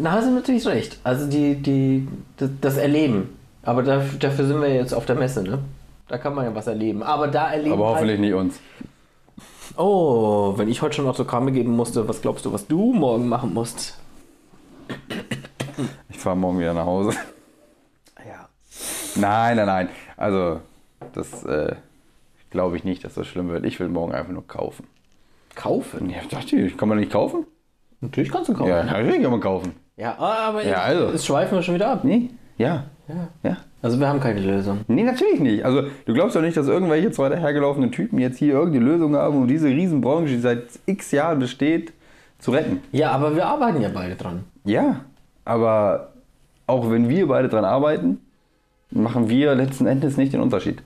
Na, 0.00 0.12
hast 0.12 0.26
du 0.26 0.32
natürlich 0.32 0.66
recht. 0.66 0.98
Also 1.04 1.28
die, 1.28 1.54
die, 1.54 2.08
das, 2.36 2.50
das 2.60 2.76
Erleben. 2.78 3.28
Aber 3.62 3.84
dafür, 3.84 4.18
dafür 4.18 4.44
sind 4.44 4.60
wir 4.60 4.74
jetzt 4.74 4.92
auf 4.92 5.06
der 5.06 5.14
Messe, 5.14 5.44
ne? 5.44 5.60
Da 6.08 6.18
kann 6.18 6.34
man 6.34 6.46
ja 6.46 6.54
was 6.54 6.66
erleben. 6.66 7.04
Aber 7.04 7.28
da 7.28 7.52
erleben. 7.52 7.74
Aber 7.74 7.90
hoffentlich 7.90 8.18
halt 8.18 8.20
nicht 8.20 8.34
uns. 8.34 8.58
Oh, 9.76 10.54
wenn 10.56 10.68
ich 10.68 10.82
heute 10.82 10.96
schon 10.96 11.06
Autogramme 11.06 11.52
geben 11.52 11.76
musste, 11.76 12.08
was 12.08 12.20
glaubst 12.20 12.44
du, 12.44 12.52
was 12.52 12.66
du 12.66 12.92
morgen 12.92 13.28
machen 13.28 13.54
musst? 13.54 13.98
Ich 16.10 16.18
fahre 16.18 16.36
morgen 16.36 16.58
wieder 16.58 16.74
nach 16.74 16.86
Hause. 16.86 17.16
Ja. 18.18 18.48
Nein, 19.14 19.56
nein, 19.56 19.66
nein. 19.66 19.88
Also, 20.16 20.60
das 21.12 21.44
äh, 21.44 21.76
glaube 22.50 22.76
ich 22.76 22.84
nicht, 22.84 23.04
dass 23.04 23.14
das 23.14 23.26
schlimm 23.26 23.48
wird. 23.50 23.64
Ich 23.64 23.80
will 23.80 23.88
morgen 23.88 24.12
einfach 24.12 24.32
nur 24.32 24.46
kaufen. 24.46 24.86
Kaufen? 25.54 26.10
Ja, 26.10 26.18
dachte 26.30 26.56
ich, 26.56 26.76
kann 26.76 26.88
man 26.88 26.98
nicht 26.98 27.12
kaufen? 27.12 27.46
Natürlich 28.00 28.30
kannst 28.30 28.48
du 28.48 28.54
kaufen. 28.54 28.68
Ja, 28.68 28.82
natürlich 28.84 29.22
kann 29.22 29.30
man 29.30 29.40
kaufen. 29.40 29.72
Ja, 29.96 30.18
aber 30.18 30.64
ja, 30.64 30.82
also. 30.82 31.10
jetzt 31.10 31.26
schweifen 31.26 31.56
wir 31.56 31.62
schon 31.62 31.74
wieder 31.74 31.90
ab. 31.90 32.04
Nee, 32.04 32.30
ja. 32.58 32.84
Ja. 33.08 33.28
ja. 33.42 33.56
Also 33.82 33.98
wir 33.98 34.08
haben 34.08 34.20
keine 34.20 34.40
Lösung. 34.40 34.80
Nee, 34.86 35.02
natürlich 35.02 35.40
nicht. 35.40 35.64
Also 35.64 35.82
du 36.06 36.14
glaubst 36.14 36.36
doch 36.36 36.40
nicht, 36.40 36.56
dass 36.56 36.68
irgendwelche 36.68 37.10
zwei 37.10 37.28
dahergelaufenen 37.28 37.90
Typen 37.90 38.18
jetzt 38.18 38.38
hier 38.38 38.54
irgendeine 38.54 38.84
Lösung 38.84 39.16
haben, 39.16 39.36
um 39.36 39.48
diese 39.48 39.68
Riesenbranche, 39.68 40.34
die 40.34 40.40
seit 40.40 40.64
x 40.86 41.10
Jahren 41.10 41.40
besteht, 41.40 41.92
zu 42.38 42.52
retten. 42.52 42.80
Ja, 42.92 43.10
aber 43.10 43.34
wir 43.34 43.46
arbeiten 43.46 43.80
ja 43.80 43.90
beide 43.92 44.14
dran. 44.14 44.44
Ja, 44.64 45.04
aber 45.44 46.12
auch 46.66 46.90
wenn 46.90 47.08
wir 47.08 47.26
beide 47.26 47.48
dran 47.48 47.64
arbeiten, 47.64 48.20
machen 48.90 49.28
wir 49.28 49.54
letzten 49.54 49.86
Endes 49.86 50.16
nicht 50.16 50.32
den 50.32 50.40
Unterschied. 50.40 50.82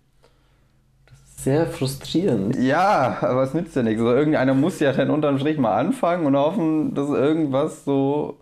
Sehr 1.47 1.69
frustrierend. 1.69 2.57
Ja, 2.57 3.19
aber 3.21 3.45
es 3.45 3.55
nützt 3.55 3.77
ja 3.77 3.85
nichts. 3.85 4.01
Also 4.01 4.13
irgendeiner 4.13 4.53
muss 4.53 4.81
ja 4.81 4.93
dann 4.93 5.11
unterm 5.11 5.39
Strich 5.39 5.59
mal 5.59 5.79
anfangen 5.79 6.27
und 6.27 6.37
hoffen, 6.37 6.93
dass 6.93 7.09
irgendwas 7.09 7.85
so 7.85 8.37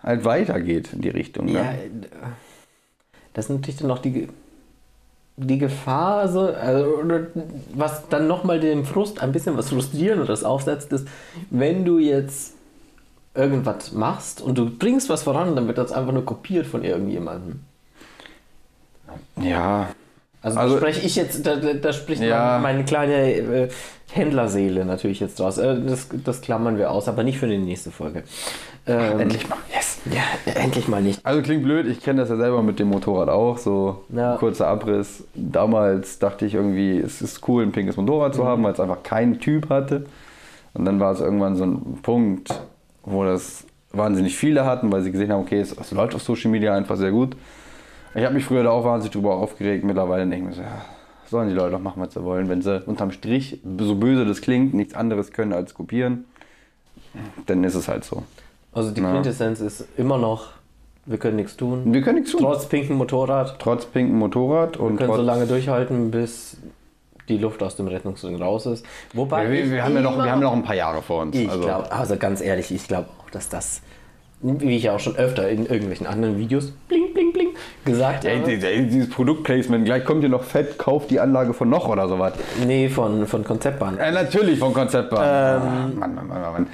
halt 0.00 0.24
weitergeht 0.24 0.92
in 0.92 1.00
die 1.00 1.08
Richtung. 1.08 1.46
Ne? 1.46 1.54
Ja, 1.54 1.72
äh, 1.72 1.90
das 3.34 3.46
ist 3.46 3.50
natürlich 3.50 3.78
dann 3.78 3.90
auch 3.90 3.98
die, 3.98 4.28
die 5.36 5.58
Gefahr, 5.58 6.18
also, 6.18 6.42
also 6.42 6.86
oder 6.98 7.26
was 7.74 8.08
dann 8.08 8.28
nochmal 8.28 8.60
dem 8.60 8.84
Frust 8.84 9.20
ein 9.20 9.32
bisschen 9.32 9.56
was 9.56 9.70
Frustrierendes 9.70 10.44
aufsetzt, 10.44 10.92
ist, 10.92 11.08
wenn 11.50 11.84
du 11.84 11.98
jetzt 11.98 12.54
irgendwas 13.34 13.90
machst 13.90 14.40
und 14.40 14.56
du 14.56 14.70
bringst 14.70 15.08
was 15.08 15.24
voran, 15.24 15.56
dann 15.56 15.66
wird 15.66 15.78
das 15.78 15.90
einfach 15.90 16.12
nur 16.12 16.24
kopiert 16.24 16.68
von 16.68 16.84
irgendjemandem. 16.84 17.58
Ja. 19.34 19.88
Also, 20.42 20.58
Also- 20.58 20.74
da 20.74 20.80
spreche 20.80 21.06
ich 21.06 21.16
jetzt, 21.16 21.46
da, 21.46 21.56
da 21.56 21.92
spricht 21.92 22.20
Ja. 22.22 22.58
meine, 22.60 22.62
meine 22.78 22.84
kleine 22.84 23.14
äh, 23.32 23.68
Händlerseele 24.12 24.84
natürlich 24.84 25.20
jetzt 25.20 25.38
draus. 25.40 25.58
Äh, 25.58 25.80
das, 25.86 26.08
das 26.24 26.40
klammern 26.40 26.78
wir 26.78 26.90
aus, 26.90 27.08
aber 27.08 27.22
nicht 27.22 27.38
für 27.38 27.46
die 27.46 27.58
nächste 27.58 27.90
Folge. 27.90 28.24
Ähm, 28.86 29.20
Endlich 29.20 29.48
mal. 29.48 29.58
Yes. 29.74 29.98
Ja, 30.12 30.22
endlich 30.60 30.88
mal 30.88 31.00
nicht. 31.00 31.24
Also 31.24 31.40
klingt 31.42 31.62
blöd, 31.62 31.86
ich 31.86 32.00
kenne 32.00 32.20
das 32.22 32.28
ja 32.30 32.36
selber 32.36 32.62
mit 32.64 32.80
dem 32.80 32.88
Motorrad 32.88 33.28
auch, 33.28 33.56
so 33.58 34.04
Ja. 34.14 34.36
kurzer 34.36 34.66
Abriss. 34.66 35.22
Damals 35.34 36.18
dachte 36.18 36.44
ich 36.44 36.54
irgendwie, 36.54 36.98
es 36.98 37.22
ist 37.22 37.46
cool, 37.48 37.62
ein 37.62 37.70
pinkes 37.70 37.96
Motorrad 37.96 38.34
zu 38.34 38.44
haben, 38.44 38.64
weil 38.64 38.72
es 38.72 38.80
einfach 38.80 39.04
keinen 39.04 39.38
Typ 39.38 39.70
hatte. 39.70 40.06
Und 40.74 40.84
dann 40.84 40.98
war 40.98 41.12
es 41.12 41.20
irgendwann 41.20 41.54
so 41.54 41.64
ein 41.64 41.98
Punkt, 42.02 42.60
wo 43.04 43.22
das 43.24 43.64
wahnsinnig 43.92 44.36
viele 44.36 44.64
hatten, 44.64 44.90
weil 44.90 45.02
sie 45.02 45.12
gesehen 45.12 45.30
haben, 45.30 45.42
okay, 45.42 45.60
es, 45.60 45.70
es 45.78 45.92
läuft 45.92 46.16
auf 46.16 46.22
Social 46.22 46.50
Media 46.50 46.74
einfach 46.74 46.96
sehr 46.96 47.12
gut. 47.12 47.36
Ich 48.14 48.24
habe 48.24 48.34
mich 48.34 48.44
früher 48.44 48.62
da 48.62 48.70
auch 48.70 48.84
wahnsinnig 48.84 49.12
drüber 49.12 49.34
aufgeregt, 49.34 49.84
mittlerweile 49.84 50.28
denke 50.28 50.36
ich 50.36 50.44
mir 50.44 50.52
so, 50.54 50.62
ja, 50.62 50.84
sollen 51.26 51.48
die 51.48 51.54
Leute 51.54 51.72
doch 51.72 51.80
machen, 51.80 52.02
was 52.02 52.12
sie 52.14 52.22
wollen. 52.22 52.48
Wenn 52.48 52.62
sie 52.62 52.82
unterm 52.84 53.10
Strich, 53.10 53.60
so 53.78 53.94
böse 53.94 54.26
das 54.26 54.40
klingt, 54.40 54.74
nichts 54.74 54.94
anderes 54.94 55.32
können 55.32 55.52
als 55.52 55.74
kopieren, 55.74 56.26
dann 57.46 57.64
ist 57.64 57.74
es 57.74 57.88
halt 57.88 58.04
so. 58.04 58.22
Also 58.72 58.90
die 58.90 59.00
Ja. 59.00 59.12
Quintessenz 59.12 59.60
ist 59.60 59.86
immer 59.96 60.18
noch, 60.18 60.48
wir 61.04 61.18
können 61.18 61.36
nichts 61.36 61.56
tun. 61.56 61.92
Wir 61.92 62.02
können 62.02 62.18
nichts 62.18 62.32
tun. 62.32 62.40
Trotz 62.40 62.66
pinken 62.66 62.96
Motorrad. 62.96 63.56
Trotz 63.58 63.86
pinken 63.86 64.16
Motorrad 64.18 64.78
Wir 64.78 64.84
und 64.84 64.96
können 64.96 65.08
trotz 65.08 65.18
so 65.18 65.24
lange 65.24 65.46
durchhalten, 65.46 66.10
bis 66.10 66.58
die 67.28 67.38
Luft 67.38 67.62
aus 67.62 67.76
dem 67.76 67.88
Rettungsring 67.88 68.40
raus 68.40 68.66
ist. 68.66 68.84
Wobei 69.12 69.50
Wir, 69.50 69.64
wir, 69.64 69.70
wir, 69.72 69.84
haben 69.84 69.94
ja 69.94 70.00
noch, 70.00 70.16
wir 70.16 70.30
haben 70.30 70.40
noch 70.40 70.52
ein 70.52 70.62
paar 70.62 70.74
Jahre 70.74 71.02
vor 71.02 71.22
uns. 71.22 71.36
Ich 71.36 71.48
also, 71.48 71.62
glaube, 71.62 71.90
also 71.90 72.16
ganz 72.16 72.40
ehrlich, 72.40 72.70
ich 72.72 72.86
glaube 72.86 73.08
auch, 73.18 73.30
dass 73.30 73.48
das, 73.48 73.82
wie 74.42 74.76
ich 74.76 74.84
ja 74.84 74.94
auch 74.94 75.00
schon 75.00 75.16
öfter 75.16 75.48
in 75.48 75.66
irgendwelchen 75.66 76.06
anderen 76.06 76.36
Videos, 76.36 76.72
bling, 76.88 77.14
bling, 77.14 77.32
bling, 77.32 77.48
gesagt 77.84 78.24
ey, 78.24 78.40
habe. 78.40 78.50
ey, 78.50 78.86
dieses 78.86 79.08
Produktplacement, 79.08 79.84
gleich 79.84 80.04
kommt 80.04 80.22
ihr 80.24 80.28
noch 80.28 80.42
fett, 80.42 80.78
kauft 80.78 81.10
die 81.10 81.20
Anlage 81.20 81.54
von 81.54 81.70
noch 81.70 81.88
oder 81.88 82.08
sowas. 82.08 82.34
Nee, 82.66 82.88
von, 82.88 83.26
von 83.26 83.44
Konzeptbahn. 83.44 83.98
Äh, 83.98 84.10
natürlich 84.10 84.58
vom 84.58 84.74
Konzeptbahn. 84.74 85.62
Ähm, 85.62 85.98
Mann, 85.98 86.14
Mann, 86.14 86.26
Mann, 86.26 86.40
Mann, 86.40 86.52
Mann. 86.52 86.66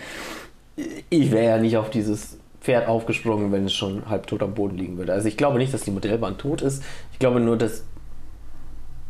Ich 1.11 1.31
wäre 1.31 1.45
ja 1.45 1.59
nicht 1.59 1.77
auf 1.77 1.91
dieses 1.91 2.39
Pferd 2.61 2.89
aufgesprungen, 2.89 3.53
wenn 3.53 3.67
es 3.67 3.75
schon 3.75 4.09
halb 4.09 4.27
tot 4.27 4.43
am 4.43 4.55
Boden 4.55 4.77
liegen 4.79 4.97
würde. 4.97 5.13
Also 5.13 5.29
ich 5.29 5.37
glaube 5.37 5.59
nicht, 5.59 5.75
dass 5.75 5.83
die 5.83 5.91
Modellbahn 5.91 6.39
tot 6.39 6.63
ist. 6.63 6.83
Ich 7.13 7.19
glaube 7.19 7.41
nur, 7.41 7.57
dass 7.57 7.85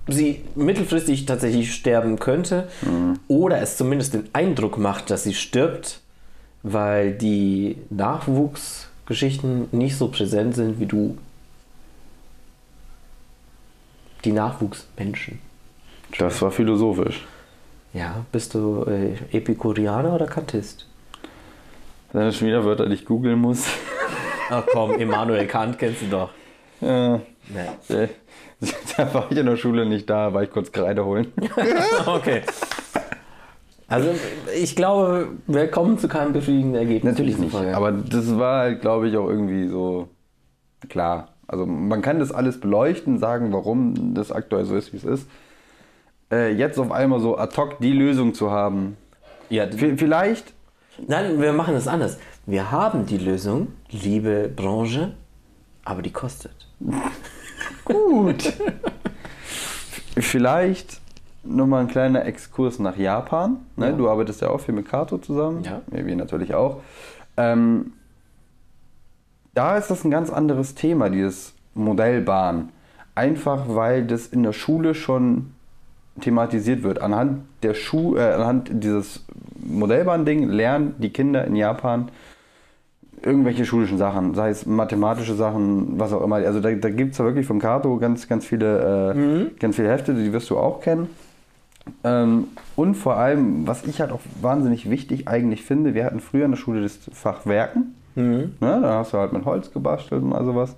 sie 0.08 0.42
mittelfristig 0.54 1.26
tatsächlich 1.26 1.74
sterben 1.74 2.18
könnte 2.18 2.68
oder 3.28 3.60
es 3.60 3.76
zumindest 3.76 4.14
den 4.14 4.28
Eindruck 4.32 4.78
macht, 4.78 5.10
dass 5.10 5.24
sie 5.24 5.34
stirbt, 5.34 6.00
weil 6.62 7.12
die 7.12 7.76
Nachwuchsgeschichten 7.90 9.68
nicht 9.72 9.96
so 9.96 10.08
präsent 10.08 10.54
sind 10.54 10.80
wie 10.80 10.86
du. 10.86 11.16
Die 14.24 14.32
Nachwuchsmenschen. 14.32 15.38
Das 16.18 16.40
war 16.42 16.50
philosophisch. 16.50 17.26
Ja, 17.92 18.24
bist 18.32 18.54
du 18.54 18.84
äh, 18.84 19.14
Epikurianer 19.36 20.14
oder 20.14 20.26
Kantist? 20.26 20.86
Wenn 22.12 22.28
ich 22.28 22.38
schon 22.38 22.48
wieder 22.48 22.64
Wörter 22.64 22.86
nicht 22.86 23.04
googeln 23.04 23.38
muss. 23.38 23.66
Ach 24.50 24.64
komm, 24.72 24.92
Immanuel 24.92 25.46
Kant 25.46 25.78
kennst 25.78 26.02
du 26.02 26.06
doch. 26.06 26.30
äh, 26.80 27.18
Nee. 27.88 28.08
da 28.96 29.14
war 29.14 29.26
ich 29.30 29.38
in 29.38 29.46
der 29.46 29.56
Schule 29.56 29.86
nicht 29.86 30.10
da, 30.10 30.34
war 30.34 30.42
ich 30.42 30.50
kurz 30.50 30.70
Kreide 30.72 31.04
holen. 31.04 31.32
Okay. 32.06 32.42
Also 33.88 34.10
ich 34.54 34.76
glaube, 34.76 35.28
wir 35.46 35.68
kommen 35.70 35.98
zu 35.98 36.08
keinem 36.08 36.32
befriedigenden 36.34 36.80
Ergebnis. 36.80 37.12
Natürlich 37.12 37.38
nicht. 37.38 37.52
Folge. 37.52 37.74
Aber 37.76 37.90
das 37.90 38.36
war 38.38 38.58
halt, 38.60 38.80
glaube 38.82 39.08
ich, 39.08 39.16
auch 39.16 39.28
irgendwie 39.28 39.66
so 39.68 40.08
klar. 40.88 41.28
Also 41.46 41.64
man 41.64 42.02
kann 42.02 42.18
das 42.18 42.30
alles 42.30 42.60
beleuchten, 42.60 43.18
sagen, 43.18 43.50
warum 43.52 44.14
das 44.14 44.30
aktuell 44.30 44.66
so 44.66 44.76
ist, 44.76 44.92
wie 44.92 44.98
es 44.98 45.04
ist. 45.04 45.26
Äh, 46.30 46.52
jetzt 46.52 46.78
auf 46.78 46.92
einmal 46.92 47.20
so 47.20 47.38
ad 47.38 47.56
hoc 47.56 47.78
die 47.80 47.92
Lösung 47.94 48.34
zu 48.34 48.50
haben. 48.50 48.98
ja, 49.48 49.66
V- 49.66 49.96
Vielleicht, 49.96 50.52
nein, 51.06 51.40
wir 51.40 51.54
machen 51.54 51.74
es 51.74 51.88
anders. 51.88 52.18
Wir 52.44 52.70
haben 52.70 53.06
die 53.06 53.16
Lösung, 53.16 53.68
liebe 53.90 54.50
Branche, 54.54 55.14
aber 55.84 56.02
die 56.02 56.12
kostet. 56.12 56.52
gut. 57.84 58.52
Vielleicht 60.18 61.00
nochmal 61.48 61.82
ein 61.82 61.88
kleiner 61.88 62.24
Exkurs 62.24 62.78
nach 62.78 62.96
Japan. 62.96 63.58
Ne? 63.76 63.90
Ja. 63.90 63.92
Du 63.92 64.08
arbeitest 64.08 64.42
ja 64.42 64.50
auch 64.50 64.60
viel 64.60 64.74
mit 64.74 64.88
Kato 64.88 65.18
zusammen. 65.18 65.62
Ja. 65.64 65.80
Wir, 65.88 66.06
wir 66.06 66.16
natürlich 66.16 66.54
auch. 66.54 66.80
Ähm, 67.36 67.92
da 69.54 69.76
ist 69.76 69.90
das 69.90 70.04
ein 70.04 70.10
ganz 70.10 70.30
anderes 70.30 70.74
Thema, 70.74 71.10
dieses 71.10 71.54
Modellbahn. 71.74 72.70
Einfach 73.14 73.64
weil 73.68 74.04
das 74.06 74.26
in 74.26 74.42
der 74.42 74.52
Schule 74.52 74.94
schon 74.94 75.52
thematisiert 76.20 76.82
wird. 76.82 77.00
Anhand 77.00 77.42
der 77.62 77.74
Schu 77.74 78.16
äh, 78.16 78.32
anhand 78.32 78.70
dieses 78.72 79.24
Modellbahn-Ding 79.60 80.48
lernen 80.48 80.94
die 80.98 81.10
Kinder 81.10 81.44
in 81.44 81.56
Japan 81.56 82.10
irgendwelche 83.22 83.64
schulischen 83.64 83.98
Sachen, 83.98 84.34
sei 84.34 84.50
es 84.50 84.64
mathematische 84.66 85.34
Sachen, 85.34 85.98
was 85.98 86.12
auch 86.12 86.22
immer. 86.22 86.36
Also 86.36 86.60
da, 86.60 86.70
da 86.72 86.90
gibt 86.90 87.12
es 87.12 87.18
ja 87.18 87.24
wirklich 87.24 87.46
von 87.46 87.58
Kato 87.58 87.98
ganz, 87.98 88.28
ganz 88.28 88.46
viele, 88.46 89.14
äh, 89.14 89.58
ganz 89.58 89.76
viele 89.76 89.90
Hefte, 89.90 90.14
die 90.14 90.32
wirst 90.32 90.50
du 90.50 90.56
auch 90.56 90.80
kennen. 90.80 91.08
Ähm, 92.04 92.48
und 92.76 92.94
vor 92.94 93.16
allem, 93.16 93.66
was 93.66 93.84
ich 93.84 94.00
halt 94.00 94.12
auch 94.12 94.20
wahnsinnig 94.40 94.88
wichtig 94.90 95.28
eigentlich 95.28 95.62
finde, 95.62 95.94
wir 95.94 96.04
hatten 96.04 96.20
früher 96.20 96.44
in 96.44 96.52
der 96.52 96.58
Schule 96.58 96.82
das 96.82 96.98
Fach 97.12 97.46
Werken. 97.46 97.94
Ne, 98.14 98.50
da 98.60 98.98
hast 98.98 99.12
du 99.12 99.18
halt 99.18 99.32
mit 99.32 99.44
Holz 99.44 99.70
gebastelt 99.72 100.22
und 100.24 100.32
all 100.32 100.44
sowas. 100.44 100.74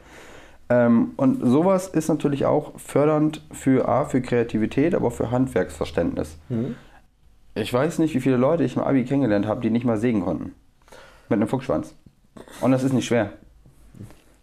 Ähm, 0.69 1.13
und 1.17 1.41
sowas 1.43 1.89
ist 1.89 2.09
natürlich 2.09 2.45
auch 2.45 2.79
fördernd 2.79 3.43
für 3.51 3.89
A, 3.89 4.05
für 4.05 4.21
Kreativität, 4.21 4.95
aber 4.95 5.07
auch 5.09 5.13
für 5.15 5.31
Handwerksverständnis. 5.31 6.37
Ich 7.55 7.73
weiß 7.73 7.99
nicht, 7.99 8.15
wie 8.15 8.21
viele 8.21 8.37
Leute 8.37 8.63
ich 8.65 8.77
im 8.77 8.83
Abi 8.83 9.05
kennengelernt 9.05 9.47
habe, 9.47 9.63
die 9.63 9.71
nicht 9.71 9.87
mal 9.87 9.97
sägen 9.97 10.21
konnten. 10.23 10.53
Mit 11.31 11.39
einem 11.39 11.49
Fuchsschwanz. 11.49 11.95
Und 12.61 12.73
das 12.73 12.83
ist 12.85 12.93
nicht 12.93 13.07
schwer. 13.07 13.31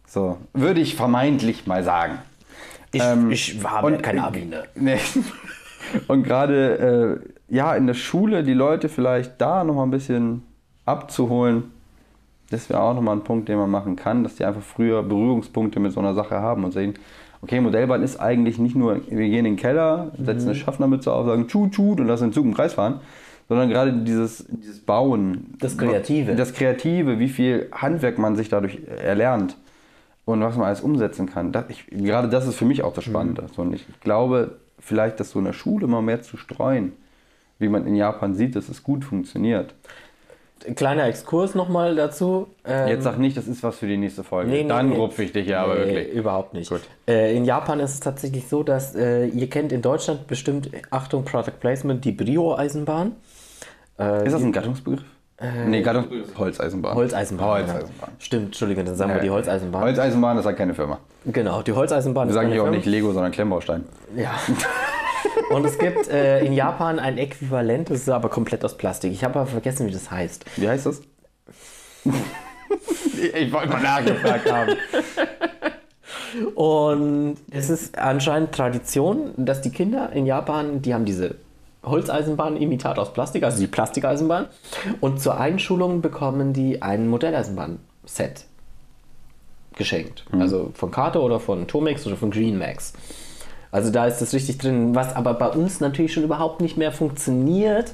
So, 0.08 0.38
würde 0.54 0.80
ich 0.82 0.96
vermeintlich 0.96 1.68
mal 1.68 1.84
sagen. 1.84 2.18
Ich, 2.92 3.04
Ähm, 3.04 3.30
ich 3.30 3.64
habe 3.64 3.88
und- 3.88 4.02
kein 4.02 4.18
Abi, 4.20 4.46
ne? 4.46 4.64
Nee. 4.76 4.98
Und 6.08 6.24
gerade 6.24 7.22
äh, 7.50 7.56
ja, 7.56 7.76
in 7.76 7.88
der 7.88 7.94
Schule 7.94 8.44
die 8.44 8.54
Leute 8.54 8.90
vielleicht 8.90 9.40
da 9.40 9.64
nochmal 9.64 9.88
ein 9.88 9.92
bisschen 9.92 10.44
abzuholen, 10.86 11.64
das 12.50 12.70
wäre 12.70 12.82
auch 12.82 12.94
nochmal 12.94 13.18
ein 13.18 13.24
Punkt, 13.24 13.50
den 13.50 13.58
man 13.58 13.70
machen 13.70 13.96
kann, 13.96 14.24
dass 14.24 14.36
die 14.36 14.46
einfach 14.46 14.62
früher 14.62 15.04
Berührungspunkte 15.04 15.80
mit 15.80 15.92
so 15.92 16.00
einer 16.00 16.14
Sache 16.14 16.36
haben 16.36 16.64
und 16.64 16.72
sehen, 16.72 16.94
okay, 17.42 17.60
Modellbahn 17.60 18.04
ist 18.04 18.20
eigentlich 18.20 18.58
nicht 18.58 18.76
nur, 18.76 18.96
wir 18.96 19.30
gehen 19.30 19.40
in 19.40 19.44
den 19.46 19.56
Keller, 19.58 20.12
setzen 20.18 20.48
eine 20.48 20.56
Schaffnermütze 20.56 21.12
auf, 21.12 21.26
sagen 21.26 21.48
tschut, 21.48 21.72
tschut 21.72 22.00
und 22.00 22.08
lassen 22.08 22.28
den 22.28 22.34
Zug 22.34 22.46
im 22.46 22.54
Kreis 22.54 22.74
fahren, 22.74 23.02
sondern 23.50 23.70
gerade 23.70 23.94
dieses, 23.94 24.46
dieses 24.50 24.80
Bauen. 24.80 25.56
Das 25.60 25.78
Kreative. 25.78 26.36
Das 26.36 26.54
Kreative, 26.54 27.20
wie 27.20 27.30
viel 27.30 27.68
Handwerk 27.72 28.18
man 28.18 28.36
sich 28.36 28.50
dadurch 28.50 28.80
erlernt 28.88 29.58
und 30.26 30.42
was 30.42 30.56
man 30.58 30.68
alles 30.68 30.82
umsetzen 30.82 31.28
kann. 31.28 31.52
Das, 31.52 31.66
ich, 31.70 31.86
gerade 31.88 32.30
das 32.30 32.48
ist 32.48 32.56
für 32.56 32.66
mich 32.66 32.84
auch 32.84 32.94
das 32.94 33.04
Spannende. 33.04 33.46
So, 33.56 33.62
und 33.62 33.74
ich 33.74 33.86
glaube, 34.02 34.58
vielleicht 34.88 35.20
das 35.20 35.32
so 35.32 35.40
in 35.40 35.46
der 35.46 35.54
Schule 35.54 35.88
mal 35.88 36.02
mehr 36.02 36.22
zu 36.22 36.38
streuen, 36.38 36.94
wie 37.60 37.68
man 37.68 37.86
in 37.86 37.96
Japan 37.96 38.34
sieht, 38.34 38.56
dass 38.56 38.70
es 38.70 38.84
gut 38.84 39.04
funktioniert. 39.04 39.74
Kleiner 40.76 41.06
Exkurs 41.06 41.54
nochmal 41.54 41.96
dazu. 41.96 42.48
Ähm, 42.66 42.88
Jetzt 42.88 43.04
sag 43.04 43.20
nicht, 43.20 43.38
das 43.38 43.48
ist 43.48 43.62
was 43.62 43.78
für 43.78 43.88
die 43.88 43.98
nächste 43.98 44.24
Folge. 44.24 44.50
Nee, 44.50 44.64
nee, 44.64 44.70
Dann 44.70 44.90
nee. 44.90 44.96
rupfe 44.96 45.24
ich 45.24 45.32
dich 45.32 45.48
ja, 45.48 45.64
aber 45.64 45.76
nee, 45.76 45.86
wirklich. 45.86 46.14
Überhaupt 46.14 46.54
nicht. 46.54 46.70
Gut. 46.70 46.82
Äh, 47.08 47.36
in 47.38 47.46
Japan 47.46 47.80
ist 47.80 47.94
es 47.94 48.00
tatsächlich 48.00 48.48
so, 48.48 48.64
dass 48.64 48.96
äh, 48.96 49.28
ihr 49.28 49.50
kennt 49.50 49.72
in 49.72 49.82
Deutschland 49.84 50.26
bestimmt, 50.26 50.72
Achtung, 50.90 51.26
Product 51.26 51.60
Placement, 51.60 52.04
die 52.04 52.12
Brio-Eisenbahn. 52.12 53.16
Äh, 54.00 54.26
Ist 54.26 54.34
das 54.34 54.42
ein 54.42 54.52
Gattungsbegriff? 54.52 55.04
Nee, 55.68 55.82
Gattungsbegriff 55.82 56.30
ist 56.30 56.38
Holzeisenbahn. 56.38 56.96
Holzeisenbahn. 56.96 57.48
Holzeisenbahn. 57.50 57.92
Genau. 58.00 58.12
Stimmt, 58.20 58.46
Entschuldigung, 58.46 58.86
dann 58.86 58.96
sagen 58.96 59.14
wir 59.14 59.22
die 59.22 59.30
Holzeisenbahn. 59.30 59.84
Holzeisenbahn 59.84 60.38
ist 60.38 60.46
halt 60.46 60.58
keine 60.58 60.74
Firma. 60.74 61.00
genau, 61.26 61.62
die 61.62 61.74
Holzeisenbahn 61.74 62.28
Wir 62.28 62.34
sagen 62.34 62.52
hier 62.52 62.64
auch 62.64 62.70
nicht 62.70 62.86
Lego, 62.86 63.12
sondern 63.12 63.32
Klemmbaustein. 63.32 63.86
Ja. 64.16 64.32
Und 65.50 65.66
es 65.66 65.78
gibt 65.78 66.08
äh, 66.10 66.44
in 66.44 66.54
Japan 66.54 67.00
ein 67.00 67.18
Äquivalent, 67.18 67.90
das 67.90 68.00
ist 68.00 68.10
aber 68.10 68.30
komplett 68.30 68.66
aus 68.66 68.78
Plastik. 68.78 69.12
Ich 69.12 69.24
habe 69.24 69.40
aber 69.40 69.48
vergessen, 69.48 69.88
wie 69.88 69.92
das 69.92 70.10
heißt. 70.12 70.46
Wie 70.58 70.68
heißt 70.68 70.86
das? 70.86 71.02
ich 73.34 73.52
wollte 73.52 73.70
mal 73.70 73.82
nachgefragt 73.82 74.52
haben. 74.52 74.76
Und 76.56 77.38
es 77.52 77.70
ist 77.70 77.98
anscheinend 77.98 78.52
Tradition, 78.54 79.34
dass 79.38 79.62
die 79.62 79.72
Kinder 79.72 80.12
in 80.12 80.26
Japan, 80.26 80.82
die 80.82 80.94
haben 80.94 81.06
diese 81.06 81.36
Holzeisenbahn-Imitat 81.90 83.00
aus 83.00 83.14
Plastik, 83.14 83.44
also 83.44 83.60
die 83.60 83.68
Plastikeisenbahn. 83.68 84.48
Und 85.02 85.22
zur 85.22 85.40
Einschulung 85.40 86.02
bekommen 86.02 86.54
die 86.54 86.82
ein 86.82 87.08
Modelleisenbahn-Set 87.08 88.46
geschenkt. 89.76 90.26
Also 90.32 90.72
von 90.74 90.92
Kato 90.92 91.22
oder 91.22 91.40
von 91.40 91.68
Tomex 91.68 92.06
oder 92.08 92.18
von 92.18 92.32
Greenmax. 92.32 92.94
Also 93.72 93.92
da 93.92 94.08
ist 94.08 94.22
das 94.22 94.34
richtig 94.34 94.58
drin, 94.58 94.96
was 94.96 95.16
aber 95.16 95.34
bei 95.34 95.50
uns 95.50 95.80
natürlich 95.80 96.14
schon 96.14 96.24
überhaupt 96.24 96.62
nicht 96.62 96.78
mehr 96.78 96.92
funktioniert, 96.92 97.92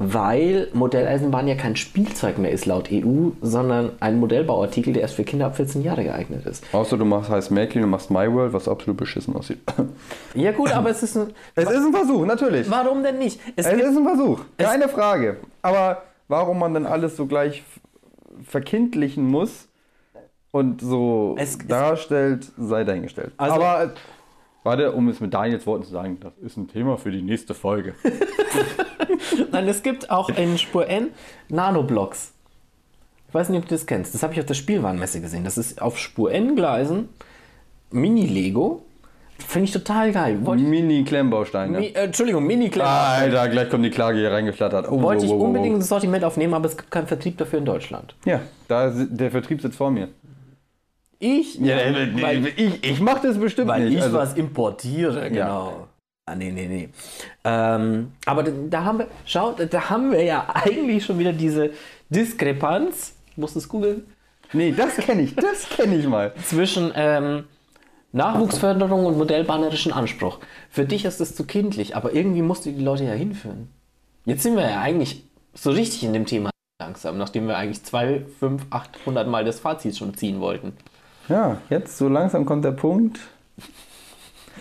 weil 0.00 0.68
Modelleisenbahn 0.74 1.48
ja 1.48 1.56
kein 1.56 1.74
Spielzeug 1.74 2.38
mehr 2.38 2.52
ist 2.52 2.66
laut 2.66 2.88
EU, 2.92 3.30
sondern 3.42 3.90
ein 3.98 4.20
Modellbauartikel, 4.20 4.92
der 4.92 5.02
erst 5.02 5.14
für 5.14 5.24
Kinder 5.24 5.46
ab 5.46 5.56
14 5.56 5.82
Jahre 5.82 6.04
geeignet 6.04 6.46
ist. 6.46 6.64
Außer 6.72 6.96
du 6.96 7.04
machst 7.04 7.28
heißt 7.30 7.50
Märklin 7.50 7.82
und 7.82 7.90
machst 7.90 8.08
My 8.08 8.32
World, 8.32 8.52
was 8.52 8.68
absolut 8.68 8.96
beschissen 8.96 9.34
aussieht. 9.36 9.58
Ja 10.34 10.52
gut, 10.52 10.70
aber 10.72 10.90
es 10.90 11.02
ist 11.02 11.16
ein... 11.16 11.32
Es 11.56 11.68
ist 11.68 11.84
ein 11.84 11.92
Versuch, 11.92 12.24
natürlich. 12.24 12.70
Warum 12.70 13.02
denn 13.02 13.18
nicht? 13.18 13.40
Es 13.56 13.66
Es 13.66 13.72
ist 13.72 13.96
ein 13.96 14.04
Versuch, 14.04 14.40
keine 14.56 14.88
Frage. 14.88 15.38
Aber 15.62 16.02
warum 16.28 16.60
man 16.60 16.74
dann 16.74 16.86
alles 16.86 17.16
so 17.16 17.26
gleich 17.26 17.64
verkindlichen 18.44 19.26
muss 19.26 19.66
und 20.52 20.80
so 20.80 21.34
Es- 21.38 21.58
darstellt, 21.66 22.52
sei 22.56 22.84
dahingestellt. 22.84 23.32
Also- 23.36 23.54
Aber 23.56 23.90
warte, 24.68 24.92
um 24.92 25.08
es 25.08 25.20
mit 25.20 25.32
Daniels 25.34 25.66
Worten 25.66 25.84
zu 25.84 25.90
sagen, 25.90 26.18
das 26.20 26.32
ist 26.44 26.56
ein 26.58 26.68
Thema 26.68 26.96
für 26.98 27.10
die 27.10 27.22
nächste 27.22 27.54
Folge. 27.54 27.94
nein, 29.52 29.66
es 29.66 29.82
gibt 29.82 30.10
auch 30.10 30.28
in 30.28 30.58
Spur 30.58 30.86
N 30.88 31.08
Nanoblocks. 31.48 32.32
Ich 33.28 33.34
weiß 33.34 33.48
nicht, 33.48 33.58
ob 33.62 33.68
du 33.68 33.74
das 33.74 33.86
kennst. 33.86 34.14
Das 34.14 34.22
habe 34.22 34.32
ich 34.34 34.40
auf 34.40 34.46
der 34.46 34.54
Spielwarenmesse 34.54 35.20
gesehen. 35.20 35.44
Das 35.44 35.58
ist 35.58 35.80
auf 35.82 35.98
Spur 35.98 36.32
N-Gleisen 36.32 37.08
Mini-Lego. 37.90 38.82
Finde 39.38 39.64
ich 39.66 39.72
total 39.72 40.12
geil. 40.12 40.36
Mini-Klemmbausteine. 40.36 41.78
Mi, 41.78 41.86
äh, 41.86 42.04
Entschuldigung, 42.04 42.44
Mini-Klemmer. 42.46 42.88
Alter, 42.88 43.48
gleich 43.48 43.70
kommt 43.70 43.84
die 43.84 43.90
Klage 43.90 44.18
hier 44.18 44.32
reingeflattert. 44.32 44.88
Oh, 44.90 45.00
Wollte 45.02 45.22
wow, 45.22 45.24
ich 45.24 45.30
wow, 45.30 45.38
wow, 45.40 45.46
unbedingt 45.46 45.76
ins 45.76 45.88
Sortiment 45.88 46.24
aufnehmen, 46.24 46.54
aber 46.54 46.66
es 46.66 46.76
gibt 46.76 46.90
keinen 46.90 47.06
Vertrieb 47.06 47.38
dafür 47.38 47.60
in 47.60 47.64
Deutschland. 47.64 48.14
Ja, 48.24 48.40
da 48.66 48.90
si- 48.90 49.06
der 49.08 49.30
Vertrieb 49.30 49.60
sitzt 49.62 49.76
vor 49.76 49.90
mir. 49.90 50.08
Ich? 51.18 51.56
Ja, 51.56 51.76
weil, 51.76 52.46
ich, 52.56 52.84
ich 52.84 53.00
mach 53.00 53.20
das 53.20 53.38
bestimmt 53.38 53.68
weil 53.68 53.86
nicht. 53.86 53.98
ich 53.98 54.02
also, 54.02 54.16
was 54.16 54.34
importiere, 54.34 55.28
genau. 55.30 55.88
Ah, 56.26 56.34
nee, 56.34 56.50
nee, 56.50 56.66
nee. 56.66 56.88
Ähm, 57.44 58.12
aber 58.26 58.42
da, 58.42 58.52
da 58.68 58.84
haben 58.84 58.98
wir, 58.98 59.08
schau, 59.24 59.52
da, 59.52 59.90
haben 59.90 60.12
wir 60.12 60.22
ja 60.22 60.46
eigentlich 60.54 61.04
schon 61.04 61.18
wieder 61.18 61.32
diese 61.32 61.70
Diskrepanz, 62.10 63.14
musst 63.36 63.54
du 63.54 63.60
es 63.60 63.68
googeln, 63.68 64.04
nee, 64.52 64.72
das 64.72 64.96
kenne 64.96 65.22
ich, 65.22 65.34
das 65.34 65.68
kenne 65.70 65.96
ich 65.96 66.06
mal. 66.06 66.34
zwischen 66.44 66.92
ähm, 66.94 67.44
Nachwuchsförderung 68.12 69.06
und 69.06 69.16
modellbahnerischen 69.16 69.92
Anspruch. 69.92 70.38
Für 70.70 70.84
dich 70.84 71.04
ist 71.04 71.20
das 71.20 71.34
zu 71.34 71.44
kindlich, 71.44 71.96
aber 71.96 72.12
irgendwie 72.12 72.42
musst 72.42 72.66
du 72.66 72.70
die 72.70 72.82
Leute 72.82 73.04
ja 73.04 73.12
hinführen. 73.12 73.68
Jetzt 74.24 74.42
sind 74.42 74.56
wir 74.56 74.68
ja 74.68 74.80
eigentlich 74.80 75.24
so 75.54 75.70
richtig 75.70 76.04
in 76.04 76.12
dem 76.12 76.26
Thema 76.26 76.50
langsam, 76.80 77.18
nachdem 77.18 77.48
wir 77.48 77.56
eigentlich 77.56 77.82
zwei, 77.82 78.22
fünf, 78.38 78.66
800 78.70 79.26
Mal 79.26 79.44
das 79.44 79.60
Fazit 79.60 79.96
schon 79.96 80.14
ziehen 80.14 80.40
wollten. 80.40 80.74
Ja, 81.28 81.58
jetzt 81.68 81.98
so 81.98 82.08
langsam 82.08 82.46
kommt 82.46 82.64
der 82.64 82.72
Punkt. 82.72 83.20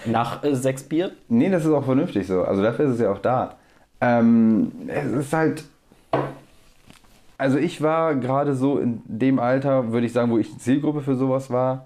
Nach 0.05 0.43
äh, 0.43 0.55
sechs 0.55 0.83
Bier? 0.83 1.11
Nee, 1.29 1.49
das 1.49 1.65
ist 1.65 1.71
auch 1.71 1.85
vernünftig 1.85 2.27
so. 2.27 2.43
Also 2.43 2.61
dafür 2.61 2.85
ist 2.85 2.93
es 2.93 2.99
ja 2.99 3.11
auch 3.11 3.19
da. 3.19 3.55
Ähm, 4.01 4.71
es 4.87 5.11
ist 5.11 5.33
halt. 5.33 5.63
Also 7.37 7.57
ich 7.57 7.81
war 7.81 8.15
gerade 8.15 8.55
so 8.55 8.79
in 8.79 9.01
dem 9.05 9.39
Alter, 9.39 9.91
würde 9.91 10.07
ich 10.07 10.13
sagen, 10.13 10.31
wo 10.31 10.37
ich 10.37 10.51
die 10.51 10.57
Zielgruppe 10.57 11.01
für 11.01 11.15
sowas 11.15 11.51
war. 11.51 11.85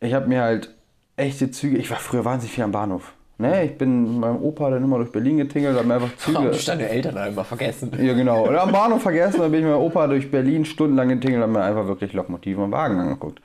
Ich 0.00 0.14
habe 0.14 0.28
mir 0.28 0.42
halt 0.42 0.74
echte 1.16 1.50
Züge. 1.50 1.76
Ich 1.76 1.90
war 1.90 1.98
früher 1.98 2.24
wahnsinnig 2.24 2.54
viel 2.54 2.64
am 2.64 2.72
Bahnhof. 2.72 3.12
Ne, 3.42 3.64
ich 3.64 3.76
bin 3.76 4.04
mit 4.04 4.20
meinem 4.20 4.40
Opa 4.40 4.70
dann 4.70 4.84
immer 4.84 4.98
durch 4.98 5.10
Berlin 5.10 5.36
getingelt, 5.38 5.76
habe 5.76 5.88
mir 5.88 5.94
einfach 5.94 6.14
Züge. 6.16 6.38
Oh, 6.38 6.56
deine 6.64 6.88
Eltern 6.88 7.18
haben 7.18 7.32
immer 7.32 7.42
vergessen. 7.42 7.90
Ja, 8.00 8.14
genau. 8.14 8.46
Oder 8.46 8.62
am 8.62 8.70
Bahnhof 8.70 9.02
vergessen, 9.02 9.40
dann 9.40 9.50
bin 9.50 9.60
ich 9.60 9.66
mit 9.66 9.74
meinem 9.74 9.82
Opa 9.82 10.06
durch 10.06 10.30
Berlin 10.30 10.64
stundenlang 10.64 11.08
getingelt 11.08 11.42
und 11.42 11.50
habe 11.50 11.52
mir 11.52 11.64
einfach 11.64 11.88
wirklich 11.88 12.12
Lokomotiven 12.12 12.62
und 12.62 12.70
Wagen 12.70 13.00
angeguckt. 13.00 13.42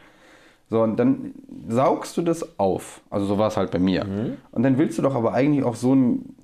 So, 0.70 0.84
und 0.84 0.98
dann 0.98 1.34
saugst 1.68 2.16
du 2.16 2.22
das 2.22 2.60
auf. 2.60 3.02
Also 3.10 3.26
so 3.26 3.40
war 3.40 3.48
es 3.48 3.58
halt 3.58 3.72
bei 3.72 3.80
mir. 3.80 4.06
Und 4.52 4.62
dann 4.62 4.78
willst 4.78 5.00
du 5.00 5.02
doch 5.02 5.16
aber 5.16 5.34
eigentlich 5.34 5.66
auch 5.66 5.76
so 5.76 5.96
ein 5.96 6.36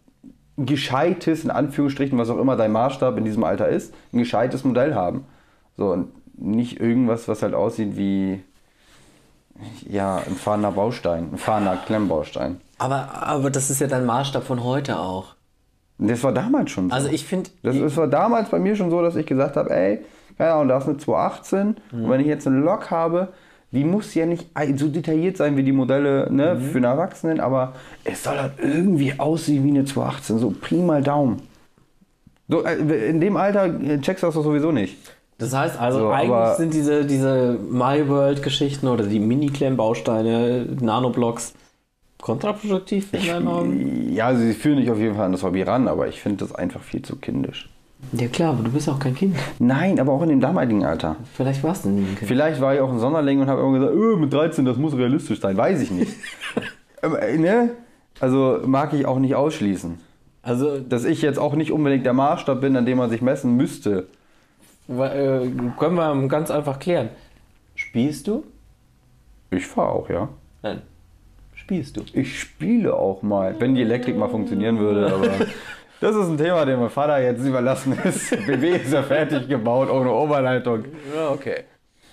gescheites, 0.57 1.43
in 1.43 1.51
Anführungsstrichen, 1.51 2.17
was 2.17 2.31
auch 2.31 2.39
immer 2.39 2.55
dein 2.55 2.71
Maßstab 2.71 3.17
in 3.19 3.25
diesem 3.25 3.43
Alter 3.43 3.67
ist, 3.67 3.93
ein 4.13 4.17
gescheites 4.17 4.63
Modell 4.63 4.95
haben. 4.95 5.25
So, 5.77 5.91
und 5.91 6.07
nicht 6.39 6.79
irgendwas, 6.79 7.27
was 7.27 7.43
halt 7.43 7.53
aussieht 7.53 7.97
wie, 7.97 8.41
ja, 9.87 10.17
ein 10.17 10.35
fahrender 10.35 10.71
Baustein, 10.71 11.29
ein 11.33 11.37
fahrender 11.37 11.77
Klemmbaustein. 11.85 12.59
Aber, 12.77 13.23
aber 13.23 13.49
das 13.49 13.69
ist 13.69 13.79
ja 13.79 13.87
dein 13.87 14.05
Maßstab 14.05 14.43
von 14.43 14.63
heute 14.63 14.99
auch. 14.99 15.35
Das 15.99 16.23
war 16.23 16.31
damals 16.31 16.71
schon 16.71 16.89
so. 16.89 16.95
Also 16.95 17.09
ich 17.09 17.25
finde, 17.25 17.49
Das, 17.61 17.77
das 17.77 17.95
war 17.95 18.07
damals 18.07 18.49
bei 18.49 18.59
mir 18.59 18.75
schon 18.75 18.89
so, 18.89 19.01
dass 19.01 19.15
ich 19.15 19.25
gesagt 19.25 19.55
habe, 19.55 19.69
ey, 19.69 20.03
keine 20.37 20.53
Ahnung, 20.53 20.67
da 20.69 20.77
ist 20.79 20.87
eine 20.87 20.97
218 20.97 21.75
und 21.91 22.09
wenn 22.09 22.19
ich 22.19 22.27
jetzt 22.27 22.47
eine 22.47 22.59
Lok 22.59 22.89
habe, 22.89 23.29
die 23.71 23.83
muss 23.83 24.13
ja 24.13 24.25
nicht 24.25 24.47
so 24.75 24.87
detailliert 24.87 25.37
sein 25.37 25.57
wie 25.57 25.63
die 25.63 25.71
Modelle 25.71 26.31
ne, 26.31 26.59
für 26.59 26.77
einen 26.77 26.85
Erwachsenen, 26.85 27.39
aber 27.39 27.73
es 28.03 28.23
soll 28.23 28.37
halt 28.37 28.53
irgendwie 28.59 29.19
aussehen 29.19 29.63
wie 29.63 29.69
eine 29.69 29.85
218, 29.85 30.39
so 30.39 30.51
Pi 30.51 30.75
mal 30.75 31.01
Daumen. 31.01 31.41
So, 32.47 32.63
äh, 32.63 33.09
in 33.09 33.19
dem 33.19 33.37
Alter 33.37 33.65
äh, 33.65 33.99
checkst 33.99 34.23
du 34.23 34.27
das 34.27 34.35
doch 34.35 34.43
sowieso 34.43 34.71
nicht. 34.71 34.97
Das 35.43 35.53
heißt 35.53 35.79
also, 35.79 35.99
So, 35.99 36.09
eigentlich 36.09 36.57
sind 36.57 36.73
diese, 36.73 37.05
diese 37.05 37.57
My 37.69 38.07
World-Geschichten 38.07 38.87
oder 38.87 39.05
die 39.05 39.19
Mini-Klemm-Bausteine, 39.19 40.67
Nanoblocks 40.79 41.53
kontraproduktiv 42.21 43.13
in 43.13 43.27
deinen 43.27 43.47
Augen? 43.47 44.13
Ja, 44.13 44.33
sie 44.35 44.53
führen 44.53 44.77
dich 44.77 44.89
auf 44.89 44.97
jeden 44.97 45.15
Fall 45.15 45.25
an 45.25 45.31
das 45.33 45.43
Hobby 45.43 45.61
ran, 45.61 45.87
aber 45.87 46.07
ich 46.07 46.21
finde 46.21 46.45
das 46.45 46.55
einfach 46.55 46.81
viel 46.81 47.01
zu 47.01 47.17
kindisch. 47.17 47.69
Ja 48.11 48.27
klar, 48.27 48.49
aber 48.49 48.63
du 48.63 48.71
bist 48.71 48.89
auch 48.89 48.99
kein 48.99 49.15
Kind. 49.15 49.35
Nein, 49.59 49.99
aber 49.99 50.11
auch 50.11 50.21
in 50.23 50.29
dem 50.29 50.41
damaligen 50.41 50.83
Alter. 50.83 51.15
Vielleicht 51.35 51.63
warst 51.63 51.85
du 51.85 51.89
nie 51.89 52.01
ein 52.01 52.15
Kind. 52.15 52.27
Vielleicht 52.27 52.59
war 52.59 52.73
ich 52.73 52.81
auch 52.81 52.91
ein 52.91 52.99
Sonderling 52.99 53.39
und 53.39 53.47
habe 53.47 53.61
immer 53.61 53.79
gesagt, 53.79 53.95
öh, 53.95 54.15
mit 54.17 54.33
13, 54.33 54.65
das 54.65 54.77
muss 54.77 54.95
realistisch 54.95 55.39
sein. 55.39 55.55
Weiß 55.57 55.81
ich 55.81 55.91
nicht. 55.91 56.11
Ähm, 57.03 57.17
äh, 57.17 57.37
ne? 57.37 57.71
Also 58.21 58.61
mag 58.65 58.93
ich 58.93 59.05
auch 59.05 59.19
nicht 59.19 59.35
ausschließen. 59.35 59.97
Also, 60.41 60.79
Dass 60.79 61.03
ich 61.03 61.21
jetzt 61.21 61.37
auch 61.37 61.53
nicht 61.53 61.73
unbedingt 61.73 62.05
der 62.05 62.13
Maßstab 62.13 62.61
bin, 62.61 62.77
an 62.77 62.85
dem 62.85 62.97
man 62.97 63.09
sich 63.09 63.21
messen 63.21 63.57
müsste. 63.57 64.07
Äh, 64.89 65.49
können 65.77 65.95
wir 65.95 66.27
ganz 66.27 66.51
einfach 66.51 66.79
klären. 66.79 67.09
Spielst 67.75 68.27
du? 68.27 68.43
Ich 69.51 69.65
fahre 69.65 69.89
auch, 69.89 70.09
ja. 70.09 70.29
Nein. 70.61 70.81
Spielst 71.55 71.97
du? 71.97 72.01
Ich 72.13 72.39
spiele 72.39 72.93
auch 72.93 73.21
mal, 73.21 73.55
wenn 73.59 73.75
die 73.75 73.81
Elektrik 73.81 74.17
mal 74.17 74.29
funktionieren 74.29 74.79
würde, 74.79 75.13
aber 75.13 75.27
das 76.01 76.15
ist 76.15 76.27
ein 76.27 76.37
Thema, 76.37 76.65
dem 76.65 76.79
mein 76.79 76.89
Vater 76.89 77.21
jetzt 77.21 77.45
überlassen 77.45 77.97
ist. 78.03 78.31
BW 78.47 78.69
ist 78.69 78.91
ja 78.91 79.03
fertig 79.03 79.47
gebaut, 79.47 79.89
ohne 79.89 80.11
Oberleitung. 80.11 80.85
Ja, 81.15 81.29
okay. 81.29 81.63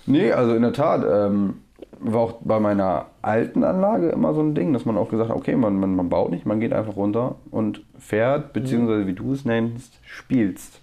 Nee, 0.05 0.31
also 0.31 0.55
in 0.55 0.61
der 0.61 0.73
Tat, 0.73 1.03
ähm, 1.09 1.61
war 2.01 2.21
auch 2.21 2.33
bei 2.41 2.59
meiner 2.59 3.07
alten 3.21 3.63
Anlage 3.63 4.09
immer 4.09 4.33
so 4.33 4.41
ein 4.41 4.55
Ding, 4.55 4.73
dass 4.73 4.85
man 4.85 4.97
auch 4.97 5.09
gesagt 5.09 5.29
hat, 5.29 5.37
okay, 5.37 5.55
man, 5.55 5.79
man, 5.79 5.95
man 5.95 6.09
baut 6.09 6.31
nicht, 6.31 6.45
man 6.45 6.59
geht 6.59 6.73
einfach 6.73 6.95
runter 6.95 7.35
und 7.51 7.83
fährt, 7.97 8.53
beziehungsweise 8.53 9.07
wie 9.07 9.13
du 9.13 9.33
es 9.33 9.45
nennst, 9.45 9.99
spielst. 10.03 10.80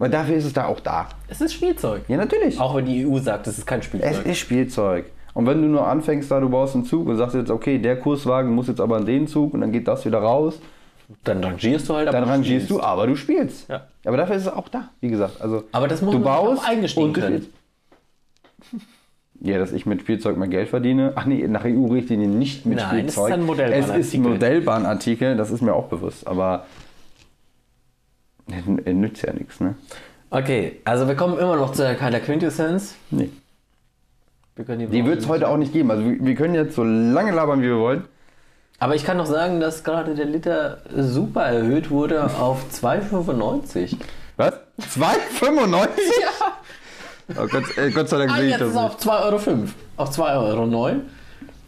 Weil 0.00 0.08
dafür 0.10 0.34
ist 0.34 0.46
es 0.46 0.54
da 0.54 0.64
auch 0.64 0.80
da. 0.80 1.08
Es 1.28 1.40
ist 1.42 1.52
Spielzeug. 1.52 2.02
Ja, 2.08 2.16
natürlich. 2.16 2.58
Auch 2.58 2.74
wenn 2.74 2.86
die 2.86 3.06
EU 3.06 3.18
sagt, 3.18 3.46
es 3.46 3.58
ist 3.58 3.66
kein 3.66 3.80
Es 3.80 3.84
Spielzeug. 3.84 4.24
ist 4.26 4.38
Spielzeug. 4.38 5.04
Und 5.34 5.46
wenn 5.46 5.60
du 5.60 5.68
nur 5.68 5.86
anfängst, 5.86 6.30
da 6.30 6.40
du 6.40 6.48
baust 6.48 6.74
einen 6.74 6.86
Zug 6.86 7.06
und 7.06 7.16
sagst 7.18 7.34
jetzt, 7.36 7.50
okay, 7.50 7.78
der 7.78 7.98
Kurswagen 8.00 8.50
muss 8.54 8.66
jetzt 8.68 8.80
aber 8.80 8.96
in 8.98 9.04
den 9.04 9.26
Zug 9.28 9.52
und 9.52 9.60
dann 9.60 9.72
geht 9.72 9.86
das 9.86 10.04
wieder 10.06 10.18
raus, 10.18 10.58
Dann 11.22 11.44
rangierst 11.44 11.88
du 11.88 11.94
halt, 11.94 12.08
dann 12.08 12.16
aber 12.22 12.32
rangierst 12.32 12.66
spielst. 12.66 12.70
du, 12.70 12.80
aber 12.82 13.06
du 13.06 13.14
spielst. 13.14 13.68
Ja. 13.68 13.86
Aber 14.06 14.16
dafür 14.16 14.36
ist 14.36 14.42
es 14.46 14.48
auch 14.52 14.68
da, 14.70 14.88
wie 15.00 15.08
gesagt. 15.10 15.40
Also 15.42 15.64
Aber 15.70 15.86
das 15.86 16.00
muss 16.00 16.12
du 16.12 16.18
man 16.20 16.24
baust 16.24 16.62
auch 16.64 16.68
eingestehen 16.68 17.12
können. 17.12 17.46
Ja, 19.42 19.58
dass 19.58 19.72
ich 19.72 19.86
mit 19.86 20.02
Spielzeug 20.02 20.36
mehr 20.36 20.48
Geld 20.48 20.68
verdiene. 20.68 21.12
Ach 21.14 21.24
nee, 21.24 21.46
nach 21.48 21.64
EU-Richtlinien 21.64 22.38
nicht 22.38 22.66
mit 22.66 22.76
Nein, 22.76 23.06
es 23.06 23.12
ist 23.12 23.14
Spielzeug. 23.14 23.32
ein 23.32 23.46
Modellbahnartikel. 23.46 24.00
Es 24.00 24.06
ist 24.08 24.14
ein 24.14 24.22
Modellbahnartikel, 24.22 25.36
das 25.36 25.50
ist 25.50 25.62
mir 25.62 25.72
auch 25.72 25.86
bewusst. 25.88 26.26
Aber 26.26 26.44
er 26.52 26.64
nützt 28.86 29.22
ja 29.22 29.32
nichts, 29.32 29.60
ne? 29.60 29.74
Okay, 30.30 30.80
also 30.84 31.08
wir 31.08 31.16
kommen 31.16 31.38
immer 31.38 31.56
noch 31.56 31.72
zu 31.72 31.82
der 31.82 31.94
keiner 31.96 32.20
Quintessenz. 32.20 32.94
Nee. 33.10 33.30
Wir 34.56 34.64
können 34.64 34.90
Die 34.90 35.04
wird 35.04 35.20
es 35.20 35.28
heute 35.28 35.48
auch 35.48 35.56
nicht 35.56 35.72
geben. 35.72 35.90
Also 35.90 36.04
wir, 36.04 36.24
wir 36.24 36.34
können 36.34 36.54
jetzt 36.54 36.74
so 36.74 36.84
lange 36.84 37.32
labern, 37.32 37.60
wie 37.62 37.66
wir 37.68 37.78
wollen. 37.78 38.04
Aber 38.78 38.94
ich 38.94 39.04
kann 39.04 39.16
noch 39.16 39.26
sagen, 39.26 39.60
dass 39.60 39.84
gerade 39.84 40.14
der 40.14 40.26
Liter 40.26 40.78
super 40.96 41.42
erhöht 41.42 41.90
wurde 41.90 42.24
auf 42.24 42.64
2,95. 42.72 43.96
Was? 44.36 44.54
2,95? 44.80 45.88
Ja. 47.28 47.42
Oh 47.42 47.46
Gott, 47.46 47.78
äh, 47.78 47.90
Gott 47.92 48.08
sei 48.08 48.18
Dank 48.18 48.32
Ah, 48.32 48.36
sehe 48.38 48.44
ich 48.46 48.50
jetzt 48.50 48.60
das 48.60 48.68
ist 48.70 48.74
es 48.74 48.80
auf 48.80 48.98
2,05 48.98 49.46
Euro. 49.48 49.68
Auf 49.98 50.10
2,09 50.10 50.36
Euro. 50.82 51.00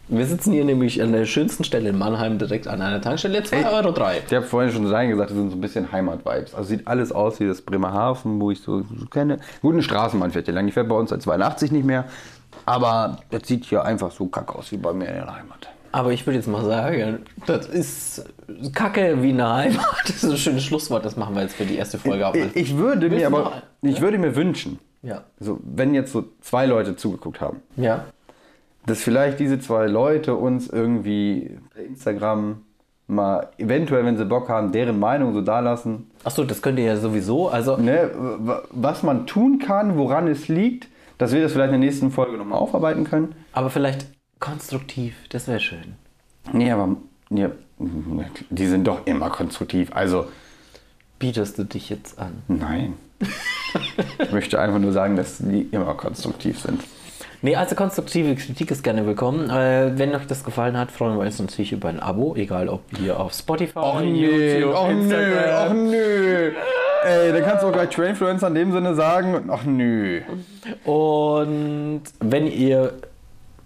Wir 0.08 0.26
sitzen 0.26 0.52
hier 0.52 0.64
nämlich 0.64 1.00
an 1.00 1.12
der 1.12 1.24
schönsten 1.24 1.64
Stelle 1.64 1.88
in 1.90 1.96
Mannheim, 1.98 2.38
direkt 2.38 2.68
an 2.68 2.82
einer 2.82 3.00
Tankstelle. 3.00 3.40
2,03 3.40 3.72
Euro. 3.72 3.92
Drei. 3.92 4.20
Ich 4.26 4.34
habe 4.34 4.44
vorhin 4.44 4.70
schon 4.72 4.86
rein 4.86 5.08
gesagt, 5.08 5.30
das 5.30 5.36
sind 5.36 5.50
so 5.50 5.56
ein 5.56 5.60
bisschen 5.60 5.90
Heimat-Vibes. 5.90 6.54
Also 6.54 6.68
sieht 6.68 6.86
alles 6.86 7.12
aus 7.12 7.40
wie 7.40 7.46
das 7.46 7.62
Bremerhaven, 7.62 8.40
wo 8.40 8.50
ich 8.50 8.60
so, 8.60 8.80
so 8.82 9.06
kenne. 9.10 9.38
Gut, 9.62 9.72
eine 9.74 9.82
Straßenbahn 9.82 10.32
fährt 10.32 10.46
hier 10.46 10.54
lang. 10.54 10.66
Die 10.66 10.72
fährt 10.72 10.88
bei 10.88 10.96
uns 10.96 11.10
seit 11.10 11.22
82 11.22 11.72
nicht 11.72 11.86
mehr. 11.86 12.04
Aber 12.66 13.18
das 13.30 13.48
sieht 13.48 13.64
hier 13.64 13.84
einfach 13.84 14.10
so 14.10 14.26
kacke 14.26 14.54
aus 14.54 14.70
wie 14.72 14.76
bei 14.76 14.92
mir 14.92 15.06
in 15.08 15.14
der 15.14 15.34
Heimat. 15.34 15.68
Aber 15.92 16.10
ich 16.12 16.26
würde 16.26 16.38
jetzt 16.38 16.48
mal 16.48 16.64
sagen, 16.64 17.20
das 17.46 17.66
ist 17.66 18.24
Kacke 18.74 19.22
wie 19.22 19.30
eine 19.30 19.52
Heimat. 19.52 19.86
Das 20.06 20.22
ist 20.24 20.30
ein 20.30 20.36
schönes 20.36 20.64
Schlusswort. 20.64 21.04
Das 21.04 21.16
machen 21.16 21.34
wir 21.34 21.42
jetzt 21.42 21.54
für 21.54 21.64
die 21.64 21.76
erste 21.76 21.98
Folge. 21.98 22.30
Ich, 22.34 22.56
ich 22.56 22.76
würde 22.76 23.02
Willst 23.10 23.16
mir 23.18 23.26
aber, 23.26 23.38
noch 23.44 23.62
ich 23.82 24.00
würde 24.00 24.18
mir 24.18 24.34
wünschen, 24.36 24.78
Ja. 25.02 25.24
also 25.40 25.58
wenn 25.62 25.94
jetzt 25.94 26.12
so 26.12 26.24
zwei 26.40 26.66
Leute 26.66 26.96
zugeguckt 26.96 27.40
haben, 27.40 27.62
Ja. 27.76 28.04
Dass 28.86 29.00
vielleicht 29.00 29.38
diese 29.40 29.58
zwei 29.60 29.86
Leute 29.86 30.34
uns 30.34 30.68
irgendwie 30.68 31.58
bei 31.74 31.82
Instagram 31.84 32.62
mal 33.06 33.48
eventuell, 33.58 34.04
wenn 34.04 34.16
sie 34.16 34.24
Bock 34.24 34.48
haben, 34.48 34.72
deren 34.72 34.98
Meinung 34.98 35.34
so 35.34 35.40
dalassen, 35.42 36.10
Achso, 36.24 36.44
das 36.44 36.62
könnt 36.62 36.78
ihr 36.78 36.84
ja 36.86 36.96
sowieso. 36.96 37.48
Also, 37.48 37.76
ne, 37.76 38.10
was 38.70 39.02
man 39.02 39.26
tun 39.26 39.58
kann, 39.58 39.96
woran 39.98 40.28
es 40.28 40.48
liegt, 40.48 40.88
dass 41.18 41.32
wir 41.32 41.42
das 41.42 41.52
vielleicht 41.52 41.72
in 41.72 41.80
der 41.80 41.88
nächsten 41.90 42.10
Folge 42.10 42.36
nochmal 42.36 42.58
aufarbeiten 42.58 43.04
können. 43.04 43.34
aber 43.52 43.70
vielleicht 43.70 44.06
konstruktiv. 44.40 45.14
Das 45.30 45.46
wäre 45.48 45.60
schön. 45.60 45.94
Nee, 46.52 46.70
aber 46.70 46.96
ja, 47.30 47.50
die 48.50 48.66
sind 48.66 48.86
doch 48.86 49.06
immer 49.06 49.30
konstruktiv. 49.30 49.90
Also, 49.94 50.26
Bietest 51.18 51.58
du 51.58 51.64
dich 51.64 51.88
jetzt 51.88 52.18
an? 52.18 52.42
nein. 52.48 52.94
ich 54.18 54.32
möchte 54.32 54.58
einfach 54.58 54.80
nur 54.80 54.90
sagen, 54.92 55.14
dass 55.14 55.38
die 55.38 55.68
immer 55.70 55.94
konstruktiv 55.94 56.58
sind. 56.58 56.82
Nee, 57.44 57.56
also 57.56 57.74
konstruktive 57.74 58.36
Kritik 58.36 58.70
ist 58.70 58.84
gerne 58.84 59.04
willkommen. 59.04 59.50
Äh, 59.50 59.98
wenn 59.98 60.14
euch 60.14 60.28
das 60.28 60.44
gefallen 60.44 60.78
hat, 60.78 60.92
freuen 60.92 61.18
wir 61.18 61.26
uns 61.26 61.40
natürlich 61.40 61.72
über 61.72 61.88
ein 61.88 61.98
Abo, 61.98 62.36
egal 62.36 62.68
ob 62.68 62.82
hier 62.96 63.18
auf 63.18 63.32
Spotify, 63.32 63.80
YouTube, 64.04 64.72
ach 64.76 64.88
nö, 64.88 65.16
ach 65.48 65.70
Instagram. 65.70 65.90
nö. 65.90 66.52
Ey, 67.04 67.32
da 67.32 67.40
kannst 67.40 67.64
du 67.64 67.66
auch 67.66 67.72
gleich 67.72 67.88
Trainfluencer 67.88 68.46
in 68.46 68.54
dem 68.54 68.70
Sinne 68.70 68.94
sagen, 68.94 69.50
ach 69.50 69.64
nö. 69.64 70.20
Und 70.84 72.02
wenn 72.20 72.46
ihr 72.46 72.92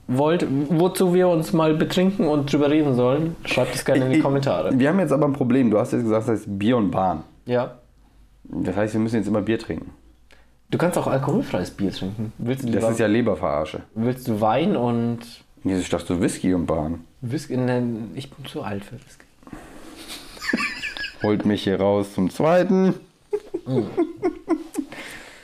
wollt, 0.09 0.47
wozu 0.71 1.13
wir 1.13 1.29
uns 1.29 1.53
mal 1.53 1.75
betrinken 1.75 2.29
und 2.29 2.51
drüber 2.51 2.71
reden 2.71 2.95
sollen, 2.95 3.37
schreibt 3.45 3.75
es 3.75 3.85
gerne 3.85 4.07
in 4.07 4.13
die 4.13 4.21
Kommentare. 4.21 4.71
Wir 4.73 4.89
haben 4.89 5.01
jetzt 5.01 5.13
aber 5.13 5.27
ein 5.27 5.35
Problem. 5.35 5.71
Du 5.71 5.79
hast 5.79 5.93
jetzt 5.93 6.05
gesagt, 6.05 6.29
das 6.29 6.41
heißt 6.41 6.59
Bier 6.59 6.79
und 6.79 6.91
Bahn. 6.91 7.25
Ja. 7.45 7.75
Das 8.45 8.75
heißt, 8.75 8.95
wir 8.95 9.01
müssen 9.03 9.17
jetzt 9.17 9.29
immer 9.29 9.43
Bier 9.43 9.59
trinken. 9.59 9.91
Du 10.71 10.79
kannst 10.79 10.99
auch 10.99 11.07
alkoholfreies 11.07 11.71
Bier 11.71 11.93
trinken. 11.93 12.33
Willst 12.39 12.65
du, 12.65 12.67
Das 12.67 12.75
lieber, 12.77 12.91
ist 12.91 12.99
ja 12.99 13.07
Leberverarsche. 13.07 13.81
willst 13.95 14.27
du 14.29 14.41
Wein 14.41 14.77
und 14.77 15.19
Nee, 15.63 15.79
Ich 15.79 15.89
dachte 15.89 16.07
so 16.15 16.21
Whisky 16.21 16.55
und 16.55 16.67
Bahn. 16.67 17.05
Whisky? 17.21 17.57
Nein, 17.57 18.11
ich 18.15 18.31
bin 18.31 18.45
zu 18.47 18.63
alt 18.63 18.85
für 18.85 18.95
Whisky. 18.97 19.25
Holt 21.23 21.45
mich 21.47 21.65
hier 21.65 21.81
raus 21.81 22.13
zum 22.15 22.31
zweiten. 22.31 22.95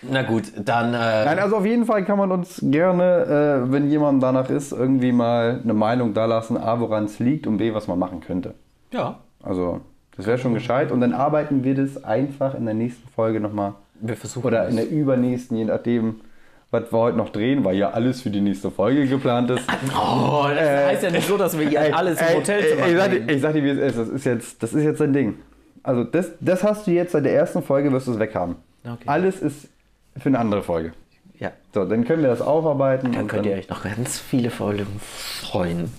Na 0.03 0.23
gut, 0.23 0.53
dann. 0.57 0.95
Äh, 0.95 1.25
Nein, 1.25 1.39
also 1.39 1.57
auf 1.59 1.65
jeden 1.67 1.87
Fall 1.87 2.05
kann 2.05 2.19
man 2.19 2.33
uns 2.33 2.59
gerne, 2.63 3.65
äh, 3.69 3.73
wenn 3.73 3.89
jemand 3.89 4.23
danach 4.23 4.51
ist, 4.51 4.73
irgendwie 4.73 5.13
mal 5.13 5.61
eine 5.63 5.75
Meinung 5.75 6.13
dalassen, 6.13 6.57
A, 6.57 6.81
woran 6.81 7.05
es 7.05 7.21
liegt 7.21 7.47
und 7.47 7.59
B, 7.59 7.73
was 7.73 7.87
man 7.87 7.99
machen 8.01 8.21
könnte. 8.21 8.55
ja, 8.93 9.21
Also, 9.43 9.81
das 10.17 10.27
wäre 10.27 10.39
schon 10.39 10.55
gescheit. 10.55 10.91
Und 10.91 11.01
dann 11.01 11.13
arbeiten 11.15 11.63
wir 11.63 11.75
das 11.77 12.03
einfach 12.03 12.55
in 12.55 12.65
der 12.65 12.75
nächsten 12.75 13.09
Folge 13.11 13.39
nochmal. 13.41 13.75
Wir 14.03 14.17
versuchen. 14.17 14.47
Oder 14.47 14.69
in 14.69 14.77
der 14.77 14.89
übernächsten, 14.89 15.57
je 15.57 15.65
nachdem, 15.65 16.21
was 16.71 16.93
wir 16.93 16.99
heute 16.99 17.17
noch 17.17 17.29
drehen, 17.31 17.65
weil 17.65 17.77
ja 17.77 17.91
alles 17.91 18.23
für 18.23 18.31
die 18.31 18.41
nächste 18.41 18.71
Folge 18.71 19.07
geplant 19.07 19.51
ist. 19.51 19.65
Oh, 19.95 20.47
das 20.49 20.87
heißt 20.87 21.03
ja 21.05 21.11
nicht 21.11 21.27
so, 21.29 21.37
dass 21.37 21.59
wir 21.59 21.69
hier 21.69 21.97
alles 21.97 22.21
im 22.21 22.27
Ey, 22.27 22.35
Hotelzimmer 22.35 22.83
ey, 22.85 22.93
ich, 22.93 22.97
sag 22.99 23.31
ich 23.31 23.41
sag 23.43 23.53
dir, 23.55 23.65
wie 23.65 23.69
es 23.71 23.79
ist. 23.79 23.99
Das 23.99 24.09
ist 24.09 24.25
jetzt, 24.25 24.63
das 24.63 24.73
ist 24.75 24.85
jetzt 24.85 25.01
ein 25.03 25.13
Ding. 25.13 25.35
Also, 25.83 26.05
das, 26.05 26.31
das 26.41 26.63
hast 26.63 26.87
du 26.87 26.91
jetzt 26.93 27.13
seit 27.13 27.25
der 27.25 27.35
ersten 27.35 27.63
Folge, 27.63 27.93
wirst 27.93 28.07
du 28.07 28.13
es 28.13 28.19
weghaben. 28.19 28.57
Okay. 28.85 29.05
Alles 29.07 29.41
ist 29.41 29.69
für 30.17 30.29
eine 30.29 30.39
andere 30.39 30.63
Folge. 30.63 30.93
Ja, 31.39 31.51
So, 31.75 31.85
dann 31.85 32.05
können 32.05 32.23
wir 32.23 32.31
das 32.31 32.41
aufarbeiten. 32.41 33.11
dann 33.13 33.27
könnt 33.27 33.47
ihr 33.47 33.57
euch 33.57 33.69
noch 33.69 33.83
ganz 33.83 34.19
viele 34.19 34.51
Folgen 34.51 34.87
freuen. 35.01 35.93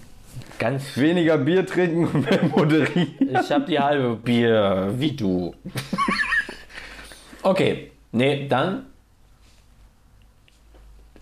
Ganz 0.57 0.97
weniger 0.97 1.37
Bier 1.37 1.65
trinken 1.65 2.07
und 2.07 2.29
mehr 2.29 2.39
moderieren. 2.55 3.13
Ich 3.19 3.51
hab 3.51 3.65
die 3.65 3.77
halbe 3.79 4.15
Bier, 4.15 4.93
wie 4.97 5.11
du. 5.11 5.53
Okay, 7.45 7.91
nee, 8.13 8.47
dann. 8.47 8.85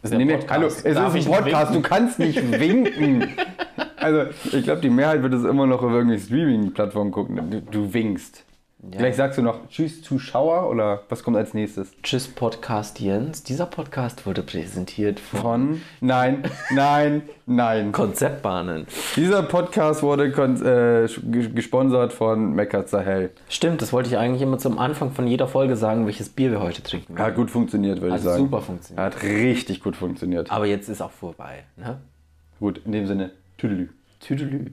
Ist 0.04 0.12
ja 0.12 0.18
Nee, 0.18 0.26
nee, 0.26 0.40
hallo, 0.48 0.68
es 0.68 0.84
Darf 0.84 1.16
ist 1.16 1.28
ein 1.28 1.34
Podcast, 1.34 1.76
du 1.76 1.82
kannst 1.82 2.20
nicht 2.20 2.40
winken. 2.60 3.28
Also, 3.98 4.32
ich 4.52 4.64
glaube, 4.64 4.82
die 4.82 4.90
Mehrheit 4.90 5.22
wird 5.22 5.34
es 5.34 5.44
immer 5.44 5.68
noch 5.68 5.82
auf 5.84 5.92
irgendwelchen 5.92 6.26
Streaming-Plattformen 6.26 7.12
gucken. 7.12 7.52
Du, 7.52 7.62
du 7.62 7.94
winkst. 7.94 8.44
Vielleicht 8.90 9.18
sagst 9.18 9.38
du 9.38 9.44
noch 9.44 9.70
Tschüss, 9.70 10.02
Zuschauer 10.02 10.68
oder 10.68 11.04
was 11.08 11.22
kommt 11.24 11.38
als 11.38 11.54
nächstes? 11.54 11.92
Tschüss, 12.02 12.28
Podcast 12.28 13.00
Jens. 13.00 13.44
Dieser 13.44 13.68
Podcast 13.68 14.26
wurde 14.26 14.42
präsentiert 14.42 15.20
von 15.20 15.40
Von? 15.40 15.82
Nein, 16.00 16.44
nein, 16.72 17.22
nein. 17.46 17.92
Konzeptbahnen. 17.92 18.88
Dieser 19.16 19.44
Podcast 19.44 20.02
wurde 20.02 20.32
kon- 20.32 20.56
äh, 20.66 21.06
ges- 21.06 21.54
gesponsert 21.54 22.12
von 22.12 22.54
Mecca 22.56 22.88
Sahel. 22.88 23.30
Stimmt, 23.50 23.84
das 23.84 23.94
wollte 23.94 24.10
ich 24.10 24.18
eigentlich 24.18 24.42
immer 24.42 24.58
zum 24.58 24.80
Anfang 24.80 25.12
von 25.12 25.28
jeder 25.28 25.48
Folge 25.48 25.76
sagen, 25.76 26.08
welches 26.08 26.30
Bier 26.30 26.50
wir 26.50 26.60
heute 26.62 26.82
trinken. 26.82 27.20
Hat 27.20 27.36
gut 27.36 27.52
funktioniert, 27.52 28.02
würde 28.02 28.14
Hat 28.14 28.20
ich 28.22 28.26
sagen. 28.26 28.40
super 28.46 28.62
funktioniert. 28.62 29.06
Hat 29.06 29.22
richtig 29.22 29.82
gut 29.84 29.96
funktioniert. 29.96 30.50
Aber 30.52 30.66
jetzt 30.66 30.90
ist 30.90 31.02
auch 31.02 31.12
vorbei. 31.12 31.66
Ne? 31.78 32.00
Gut, 32.60 32.82
in 32.84 32.94
dem 32.94 33.06
Sinne, 33.06 33.30
Tüdelü. 33.60 33.90
Tüdelü. 34.22 34.72